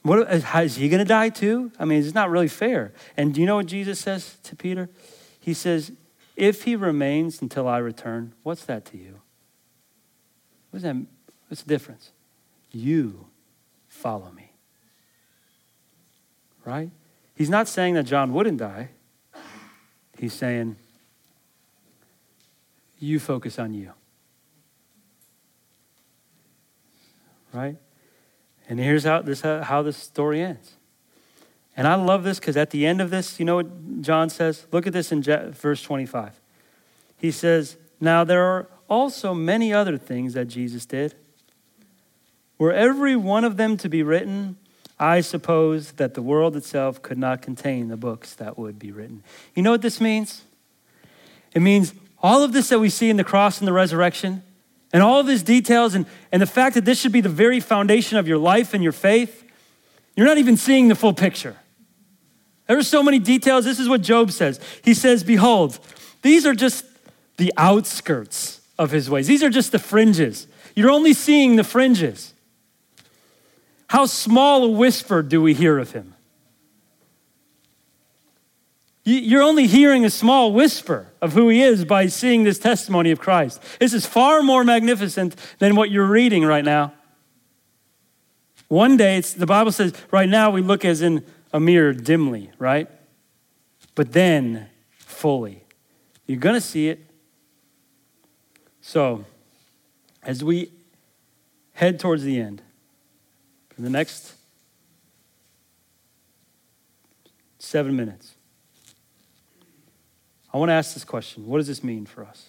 What, 0.03 0.33
is 0.33 0.77
he 0.77 0.89
going 0.89 1.01
to 1.01 1.05
die 1.05 1.29
too? 1.29 1.73
I 1.79 1.85
mean, 1.85 2.03
it's 2.03 2.15
not 2.15 2.31
really 2.31 2.49
fair. 2.49 2.93
And 3.17 3.35
do 3.35 3.41
you 3.41 3.47
know 3.47 3.57
what 3.57 3.67
Jesus 3.67 3.99
says 3.99 4.39
to 4.45 4.57
Peter? 4.57 4.89
He 5.39 5.53
says, 5.53 5.93
If 6.37 6.65
he 6.65 6.75
remains 6.75 7.43
until 7.43 7.69
I 7.69 7.79
return, 7.79 8.33
what's 8.43 8.65
that 8.65 8.85
to 8.87 8.97
you? 8.97 9.21
What's 10.71 10.85
that? 10.85 10.97
What's 11.49 11.63
the 11.63 11.69
difference? 11.69 12.13
You 12.71 13.27
follow 13.89 14.31
me. 14.31 14.53
Right? 16.65 16.91
He's 17.35 17.51
not 17.51 17.69
saying 17.69 17.95
that 17.95 18.05
John 18.05 18.33
wouldn't 18.33 18.59
die. 18.59 18.91
He's 20.19 20.35
saying, 20.35 20.77
you 23.01 23.19
focus 23.19 23.59
on 23.59 23.75
you. 23.75 23.93
Right? 27.53 27.77
And 28.69 28.79
here's 28.79 29.05
how 29.05 29.23
this, 29.23 29.45
uh, 29.45 29.65
how 29.65 29.83
this 29.83 29.97
story 29.97 30.41
ends. 30.41 30.75
And 31.77 31.89
I 31.89 31.95
love 31.95 32.23
this 32.23 32.39
because 32.39 32.57
at 32.57 32.71
the 32.71 32.87
end 32.87 33.01
of 33.01 33.11
this, 33.11 33.41
you 33.41 33.45
know 33.45 33.57
what 33.57 34.03
John 34.03 34.31
says? 34.31 34.67
Look 34.71 34.87
at 34.87 34.93
this 34.93 35.11
in 35.11 35.23
verse 35.23 35.83
25. 35.83 36.39
He 37.17 37.31
says, 37.31 37.77
Now 38.01 38.23
there 38.23 38.45
are 38.45 38.69
also 38.89 39.35
many 39.35 39.73
other 39.73 39.97
things 39.97 40.35
that 40.35 40.47
Jesus 40.47 40.85
did. 40.87 41.15
Were 42.59 42.73
every 42.73 43.17
one 43.17 43.45
of 43.45 43.57
them 43.57 43.77
to 43.79 43.89
be 43.89 44.03
written, 44.03 44.57
I 44.99 45.23
suppose 45.23 45.93
that 45.93 46.13
the 46.13 46.21
world 46.21 46.57
itself 46.57 47.01
could 47.01 47.17
not 47.17 47.41
contain 47.41 47.89
the 47.89 47.97
books 47.97 48.35
that 48.35 48.59
would 48.59 48.79
be 48.79 48.93
written. 48.93 49.23
You 49.55 49.63
know 49.63 49.71
what 49.71 49.81
this 49.81 50.01
means? 50.01 50.43
It 51.55 51.61
means 51.63 51.95
all 52.23 52.43
of 52.43 52.53
this 52.53 52.69
that 52.69 52.79
we 52.79 52.91
see 52.91 53.11
in 53.11 53.17
the 53.17 53.25
cross 53.25 53.59
and 53.59 53.69
the 53.69 53.73
resurrection, 53.73 54.43
and 54.93 55.03
all 55.03 55.21
of 55.21 55.27
these 55.27 55.43
details, 55.43 55.95
and, 55.95 56.07
and 56.33 56.43
the 56.43 56.47
fact 56.47 56.75
that 56.75 56.85
this 56.85 57.01
should 57.01 57.13
be 57.13 57.21
the 57.21 57.29
very 57.29 57.61
foundation 57.61 58.19
of 58.19 58.27
your 58.27 58.39
life 58.39 58.75
and 58.75 58.83
your 58.83 58.93
faith, 58.93 59.45
you're 60.17 60.27
not 60.27 60.39
even 60.39 60.57
seeing 60.57 60.89
the 60.89 60.95
full 60.95 61.15
picture. 61.15 61.57
There 62.67 62.79
are 62.79 62.83
so 62.83 63.03
many 63.03 63.19
details. 63.19 63.65
This 63.65 63.81
is 63.81 63.89
what 63.89 64.03
Job 64.03 64.31
says. 64.31 64.61
He 64.85 64.95
says, 64.95 65.25
Behold, 65.25 65.79
these 66.23 66.47
are 66.47 66.55
just 66.55 66.85
the 67.37 67.53
outskirts 67.57 68.61
of 68.79 68.91
his 68.91 69.09
ways, 69.11 69.27
these 69.27 69.43
are 69.43 69.51
just 69.51 69.73
the 69.73 69.79
fringes. 69.79 70.47
You're 70.75 70.91
only 70.91 71.13
seeing 71.15 71.57
the 71.57 71.65
fringes. 71.65 72.33
How 73.89 74.07
small 74.07 74.65
a 74.65 74.69
whisper 74.69 75.21
do 75.21 75.43
we 75.43 75.53
hear 75.53 75.79
of 75.79 75.93
him? 75.93 76.15
You're 79.11 79.43
only 79.43 79.67
hearing 79.67 80.05
a 80.05 80.11
small 80.11 80.53
whisper 80.53 81.09
of 81.21 81.33
who 81.33 81.49
he 81.49 81.63
is 81.63 81.85
by 81.85 82.07
seeing 82.07 82.45
this 82.45 82.59
testimony 82.59 83.11
of 83.11 83.19
Christ. 83.19 83.63
This 83.79 83.93
is 83.93 84.07
far 84.07 84.43
more 84.43 84.63
magnificent 84.63 85.37
than 85.59 85.75
what 85.75 85.91
you're 85.91 86.07
reading 86.07 86.45
right 86.45 86.65
now. 86.65 86.93
One 88.69 88.97
day, 88.97 89.17
it's, 89.17 89.33
the 89.33 89.47
Bible 89.47 89.73
says, 89.73 89.95
right 90.13 90.29
now 90.29 90.51
we 90.51 90.63
look 90.63 90.85
as 90.85 91.03
in 91.03 91.25
a 91.53 91.59
mirror 91.59 91.93
dimly, 91.93 92.51
right? 92.59 92.89
But 93.97 94.13
then 94.13 94.69
fully. 94.97 95.65
You're 96.27 96.39
going 96.39 96.55
to 96.55 96.61
see 96.61 96.89
it. 96.89 97.05
So, 98.81 99.25
as 100.23 100.45
we 100.45 100.71
head 101.73 101.99
towards 101.99 102.23
the 102.23 102.41
end, 102.41 102.63
for 103.75 103.83
the 103.83 103.91
next 103.91 104.35
seven 107.59 107.97
minutes, 107.97 108.35
I 110.53 110.59
want 110.59 110.71
to 110.71 110.75
ask 110.75 110.95
this 110.95 111.05
question 111.05 111.47
What 111.47 111.59
does 111.59 111.67
this 111.67 111.83
mean 111.85 112.07
for 112.07 112.25
us? 112.25 112.47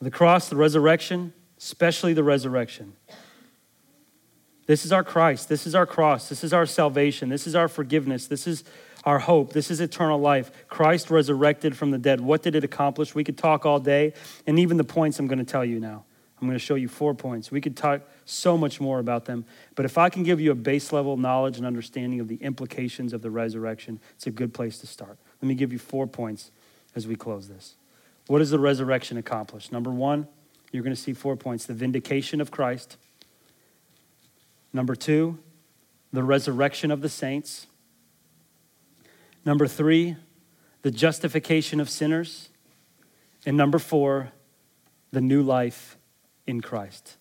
The 0.00 0.10
cross, 0.10 0.48
the 0.48 0.56
resurrection, 0.56 1.32
especially 1.58 2.12
the 2.14 2.22
resurrection. 2.22 2.94
This 4.66 4.84
is 4.84 4.92
our 4.92 5.02
Christ. 5.02 5.48
This 5.48 5.66
is 5.66 5.74
our 5.74 5.86
cross. 5.86 6.28
This 6.28 6.44
is 6.44 6.52
our 6.52 6.66
salvation. 6.66 7.30
This 7.30 7.46
is 7.46 7.54
our 7.54 7.68
forgiveness. 7.68 8.26
This 8.26 8.46
is 8.46 8.64
our 9.04 9.18
hope. 9.18 9.54
This 9.54 9.70
is 9.70 9.80
eternal 9.80 10.20
life. 10.20 10.50
Christ 10.68 11.10
resurrected 11.10 11.76
from 11.76 11.90
the 11.90 11.98
dead. 11.98 12.20
What 12.20 12.42
did 12.42 12.54
it 12.54 12.64
accomplish? 12.64 13.14
We 13.14 13.24
could 13.24 13.38
talk 13.38 13.64
all 13.64 13.80
day, 13.80 14.12
and 14.46 14.58
even 14.58 14.76
the 14.76 14.84
points 14.84 15.18
I'm 15.18 15.26
going 15.26 15.38
to 15.38 15.44
tell 15.44 15.64
you 15.64 15.80
now. 15.80 16.04
I'm 16.40 16.46
going 16.46 16.58
to 16.58 16.64
show 16.64 16.74
you 16.76 16.86
four 16.86 17.14
points. 17.14 17.50
We 17.50 17.60
could 17.60 17.76
talk 17.76 18.02
so 18.24 18.56
much 18.56 18.80
more 18.80 18.98
about 18.98 19.24
them, 19.24 19.44
but 19.74 19.84
if 19.84 19.98
I 19.98 20.08
can 20.08 20.22
give 20.22 20.40
you 20.40 20.52
a 20.52 20.54
base 20.54 20.92
level 20.92 21.16
knowledge 21.16 21.56
and 21.56 21.66
understanding 21.66 22.20
of 22.20 22.28
the 22.28 22.36
implications 22.36 23.12
of 23.12 23.22
the 23.22 23.30
resurrection, 23.30 23.98
it's 24.14 24.26
a 24.26 24.30
good 24.30 24.54
place 24.54 24.78
to 24.78 24.86
start. 24.86 25.18
Let 25.40 25.48
me 25.48 25.54
give 25.54 25.72
you 25.72 25.78
four 25.78 26.06
points 26.06 26.50
as 26.94 27.06
we 27.06 27.16
close 27.16 27.48
this. 27.48 27.76
What 28.26 28.40
does 28.40 28.50
the 28.50 28.58
resurrection 28.58 29.16
accomplish? 29.16 29.72
Number 29.72 29.90
one, 29.90 30.28
you're 30.72 30.82
going 30.82 30.94
to 30.94 31.00
see 31.00 31.12
four 31.12 31.36
points 31.36 31.66
the 31.66 31.74
vindication 31.74 32.40
of 32.40 32.50
Christ. 32.50 32.96
Number 34.72 34.94
two, 34.94 35.38
the 36.12 36.22
resurrection 36.22 36.90
of 36.90 37.00
the 37.00 37.08
saints. 37.08 37.66
Number 39.44 39.66
three, 39.66 40.16
the 40.82 40.90
justification 40.90 41.80
of 41.80 41.88
sinners. 41.88 42.50
And 43.46 43.56
number 43.56 43.78
four, 43.78 44.32
the 45.10 45.20
new 45.20 45.42
life 45.42 45.96
in 46.46 46.60
Christ. 46.60 47.16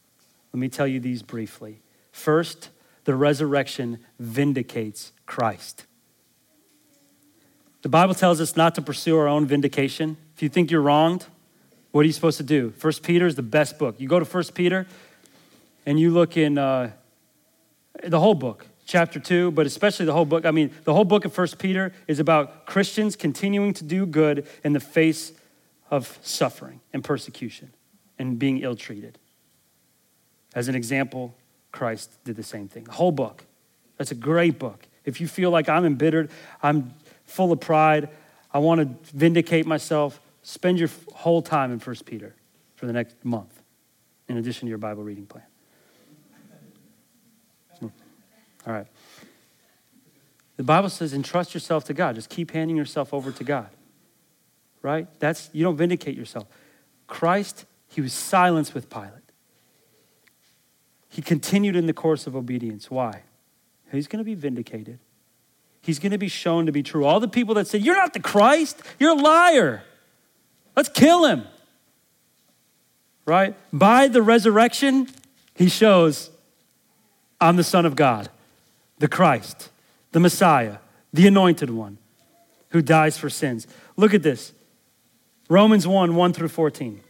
Let 0.52 0.60
me 0.60 0.70
tell 0.70 0.88
you 0.88 1.00
these 1.00 1.22
briefly. 1.22 1.82
First, 2.12 2.70
the 3.06 3.16
resurrection 3.16 4.00
vindicates 4.20 5.14
Christ. 5.26 5.86
The 7.88 7.92
Bible 7.92 8.16
tells 8.16 8.42
us 8.42 8.58
not 8.58 8.76
to 8.76 8.82
pursue 8.82 9.18
our 9.18 9.30
own 9.30 9.46
vindication. 9.46 10.18
If 10.36 10.44
you 10.44 10.50
think 10.50 10.72
you're 10.72 10.82
wronged, 10.82 11.26
what 11.92 12.02
are 12.02 12.06
you 12.06 12.12
supposed 12.12 12.36
to 12.36 12.44
do? 12.44 12.72
First 12.72 13.02
Peter 13.02 13.26
is 13.26 13.36
the 13.36 13.42
best 13.42 13.80
book. 13.80 13.96
You 13.98 14.10
go 14.10 14.20
to 14.20 14.26
First 14.26 14.54
Peter 14.54 14.86
and 15.86 15.98
you 15.98 16.12
look 16.12 16.36
in 16.36 16.58
uh, 16.58 16.92
the 18.04 18.20
whole 18.20 18.34
book, 18.34 18.68
chapter 18.86 19.22
2, 19.22 19.52
but 19.52 19.66
especially 19.66 20.06
the 20.06 20.12
whole 20.12 20.26
book. 20.26 20.46
I 20.46 20.52
mean, 20.52 20.72
the 20.84 20.94
whole 20.94 21.06
book 21.06 21.24
of 21.24 21.32
First 21.32 21.60
Peter 21.60 21.94
is 22.10 22.20
about 22.20 22.66
Christians 22.66 23.16
continuing 23.16 23.74
to 23.76 23.86
do 23.86 24.06
good 24.06 24.46
in 24.66 24.74
the 24.74 24.82
face 24.82 25.32
of 25.90 26.20
suffering 26.22 26.82
and 26.92 27.06
persecution 27.06 27.72
and 28.20 28.38
being 28.38 28.58
ill 28.58 28.76
treated. 28.76 29.18
As 30.54 30.68
an 30.68 30.76
example, 30.76 31.36
Christ 31.72 32.22
did 32.26 32.36
the 32.36 32.44
same 32.44 32.68
thing. 32.68 32.84
The 32.84 32.92
whole 32.92 33.14
book. 33.14 33.46
That's 33.96 34.12
a 34.12 34.16
great 34.16 34.60
book. 34.60 34.88
If 35.06 35.22
you 35.22 35.28
feel 35.30 35.52
like 35.52 35.70
I'm 35.70 35.86
embittered, 35.86 36.30
I'm 36.62 36.94
full 37.28 37.52
of 37.52 37.60
pride. 37.60 38.10
I 38.52 38.58
want 38.58 38.82
to 38.82 39.16
vindicate 39.16 39.68
myself. 39.68 40.20
Spend 40.42 40.80
your 40.80 40.90
whole 41.14 41.44
time 41.44 41.72
in 41.72 41.80
1 41.80 41.96
Peter 42.06 42.34
for 42.76 42.88
the 42.88 42.94
next 42.94 43.24
month, 43.24 43.62
in 44.28 44.38
addition 44.38 44.66
to 44.66 44.70
your 44.70 44.80
Bible 44.80 45.04
reading 45.04 45.28
plan. 45.28 45.44
All 48.66 48.74
right. 48.74 48.88
The 50.58 50.64
Bible 50.64 50.90
says, 50.90 51.14
entrust 51.14 51.54
yourself 51.54 51.86
to 51.86 51.94
God. 51.94 52.16
Just 52.16 52.30
keep 52.30 52.52
handing 52.52 52.76
yourself 52.76 53.14
over 53.14 53.32
to 53.32 53.44
God. 53.44 53.70
right? 54.82 55.08
That's 55.20 55.50
you 55.54 55.64
don't 55.64 55.78
vindicate 55.78 56.16
yourself. 56.16 56.48
Christ, 57.08 57.66
he 57.90 58.02
was 58.02 58.14
silenced 58.14 58.74
with 58.74 58.90
Pilate. 58.90 59.12
He 61.10 61.22
continued 61.22 61.76
in 61.76 61.88
the 61.88 61.94
course 61.94 62.28
of 62.28 62.36
obedience. 62.36 62.92
Why? 62.92 63.24
He's 63.92 64.08
going 64.08 64.20
to 64.20 64.26
be 64.26 64.36
vindicated. 64.36 65.00
He's 65.82 66.00
going 66.00 66.12
to 66.12 66.18
be 66.18 66.28
shown 66.28 66.66
to 66.66 66.72
be 66.72 66.84
true. 66.84 67.06
All 67.06 67.20
the 67.20 67.28
people 67.28 67.56
that 67.56 67.68
said, 67.68 67.82
You're 67.82 67.96
not 67.96 68.14
the 68.14 68.20
Christ, 68.20 68.82
you're 69.00 69.12
a 69.12 69.22
liar. 69.22 69.84
Let's 70.76 70.90
kill 70.90 71.26
him. 71.26 71.44
Right? 73.26 73.56
By 73.74 74.08
the 74.08 74.22
resurrection, 74.22 75.10
he 75.56 75.70
shows, 75.70 76.30
I'm 77.42 77.56
the 77.56 77.64
Son 77.64 77.86
of 77.86 77.96
God, 77.96 78.30
the 79.00 79.08
Christ, 79.08 79.70
the 80.12 80.20
Messiah, 80.20 80.78
the 81.12 81.28
anointed 81.28 81.70
one 81.70 81.98
who 82.70 82.82
dies 82.82 83.18
for 83.18 83.30
sins. 83.30 83.68
Look 83.96 84.14
at 84.14 84.24
this 84.24 84.54
Romans 85.50 85.88
1 85.88 86.16
1 86.16 86.34
through 86.34 86.50
14. 86.50 87.02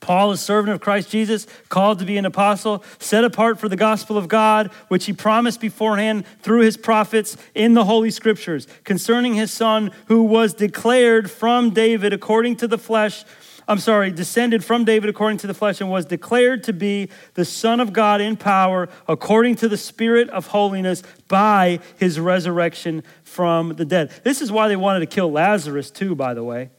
Paul, 0.00 0.30
a 0.30 0.36
servant 0.36 0.74
of 0.74 0.80
Christ 0.80 1.10
Jesus, 1.10 1.46
called 1.68 1.98
to 1.98 2.04
be 2.04 2.16
an 2.16 2.24
apostle, 2.24 2.84
set 2.98 3.24
apart 3.24 3.58
for 3.58 3.68
the 3.68 3.76
gospel 3.76 4.16
of 4.16 4.28
God, 4.28 4.70
which 4.88 5.06
he 5.06 5.12
promised 5.12 5.60
beforehand 5.60 6.24
through 6.42 6.60
his 6.60 6.76
prophets 6.76 7.36
in 7.54 7.74
the 7.74 7.84
Holy 7.84 8.10
Scriptures, 8.10 8.66
concerning 8.84 9.34
his 9.34 9.50
son, 9.50 9.90
who 10.06 10.22
was 10.22 10.54
declared 10.54 11.30
from 11.30 11.70
David 11.70 12.12
according 12.12 12.56
to 12.56 12.68
the 12.68 12.78
flesh. 12.78 13.24
I'm 13.68 13.78
sorry, 13.78 14.12
descended 14.12 14.64
from 14.64 14.84
David 14.84 15.10
according 15.10 15.38
to 15.38 15.48
the 15.48 15.54
flesh, 15.54 15.80
and 15.80 15.90
was 15.90 16.04
declared 16.04 16.62
to 16.64 16.72
be 16.72 17.08
the 17.34 17.44
Son 17.44 17.80
of 17.80 17.92
God 17.92 18.20
in 18.20 18.36
power 18.36 18.88
according 19.08 19.56
to 19.56 19.68
the 19.68 19.76
Spirit 19.76 20.30
of 20.30 20.46
holiness 20.48 21.02
by 21.26 21.80
his 21.96 22.20
resurrection 22.20 23.02
from 23.24 23.70
the 23.70 23.84
dead. 23.84 24.12
This 24.22 24.40
is 24.40 24.52
why 24.52 24.68
they 24.68 24.76
wanted 24.76 25.00
to 25.00 25.06
kill 25.06 25.32
Lazarus, 25.32 25.90
too, 25.90 26.14
by 26.14 26.32
the 26.32 26.44
way. 26.44 26.70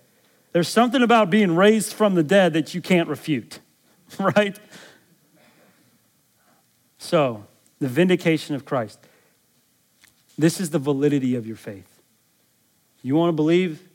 There's 0.52 0.68
something 0.68 1.02
about 1.02 1.30
being 1.30 1.56
raised 1.56 1.94
from 1.94 2.16
the 2.16 2.24
dead 2.24 2.54
that 2.54 2.74
you 2.74 2.82
can't 2.82 3.10
refute, 3.10 3.60
right? 4.20 4.58
So, 6.98 7.46
the 7.80 7.88
vindication 7.88 8.56
of 8.56 8.66
Christ. 8.66 9.00
This 10.38 10.60
is 10.60 10.70
the 10.70 10.80
validity 10.80 11.36
of 11.36 11.48
your 11.48 11.56
faith. 11.56 12.02
You 13.02 13.16
want 13.16 13.30
to 13.30 13.34
believe 13.34 13.88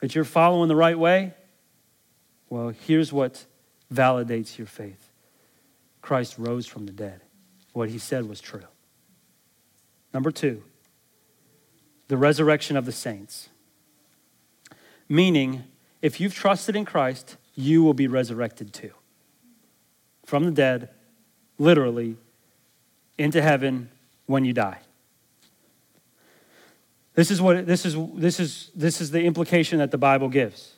that 0.00 0.14
you're 0.14 0.24
following 0.24 0.68
the 0.68 0.76
right 0.76 0.98
way? 0.98 1.34
Well, 2.48 2.68
here's 2.68 3.12
what 3.12 3.44
validates 3.92 4.58
your 4.58 4.66
faith 4.66 5.10
Christ 6.02 6.38
rose 6.38 6.66
from 6.66 6.86
the 6.86 6.92
dead. 6.92 7.20
What 7.72 7.88
he 7.90 7.98
said 7.98 8.28
was 8.28 8.40
true. 8.40 8.64
Number 10.14 10.30
two, 10.30 10.62
the 12.08 12.16
resurrection 12.16 12.76
of 12.76 12.86
the 12.86 12.92
saints. 12.92 13.48
Meaning, 15.08 15.64
if 16.06 16.20
you've 16.20 16.36
trusted 16.36 16.76
in 16.76 16.84
Christ, 16.84 17.36
you 17.56 17.82
will 17.82 17.92
be 17.92 18.06
resurrected 18.06 18.72
too. 18.72 18.92
From 20.24 20.44
the 20.44 20.52
dead, 20.52 20.90
literally, 21.58 22.16
into 23.18 23.42
heaven 23.42 23.90
when 24.26 24.44
you 24.44 24.52
die. 24.52 24.78
This 27.14 27.32
is 27.32 27.42
what 27.42 27.66
this 27.66 27.84
is 27.84 27.96
this 28.14 28.38
is 28.38 28.70
this 28.72 29.00
is 29.00 29.10
the 29.10 29.24
implication 29.24 29.80
that 29.80 29.90
the 29.90 29.98
Bible 29.98 30.28
gives. 30.28 30.76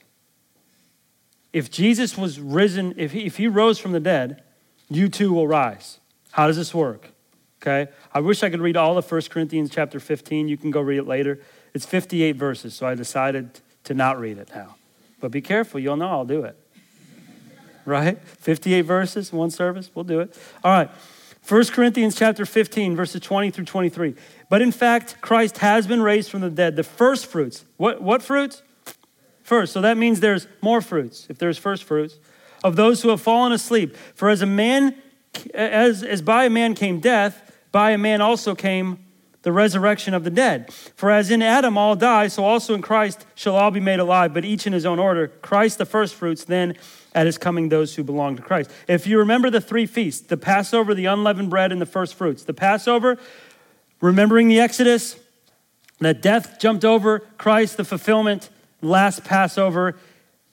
If 1.52 1.70
Jesus 1.70 2.16
was 2.16 2.40
risen, 2.40 2.94
if 2.96 3.12
he, 3.12 3.26
if 3.26 3.36
he 3.36 3.48
rose 3.48 3.78
from 3.78 3.92
the 3.92 4.00
dead, 4.00 4.42
you 4.88 5.10
too 5.10 5.34
will 5.34 5.46
rise. 5.46 6.00
How 6.30 6.46
does 6.46 6.56
this 6.56 6.74
work? 6.74 7.10
Okay? 7.60 7.92
I 8.14 8.20
wish 8.20 8.42
I 8.42 8.48
could 8.48 8.60
read 8.60 8.78
all 8.78 8.96
of 8.96 9.10
1 9.10 9.22
Corinthians 9.28 9.68
chapter 9.68 10.00
15. 10.00 10.48
You 10.48 10.56
can 10.56 10.70
go 10.70 10.80
read 10.80 10.98
it 10.98 11.06
later. 11.06 11.40
It's 11.74 11.84
58 11.84 12.36
verses, 12.36 12.72
so 12.72 12.86
I 12.86 12.94
decided 12.94 13.60
to 13.84 13.92
not 13.92 14.18
read 14.18 14.38
it 14.38 14.48
now. 14.54 14.76
But 15.20 15.30
be 15.30 15.40
careful, 15.40 15.80
you'll 15.80 15.96
know 15.96 16.08
I'll 16.08 16.24
do 16.24 16.44
it. 16.44 16.56
Right? 17.84 18.18
58 18.22 18.82
verses, 18.82 19.32
one 19.32 19.50
service, 19.50 19.90
we'll 19.94 20.04
do 20.04 20.20
it. 20.20 20.36
All 20.62 20.72
right. 20.72 20.90
1 21.48 21.64
Corinthians 21.68 22.14
chapter 22.14 22.44
15, 22.44 22.94
verses 22.94 23.22
20 23.22 23.50
through 23.50 23.64
23. 23.64 24.14
But 24.50 24.60
in 24.60 24.70
fact, 24.70 25.16
Christ 25.22 25.58
has 25.58 25.86
been 25.86 26.02
raised 26.02 26.30
from 26.30 26.42
the 26.42 26.50
dead, 26.50 26.76
the 26.76 26.84
first 26.84 27.24
fruits. 27.24 27.64
What, 27.78 28.02
what 28.02 28.20
fruits? 28.22 28.62
First. 29.42 29.72
So 29.72 29.80
that 29.80 29.96
means 29.96 30.20
there's 30.20 30.46
more 30.60 30.82
fruits, 30.82 31.26
if 31.30 31.38
there's 31.38 31.56
first 31.56 31.84
fruits, 31.84 32.18
of 32.62 32.76
those 32.76 33.00
who 33.00 33.08
have 33.08 33.22
fallen 33.22 33.52
asleep. 33.52 33.96
For 34.14 34.28
as 34.28 34.42
a 34.42 34.46
man, 34.46 34.94
as, 35.54 36.02
as 36.02 36.20
by 36.20 36.44
a 36.44 36.50
man 36.50 36.74
came 36.74 37.00
death, 37.00 37.50
by 37.72 37.92
a 37.92 37.98
man 37.98 38.20
also 38.20 38.54
came 38.54 38.98
the 39.42 39.52
resurrection 39.52 40.14
of 40.14 40.24
the 40.24 40.30
dead. 40.30 40.72
For 40.72 41.10
as 41.10 41.30
in 41.30 41.42
Adam 41.42 41.78
all 41.78 41.94
die, 41.94 42.28
so 42.28 42.44
also 42.44 42.74
in 42.74 42.82
Christ 42.82 43.24
shall 43.34 43.56
all 43.56 43.70
be 43.70 43.80
made 43.80 44.00
alive, 44.00 44.34
but 44.34 44.44
each 44.44 44.66
in 44.66 44.72
his 44.72 44.84
own 44.84 44.98
order. 44.98 45.28
Christ 45.28 45.78
the 45.78 45.86
firstfruits, 45.86 46.44
then 46.44 46.74
at 47.14 47.26
his 47.26 47.38
coming 47.38 47.68
those 47.68 47.94
who 47.94 48.04
belong 48.04 48.36
to 48.36 48.42
Christ. 48.42 48.70
If 48.86 49.06
you 49.06 49.18
remember 49.18 49.50
the 49.50 49.60
three 49.60 49.86
feasts, 49.86 50.26
the 50.26 50.36
Passover, 50.36 50.94
the 50.94 51.06
unleavened 51.06 51.50
bread, 51.50 51.72
and 51.72 51.80
the 51.80 51.86
first 51.86 52.14
fruits. 52.14 52.44
The 52.44 52.54
Passover, 52.54 53.16
remembering 54.00 54.48
the 54.48 54.60
Exodus, 54.60 55.18
that 56.00 56.22
death 56.22 56.58
jumped 56.60 56.84
over 56.84 57.20
Christ, 57.38 57.76
the 57.76 57.84
fulfillment, 57.84 58.50
last 58.82 59.24
Passover, 59.24 59.96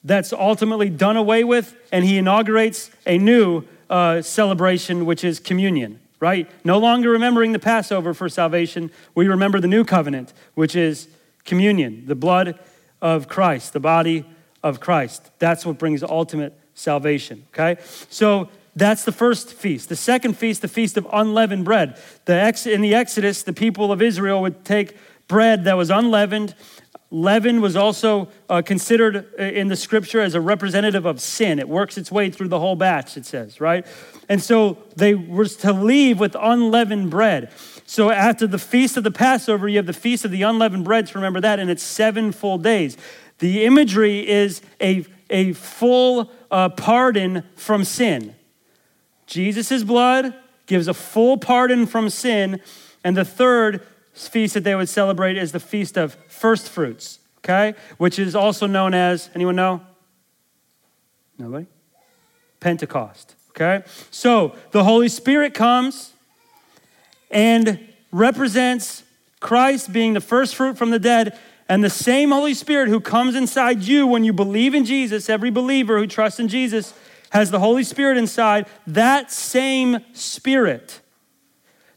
that's 0.02 0.32
ultimately 0.32 0.90
done 0.90 1.16
away 1.16 1.44
with, 1.44 1.76
and 1.92 2.04
he 2.04 2.18
inaugurates 2.18 2.90
a 3.06 3.18
new 3.18 3.64
uh, 3.90 4.22
celebration, 4.22 5.04
which 5.04 5.24
is 5.24 5.38
communion 5.38 6.00
right? 6.20 6.50
No 6.64 6.78
longer 6.78 7.10
remembering 7.10 7.52
the 7.52 7.58
Passover 7.58 8.14
for 8.14 8.28
salvation, 8.28 8.90
we 9.14 9.28
remember 9.28 9.60
the 9.60 9.68
new 9.68 9.84
covenant, 9.84 10.32
which 10.54 10.74
is 10.74 11.08
communion, 11.44 12.04
the 12.06 12.14
blood 12.14 12.58
of 13.02 13.28
Christ, 13.28 13.72
the 13.72 13.80
body 13.80 14.24
of 14.62 14.80
Christ. 14.80 15.30
That's 15.38 15.64
what 15.66 15.78
brings 15.78 16.02
ultimate 16.02 16.58
salvation, 16.74 17.44
okay? 17.48 17.80
So 18.10 18.48
that's 18.74 19.04
the 19.04 19.12
first 19.12 19.54
feast. 19.54 19.88
The 19.88 19.96
second 19.96 20.36
feast, 20.36 20.62
the 20.62 20.68
feast 20.68 20.96
of 20.96 21.06
unleavened 21.12 21.64
bread. 21.64 21.98
The 22.26 22.34
ex- 22.34 22.66
in 22.66 22.82
the 22.82 22.94
Exodus, 22.94 23.42
the 23.42 23.52
people 23.52 23.90
of 23.90 24.02
Israel 24.02 24.42
would 24.42 24.64
take 24.64 24.96
bread 25.28 25.64
that 25.64 25.76
was 25.76 25.90
unleavened 25.90 26.54
Leaven 27.10 27.60
was 27.60 27.76
also 27.76 28.28
uh, 28.48 28.62
considered 28.62 29.28
uh, 29.38 29.42
in 29.42 29.68
the 29.68 29.76
scripture 29.76 30.20
as 30.20 30.34
a 30.34 30.40
representative 30.40 31.06
of 31.06 31.20
sin. 31.20 31.58
It 31.58 31.68
works 31.68 31.96
its 31.96 32.10
way 32.10 32.30
through 32.30 32.48
the 32.48 32.58
whole 32.58 32.76
batch, 32.76 33.16
it 33.16 33.24
says, 33.24 33.60
right? 33.60 33.86
And 34.28 34.42
so 34.42 34.78
they 34.96 35.14
were 35.14 35.46
to 35.46 35.72
leave 35.72 36.18
with 36.18 36.36
unleavened 36.38 37.10
bread. 37.10 37.52
So 37.86 38.10
after 38.10 38.48
the 38.48 38.58
feast 38.58 38.96
of 38.96 39.04
the 39.04 39.12
Passover, 39.12 39.68
you 39.68 39.76
have 39.76 39.86
the 39.86 39.92
feast 39.92 40.24
of 40.24 40.32
the 40.32 40.42
unleavened 40.42 40.84
bread 40.84 41.06
to 41.06 41.14
remember 41.14 41.40
that, 41.40 41.60
and 41.60 41.70
it's 41.70 41.82
seven 41.82 42.32
full 42.32 42.58
days. 42.58 42.96
The 43.38 43.64
imagery 43.64 44.28
is 44.28 44.60
a, 44.80 45.06
a 45.30 45.52
full 45.52 46.32
uh, 46.50 46.70
pardon 46.70 47.44
from 47.54 47.84
sin. 47.84 48.34
Jesus' 49.26 49.84
blood 49.84 50.34
gives 50.66 50.88
a 50.88 50.94
full 50.94 51.36
pardon 51.36 51.86
from 51.86 52.10
sin. 52.10 52.60
And 53.04 53.16
the 53.16 53.24
third 53.24 53.86
feast 54.16 54.54
that 54.54 54.64
they 54.64 54.74
would 54.74 54.88
celebrate 54.88 55.36
is 55.36 55.52
the 55.52 55.60
feast 55.60 55.96
of 55.96 56.14
first 56.28 56.68
fruits, 56.68 57.18
okay? 57.38 57.74
Which 57.98 58.18
is 58.18 58.34
also 58.34 58.66
known 58.66 58.94
as, 58.94 59.30
anyone 59.34 59.56
know? 59.56 59.82
Nobody? 61.38 61.66
Pentecost, 62.60 63.34
okay? 63.50 63.84
So 64.10 64.54
the 64.70 64.84
Holy 64.84 65.08
Spirit 65.08 65.52
comes 65.54 66.12
and 67.30 67.78
represents 68.10 69.02
Christ 69.40 69.92
being 69.92 70.14
the 70.14 70.20
first 70.20 70.54
fruit 70.54 70.78
from 70.78 70.90
the 70.90 70.98
dead. 70.98 71.38
And 71.68 71.82
the 71.82 71.90
same 71.90 72.30
Holy 72.30 72.54
Spirit 72.54 72.88
who 72.88 73.00
comes 73.00 73.34
inside 73.34 73.82
you 73.82 74.06
when 74.06 74.24
you 74.24 74.32
believe 74.32 74.74
in 74.74 74.84
Jesus, 74.84 75.28
every 75.28 75.50
believer 75.50 75.98
who 75.98 76.06
trusts 76.06 76.40
in 76.40 76.48
Jesus 76.48 76.94
has 77.30 77.50
the 77.50 77.58
Holy 77.58 77.82
Spirit 77.82 78.16
inside. 78.16 78.66
That 78.86 79.32
same 79.32 79.98
Spirit 80.12 81.00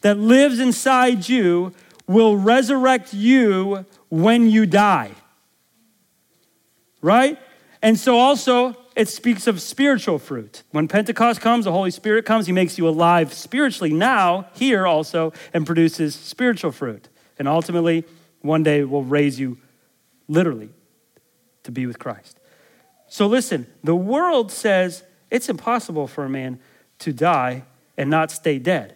that 0.02 0.18
lives 0.18 0.60
inside 0.60 1.30
you 1.30 1.74
will 2.10 2.36
resurrect 2.36 3.14
you 3.14 3.86
when 4.10 4.50
you 4.50 4.66
die. 4.66 5.12
Right? 7.04 7.38
And 7.84 8.00
so 8.00 8.18
also, 8.18 8.76
it 8.96 9.08
speaks 9.08 9.46
of 9.46 9.62
spiritual 9.62 10.18
fruit. 10.18 10.64
When 10.72 10.88
Pentecost 10.88 11.40
comes, 11.40 11.66
the 11.66 11.72
Holy 11.72 11.92
Spirit 11.92 12.26
comes, 12.26 12.48
He 12.48 12.52
makes 12.52 12.80
you 12.80 12.88
alive 12.90 13.32
spiritually 13.32 13.94
now, 13.94 14.48
here 14.56 14.88
also, 14.88 15.34
and 15.54 15.68
produces 15.68 16.16
spiritual 16.16 16.72
fruit. 16.72 17.08
And 17.38 17.48
ultimately, 17.48 18.06
one 18.42 18.64
day 18.64 18.84
will 18.84 19.04
raise 19.04 19.40
you 19.40 19.60
literally 20.28 20.72
to 21.62 21.72
be 21.72 21.86
with 21.86 22.00
Christ. 22.00 22.40
So 23.08 23.28
listen, 23.28 23.68
the 23.84 23.96
world 23.96 24.52
says 24.52 25.04
it's 25.30 25.48
impossible 25.48 26.08
for 26.08 26.26
a 26.26 26.30
man 26.30 26.60
to 27.00 27.14
die 27.14 27.66
and 27.98 28.10
not 28.10 28.32
stay 28.32 28.58
dead. 28.58 28.96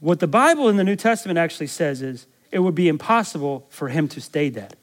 What 0.00 0.20
the 0.20 0.26
Bible 0.26 0.68
in 0.68 0.76
the 0.76 0.84
New 0.84 0.96
Testament 0.96 1.38
actually 1.38 1.68
says 1.68 2.02
is 2.02 2.26
it 2.50 2.58
would 2.60 2.74
be 2.74 2.88
impossible 2.88 3.66
for 3.70 3.88
him 3.88 4.08
to 4.08 4.20
stay 4.20 4.50
dead 4.50 4.76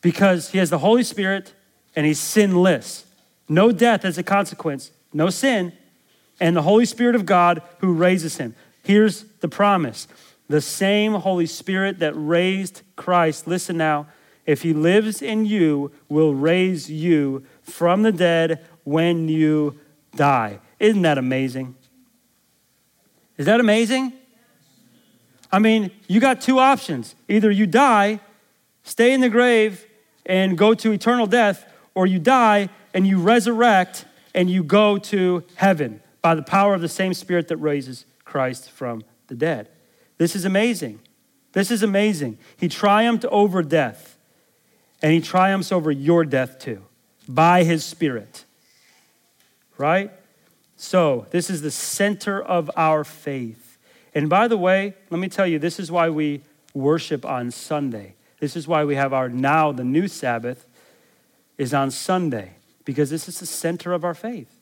because 0.00 0.50
he 0.50 0.58
has 0.58 0.70
the 0.70 0.78
Holy 0.78 1.02
Spirit 1.02 1.54
and 1.96 2.06
he's 2.06 2.20
sinless. 2.20 3.06
No 3.48 3.72
death 3.72 4.04
as 4.04 4.18
a 4.18 4.22
consequence, 4.22 4.90
no 5.12 5.30
sin, 5.30 5.72
and 6.40 6.56
the 6.56 6.62
Holy 6.62 6.84
Spirit 6.84 7.14
of 7.14 7.26
God 7.26 7.62
who 7.78 7.92
raises 7.92 8.36
him. 8.36 8.54
Here's 8.82 9.24
the 9.40 9.48
promise 9.48 10.06
the 10.48 10.60
same 10.60 11.12
Holy 11.14 11.46
Spirit 11.46 11.98
that 11.98 12.14
raised 12.14 12.82
Christ, 12.96 13.46
listen 13.46 13.76
now, 13.76 14.06
if 14.46 14.62
he 14.62 14.72
lives 14.72 15.20
in 15.20 15.44
you, 15.44 15.92
will 16.08 16.34
raise 16.34 16.90
you 16.90 17.44
from 17.62 18.02
the 18.02 18.12
dead 18.12 18.64
when 18.84 19.28
you 19.28 19.78
die. 20.16 20.58
Isn't 20.80 21.02
that 21.02 21.18
amazing? 21.18 21.76
Is 23.38 23.46
that 23.46 23.60
amazing? 23.60 24.12
I 25.50 25.58
mean, 25.60 25.90
you 26.06 26.20
got 26.20 26.42
two 26.42 26.58
options. 26.58 27.14
Either 27.28 27.50
you 27.50 27.66
die, 27.66 28.20
stay 28.82 29.14
in 29.14 29.20
the 29.20 29.30
grave, 29.30 29.86
and 30.26 30.58
go 30.58 30.74
to 30.74 30.92
eternal 30.92 31.26
death, 31.26 31.64
or 31.94 32.06
you 32.06 32.18
die 32.18 32.68
and 32.92 33.06
you 33.06 33.18
resurrect 33.18 34.04
and 34.34 34.50
you 34.50 34.62
go 34.62 34.98
to 34.98 35.42
heaven 35.54 36.02
by 36.20 36.34
the 36.34 36.42
power 36.42 36.74
of 36.74 36.80
the 36.80 36.88
same 36.88 37.14
Spirit 37.14 37.48
that 37.48 37.56
raises 37.56 38.04
Christ 38.24 38.70
from 38.70 39.02
the 39.28 39.34
dead. 39.34 39.68
This 40.18 40.36
is 40.36 40.44
amazing. 40.44 41.00
This 41.52 41.70
is 41.70 41.82
amazing. 41.82 42.38
He 42.56 42.68
triumphed 42.68 43.24
over 43.26 43.62
death, 43.62 44.18
and 45.00 45.12
he 45.12 45.20
triumphs 45.20 45.72
over 45.72 45.90
your 45.90 46.24
death 46.24 46.58
too 46.58 46.84
by 47.28 47.64
his 47.64 47.84
Spirit. 47.84 48.44
Right? 49.76 50.12
So, 50.80 51.26
this 51.30 51.50
is 51.50 51.60
the 51.60 51.72
center 51.72 52.40
of 52.40 52.70
our 52.76 53.02
faith. 53.02 53.78
And 54.14 54.30
by 54.30 54.46
the 54.46 54.56
way, 54.56 54.94
let 55.10 55.18
me 55.18 55.28
tell 55.28 55.44
you, 55.44 55.58
this 55.58 55.80
is 55.80 55.90
why 55.90 56.08
we 56.08 56.42
worship 56.72 57.26
on 57.26 57.50
Sunday. 57.50 58.14
This 58.38 58.54
is 58.54 58.68
why 58.68 58.84
we 58.84 58.94
have 58.94 59.12
our 59.12 59.28
now, 59.28 59.72
the 59.72 59.82
new 59.82 60.06
Sabbath, 60.06 60.66
is 61.58 61.74
on 61.74 61.90
Sunday, 61.90 62.52
because 62.84 63.10
this 63.10 63.28
is 63.28 63.40
the 63.40 63.46
center 63.46 63.92
of 63.92 64.04
our 64.04 64.14
faith. 64.14 64.56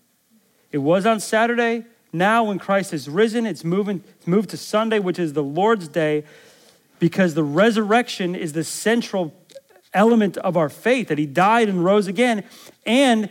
It 0.72 0.78
was 0.78 1.04
on 1.04 1.20
Saturday. 1.20 1.84
Now, 2.14 2.44
when 2.44 2.58
Christ 2.58 2.92
has 2.92 3.10
risen, 3.10 3.44
it's, 3.44 3.62
moving, 3.62 4.02
it's 4.16 4.26
moved 4.26 4.48
to 4.50 4.56
Sunday, 4.56 4.98
which 4.98 5.18
is 5.18 5.34
the 5.34 5.44
Lord's 5.44 5.86
day, 5.86 6.24
because 6.98 7.34
the 7.34 7.44
resurrection 7.44 8.34
is 8.34 8.54
the 8.54 8.64
central 8.64 9.34
element 9.92 10.38
of 10.38 10.56
our 10.56 10.70
faith 10.70 11.08
that 11.08 11.18
he 11.18 11.26
died 11.26 11.68
and 11.68 11.84
rose 11.84 12.06
again. 12.06 12.42
And 12.86 13.28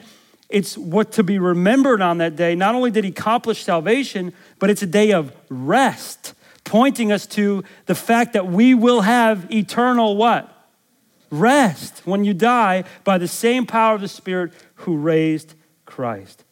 it's 0.49 0.77
what 0.77 1.13
to 1.13 1.23
be 1.23 1.39
remembered 1.39 2.01
on 2.01 2.19
that 2.19 2.35
day. 2.35 2.55
Not 2.55 2.75
only 2.75 2.91
did 2.91 3.03
he 3.03 3.09
accomplish 3.09 3.63
salvation, 3.63 4.33
but 4.59 4.69
it's 4.69 4.81
a 4.81 4.87
day 4.87 5.11
of 5.11 5.35
rest, 5.49 6.33
pointing 6.63 7.11
us 7.11 7.25
to 7.27 7.63
the 7.85 7.95
fact 7.95 8.33
that 8.33 8.47
we 8.47 8.73
will 8.73 9.01
have 9.01 9.51
eternal 9.51 10.15
what? 10.15 10.51
Rest 11.31 12.01
when 12.05 12.23
you 12.23 12.33
die 12.33 12.83
by 13.03 13.17
the 13.17 13.27
same 13.27 13.65
power 13.65 13.95
of 13.95 14.01
the 14.01 14.07
Spirit 14.07 14.53
who 14.75 14.95
raised 14.97 15.55
Christ. 15.85 16.43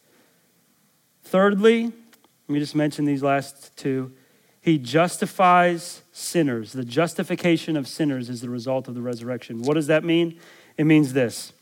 Thirdly, 1.22 1.84
let 1.84 2.52
me 2.52 2.58
just 2.58 2.74
mention 2.74 3.04
these 3.04 3.22
last 3.22 3.76
two. 3.76 4.12
He 4.60 4.78
justifies 4.78 6.02
sinners. 6.12 6.72
The 6.72 6.84
justification 6.84 7.76
of 7.76 7.86
sinners 7.86 8.28
is 8.28 8.40
the 8.40 8.50
result 8.50 8.88
of 8.88 8.94
the 8.94 9.02
resurrection. 9.02 9.62
What 9.62 9.74
does 9.74 9.86
that 9.86 10.04
mean? 10.04 10.38
It 10.76 10.84
means 10.84 11.12
this. 11.12 11.52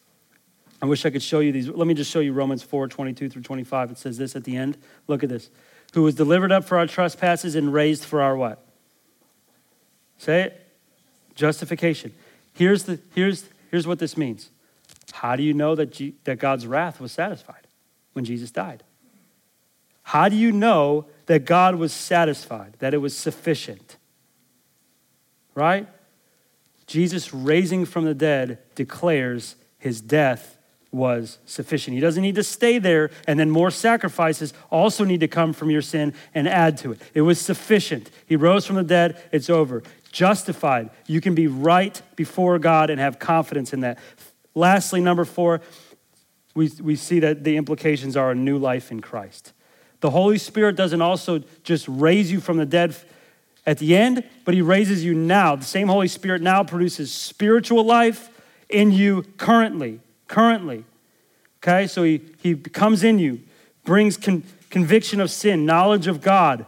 I 0.83 0.87
wish 0.87 1.07
I 1.07 1.11
could 1.11 1.22
show 1.22 1.39
you 1.39 1.53
these. 1.53 1.68
Let 1.68 1.87
me 1.87 1.95
just 1.95 2.11
show 2.11 2.18
you 2.18 2.33
Romans 2.33 2.64
4 2.64 2.89
22 2.89 3.28
through 3.28 3.43
25. 3.43 3.93
It 3.93 3.99
says 3.99 4.18
this 4.18 4.35
at 4.35 4.43
the 4.43 4.57
end. 4.57 4.76
Look 5.07 5.22
at 5.22 5.28
this. 5.28 5.49
Who 5.95 6.03
was 6.03 6.16
delivered 6.16 6.51
up 6.51 6.64
for 6.64 6.76
our 6.76 6.89
trespasses 6.89 7.55
and 7.55 7.72
raised 7.72 8.05
for 8.05 8.20
our 8.20 8.37
what? 8.37 8.66
Say 10.18 10.43
it. 10.43 10.66
Justification. 11.37 12.12
Here's, 12.55 12.85
the, 12.85 12.99
here's, 13.14 13.49
here's 13.70 13.87
what 13.87 14.01
this 14.01 14.16
means. 14.16 14.51
How 15.12 15.37
do 15.37 15.43
you 15.43 15.55
know 15.55 15.74
that, 15.76 15.93
G, 15.93 16.14
that 16.24 16.39
God's 16.39 16.66
wrath 16.66 17.01
was 17.01 17.12
satisfied 17.12 17.66
when 18.12 18.24
Jesus 18.24 18.51
died? 18.51 18.83
How 20.03 20.28
do 20.28 20.37
you 20.37 20.51
know 20.51 21.07
that 21.26 21.45
God 21.45 21.76
was 21.76 21.93
satisfied, 21.93 22.74
that 22.80 22.93
it 22.93 22.99
was 22.99 23.16
sufficient? 23.16 23.97
Right? 25.55 25.87
Jesus 26.87 27.33
raising 27.33 27.85
from 27.85 28.05
the 28.05 28.14
dead 28.14 28.59
declares 28.74 29.55
his 29.78 30.01
death 30.01 30.52
was 30.93 31.38
sufficient. 31.47 31.95
He 31.95 32.01
doesn't 32.01 32.22
need 32.22 32.34
to 32.34 32.45
stay 32.45 32.78
there, 32.78 33.11
and 33.26 33.40
then 33.40 33.51
more 33.51 33.70
sacrifices 33.70 34.53
also 34.70 35.05
need 35.05 35.20
to 35.20 35.28
come 35.28 35.55
from 35.55 35.70
your 35.70 35.80
sin 35.80 36.12
and 36.34 36.47
add 36.47 36.76
to 36.78 36.93
it. 36.93 37.01
It 37.14 37.22
was 37.22 37.40
sufficient. 37.40 38.11
He 38.26 38.36
rose 38.36 38.66
from 38.66 38.76
the 38.76 38.82
dead, 38.84 39.20
it's 39.32 39.49
over. 39.49 39.82
Justified. 40.12 40.90
You 41.07 41.22
can 41.22 41.34
be 41.34 41.47
right 41.47 42.01
before 42.14 42.59
God 42.59 42.90
and 42.90 43.01
have 43.01 43.18
confidence 43.18 43.72
in 43.72 43.80
that. 43.80 43.99
Lastly, 44.55 45.01
number 45.01 45.24
four, 45.24 45.62
we, 46.55 46.70
we 46.82 46.97
see 46.97 47.20
that 47.20 47.43
the 47.43 47.57
implications 47.57 48.14
are 48.14 48.30
a 48.30 48.34
new 48.34 48.59
life 48.59 48.90
in 48.90 49.01
Christ. 49.01 49.55
The 50.01 50.11
Holy 50.11 50.36
Spirit 50.36 50.76
doesn't 50.76 51.01
also 51.01 51.43
just 51.64 51.88
raise 51.88 52.30
you 52.30 52.40
from 52.40 52.59
the 52.59 52.66
dead 52.66 52.95
at 53.64 53.78
the 53.78 53.97
end, 53.97 54.24
but 54.45 54.53
He 54.53 54.61
raises 54.61 55.03
you 55.03 55.14
now. 55.14 55.57
The 55.57 55.64
same 55.64 55.88
Holy 55.88 56.09
Spirit 56.09 56.43
now 56.43 56.62
produces 56.62 57.11
spiritual 57.11 57.84
life 57.84 58.28
in 58.68 58.93
you 58.93 59.22
currently. 59.38 60.01
Currently. 60.33 60.85
Okay, 61.59 61.87
so 61.87 62.05
He, 62.05 62.22
he 62.43 62.55
comes 62.55 63.05
in 63.05 63.18
you, 63.18 63.41
brings 63.85 64.16
con- 64.16 64.45
conviction 64.70 65.20
of 65.20 65.30
sin, 65.30 65.66
knowledge 65.66 66.07
of 66.07 66.22
God, 66.22 66.64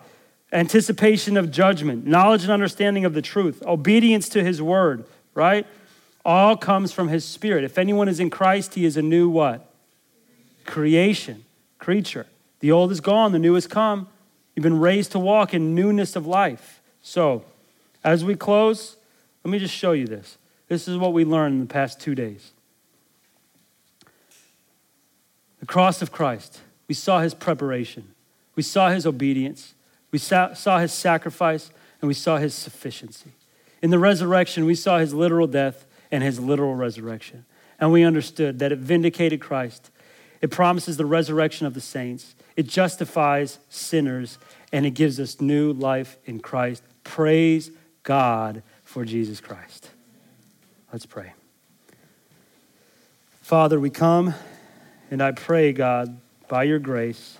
anticipation 0.52 1.38
of 1.38 1.50
judgment, 1.50 2.06
knowledge 2.06 2.42
and 2.42 2.52
understanding 2.52 3.06
of 3.06 3.14
the 3.14 3.22
truth, 3.22 3.62
obedience 3.62 4.28
to 4.28 4.44
His 4.44 4.60
word, 4.60 5.06
right? 5.32 5.66
All 6.26 6.58
comes 6.58 6.92
from 6.92 7.08
His 7.08 7.24
Spirit. 7.24 7.64
If 7.64 7.78
anyone 7.78 8.06
is 8.06 8.20
in 8.20 8.28
Christ, 8.28 8.74
He 8.74 8.84
is 8.84 8.98
a 8.98 9.02
new 9.02 9.30
what? 9.30 9.66
Creation, 10.66 11.46
creature. 11.78 12.26
The 12.60 12.70
old 12.70 12.92
is 12.92 13.00
gone, 13.00 13.32
the 13.32 13.38
new 13.38 13.54
has 13.54 13.66
come. 13.66 14.08
You've 14.54 14.62
been 14.62 14.78
raised 14.78 15.12
to 15.12 15.18
walk 15.18 15.54
in 15.54 15.74
newness 15.74 16.16
of 16.16 16.26
life. 16.26 16.82
So, 17.00 17.46
as 18.04 18.26
we 18.26 18.34
close, 18.34 18.96
let 19.42 19.50
me 19.50 19.58
just 19.58 19.74
show 19.74 19.92
you 19.92 20.06
this. 20.06 20.36
This 20.68 20.86
is 20.86 20.98
what 20.98 21.14
we 21.14 21.24
learned 21.24 21.54
in 21.54 21.60
the 21.60 21.72
past 21.72 21.98
two 21.98 22.14
days. 22.14 22.50
The 25.64 25.72
cross 25.72 26.02
of 26.02 26.12
Christ. 26.12 26.60
We 26.88 26.94
saw 26.94 27.20
his 27.20 27.32
preparation, 27.32 28.12
we 28.54 28.62
saw 28.62 28.90
his 28.90 29.06
obedience, 29.06 29.72
we 30.10 30.18
saw, 30.18 30.52
saw 30.52 30.78
his 30.78 30.92
sacrifice, 30.92 31.70
and 32.02 32.06
we 32.06 32.12
saw 32.12 32.36
his 32.36 32.52
sufficiency. 32.54 33.32
In 33.80 33.88
the 33.88 33.98
resurrection, 33.98 34.66
we 34.66 34.74
saw 34.74 34.98
his 34.98 35.14
literal 35.14 35.46
death 35.46 35.86
and 36.10 36.22
his 36.22 36.38
literal 36.38 36.74
resurrection. 36.74 37.46
And 37.80 37.90
we 37.90 38.04
understood 38.04 38.58
that 38.58 38.72
it 38.72 38.78
vindicated 38.78 39.40
Christ. 39.40 39.90
It 40.42 40.50
promises 40.50 40.98
the 40.98 41.06
resurrection 41.06 41.66
of 41.66 41.72
the 41.72 41.80
saints. 41.80 42.34
It 42.56 42.68
justifies 42.68 43.58
sinners 43.70 44.36
and 44.70 44.84
it 44.84 44.90
gives 44.90 45.18
us 45.18 45.40
new 45.40 45.72
life 45.72 46.18
in 46.26 46.40
Christ. 46.40 46.82
Praise 47.04 47.70
God 48.02 48.62
for 48.82 49.06
Jesus 49.06 49.40
Christ. 49.40 49.88
Let's 50.92 51.06
pray. 51.06 51.32
Father, 53.40 53.80
we 53.80 53.88
come 53.88 54.34
and 55.14 55.22
I 55.22 55.30
pray, 55.30 55.72
God, 55.72 56.18
by 56.48 56.64
your 56.64 56.80
grace, 56.80 57.38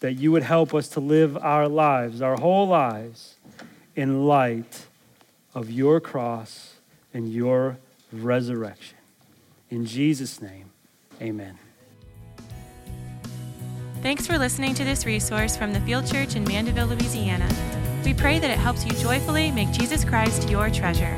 that 0.00 0.14
you 0.14 0.32
would 0.32 0.42
help 0.42 0.74
us 0.74 0.88
to 0.88 0.98
live 0.98 1.36
our 1.36 1.68
lives, 1.68 2.20
our 2.20 2.34
whole 2.34 2.66
lives, 2.66 3.36
in 3.94 4.26
light 4.26 4.86
of 5.54 5.70
your 5.70 6.00
cross 6.00 6.74
and 7.14 7.32
your 7.32 7.78
resurrection. 8.12 8.98
In 9.70 9.86
Jesus' 9.86 10.42
name, 10.42 10.72
amen. 11.20 11.60
Thanks 14.02 14.26
for 14.26 14.36
listening 14.36 14.74
to 14.74 14.82
this 14.82 15.06
resource 15.06 15.56
from 15.56 15.72
the 15.72 15.80
Field 15.82 16.08
Church 16.08 16.34
in 16.34 16.42
Mandeville, 16.42 16.88
Louisiana. 16.88 17.48
We 18.04 18.14
pray 18.14 18.40
that 18.40 18.50
it 18.50 18.58
helps 18.58 18.84
you 18.84 18.90
joyfully 18.94 19.52
make 19.52 19.70
Jesus 19.70 20.04
Christ 20.04 20.50
your 20.50 20.70
treasure. 20.70 21.16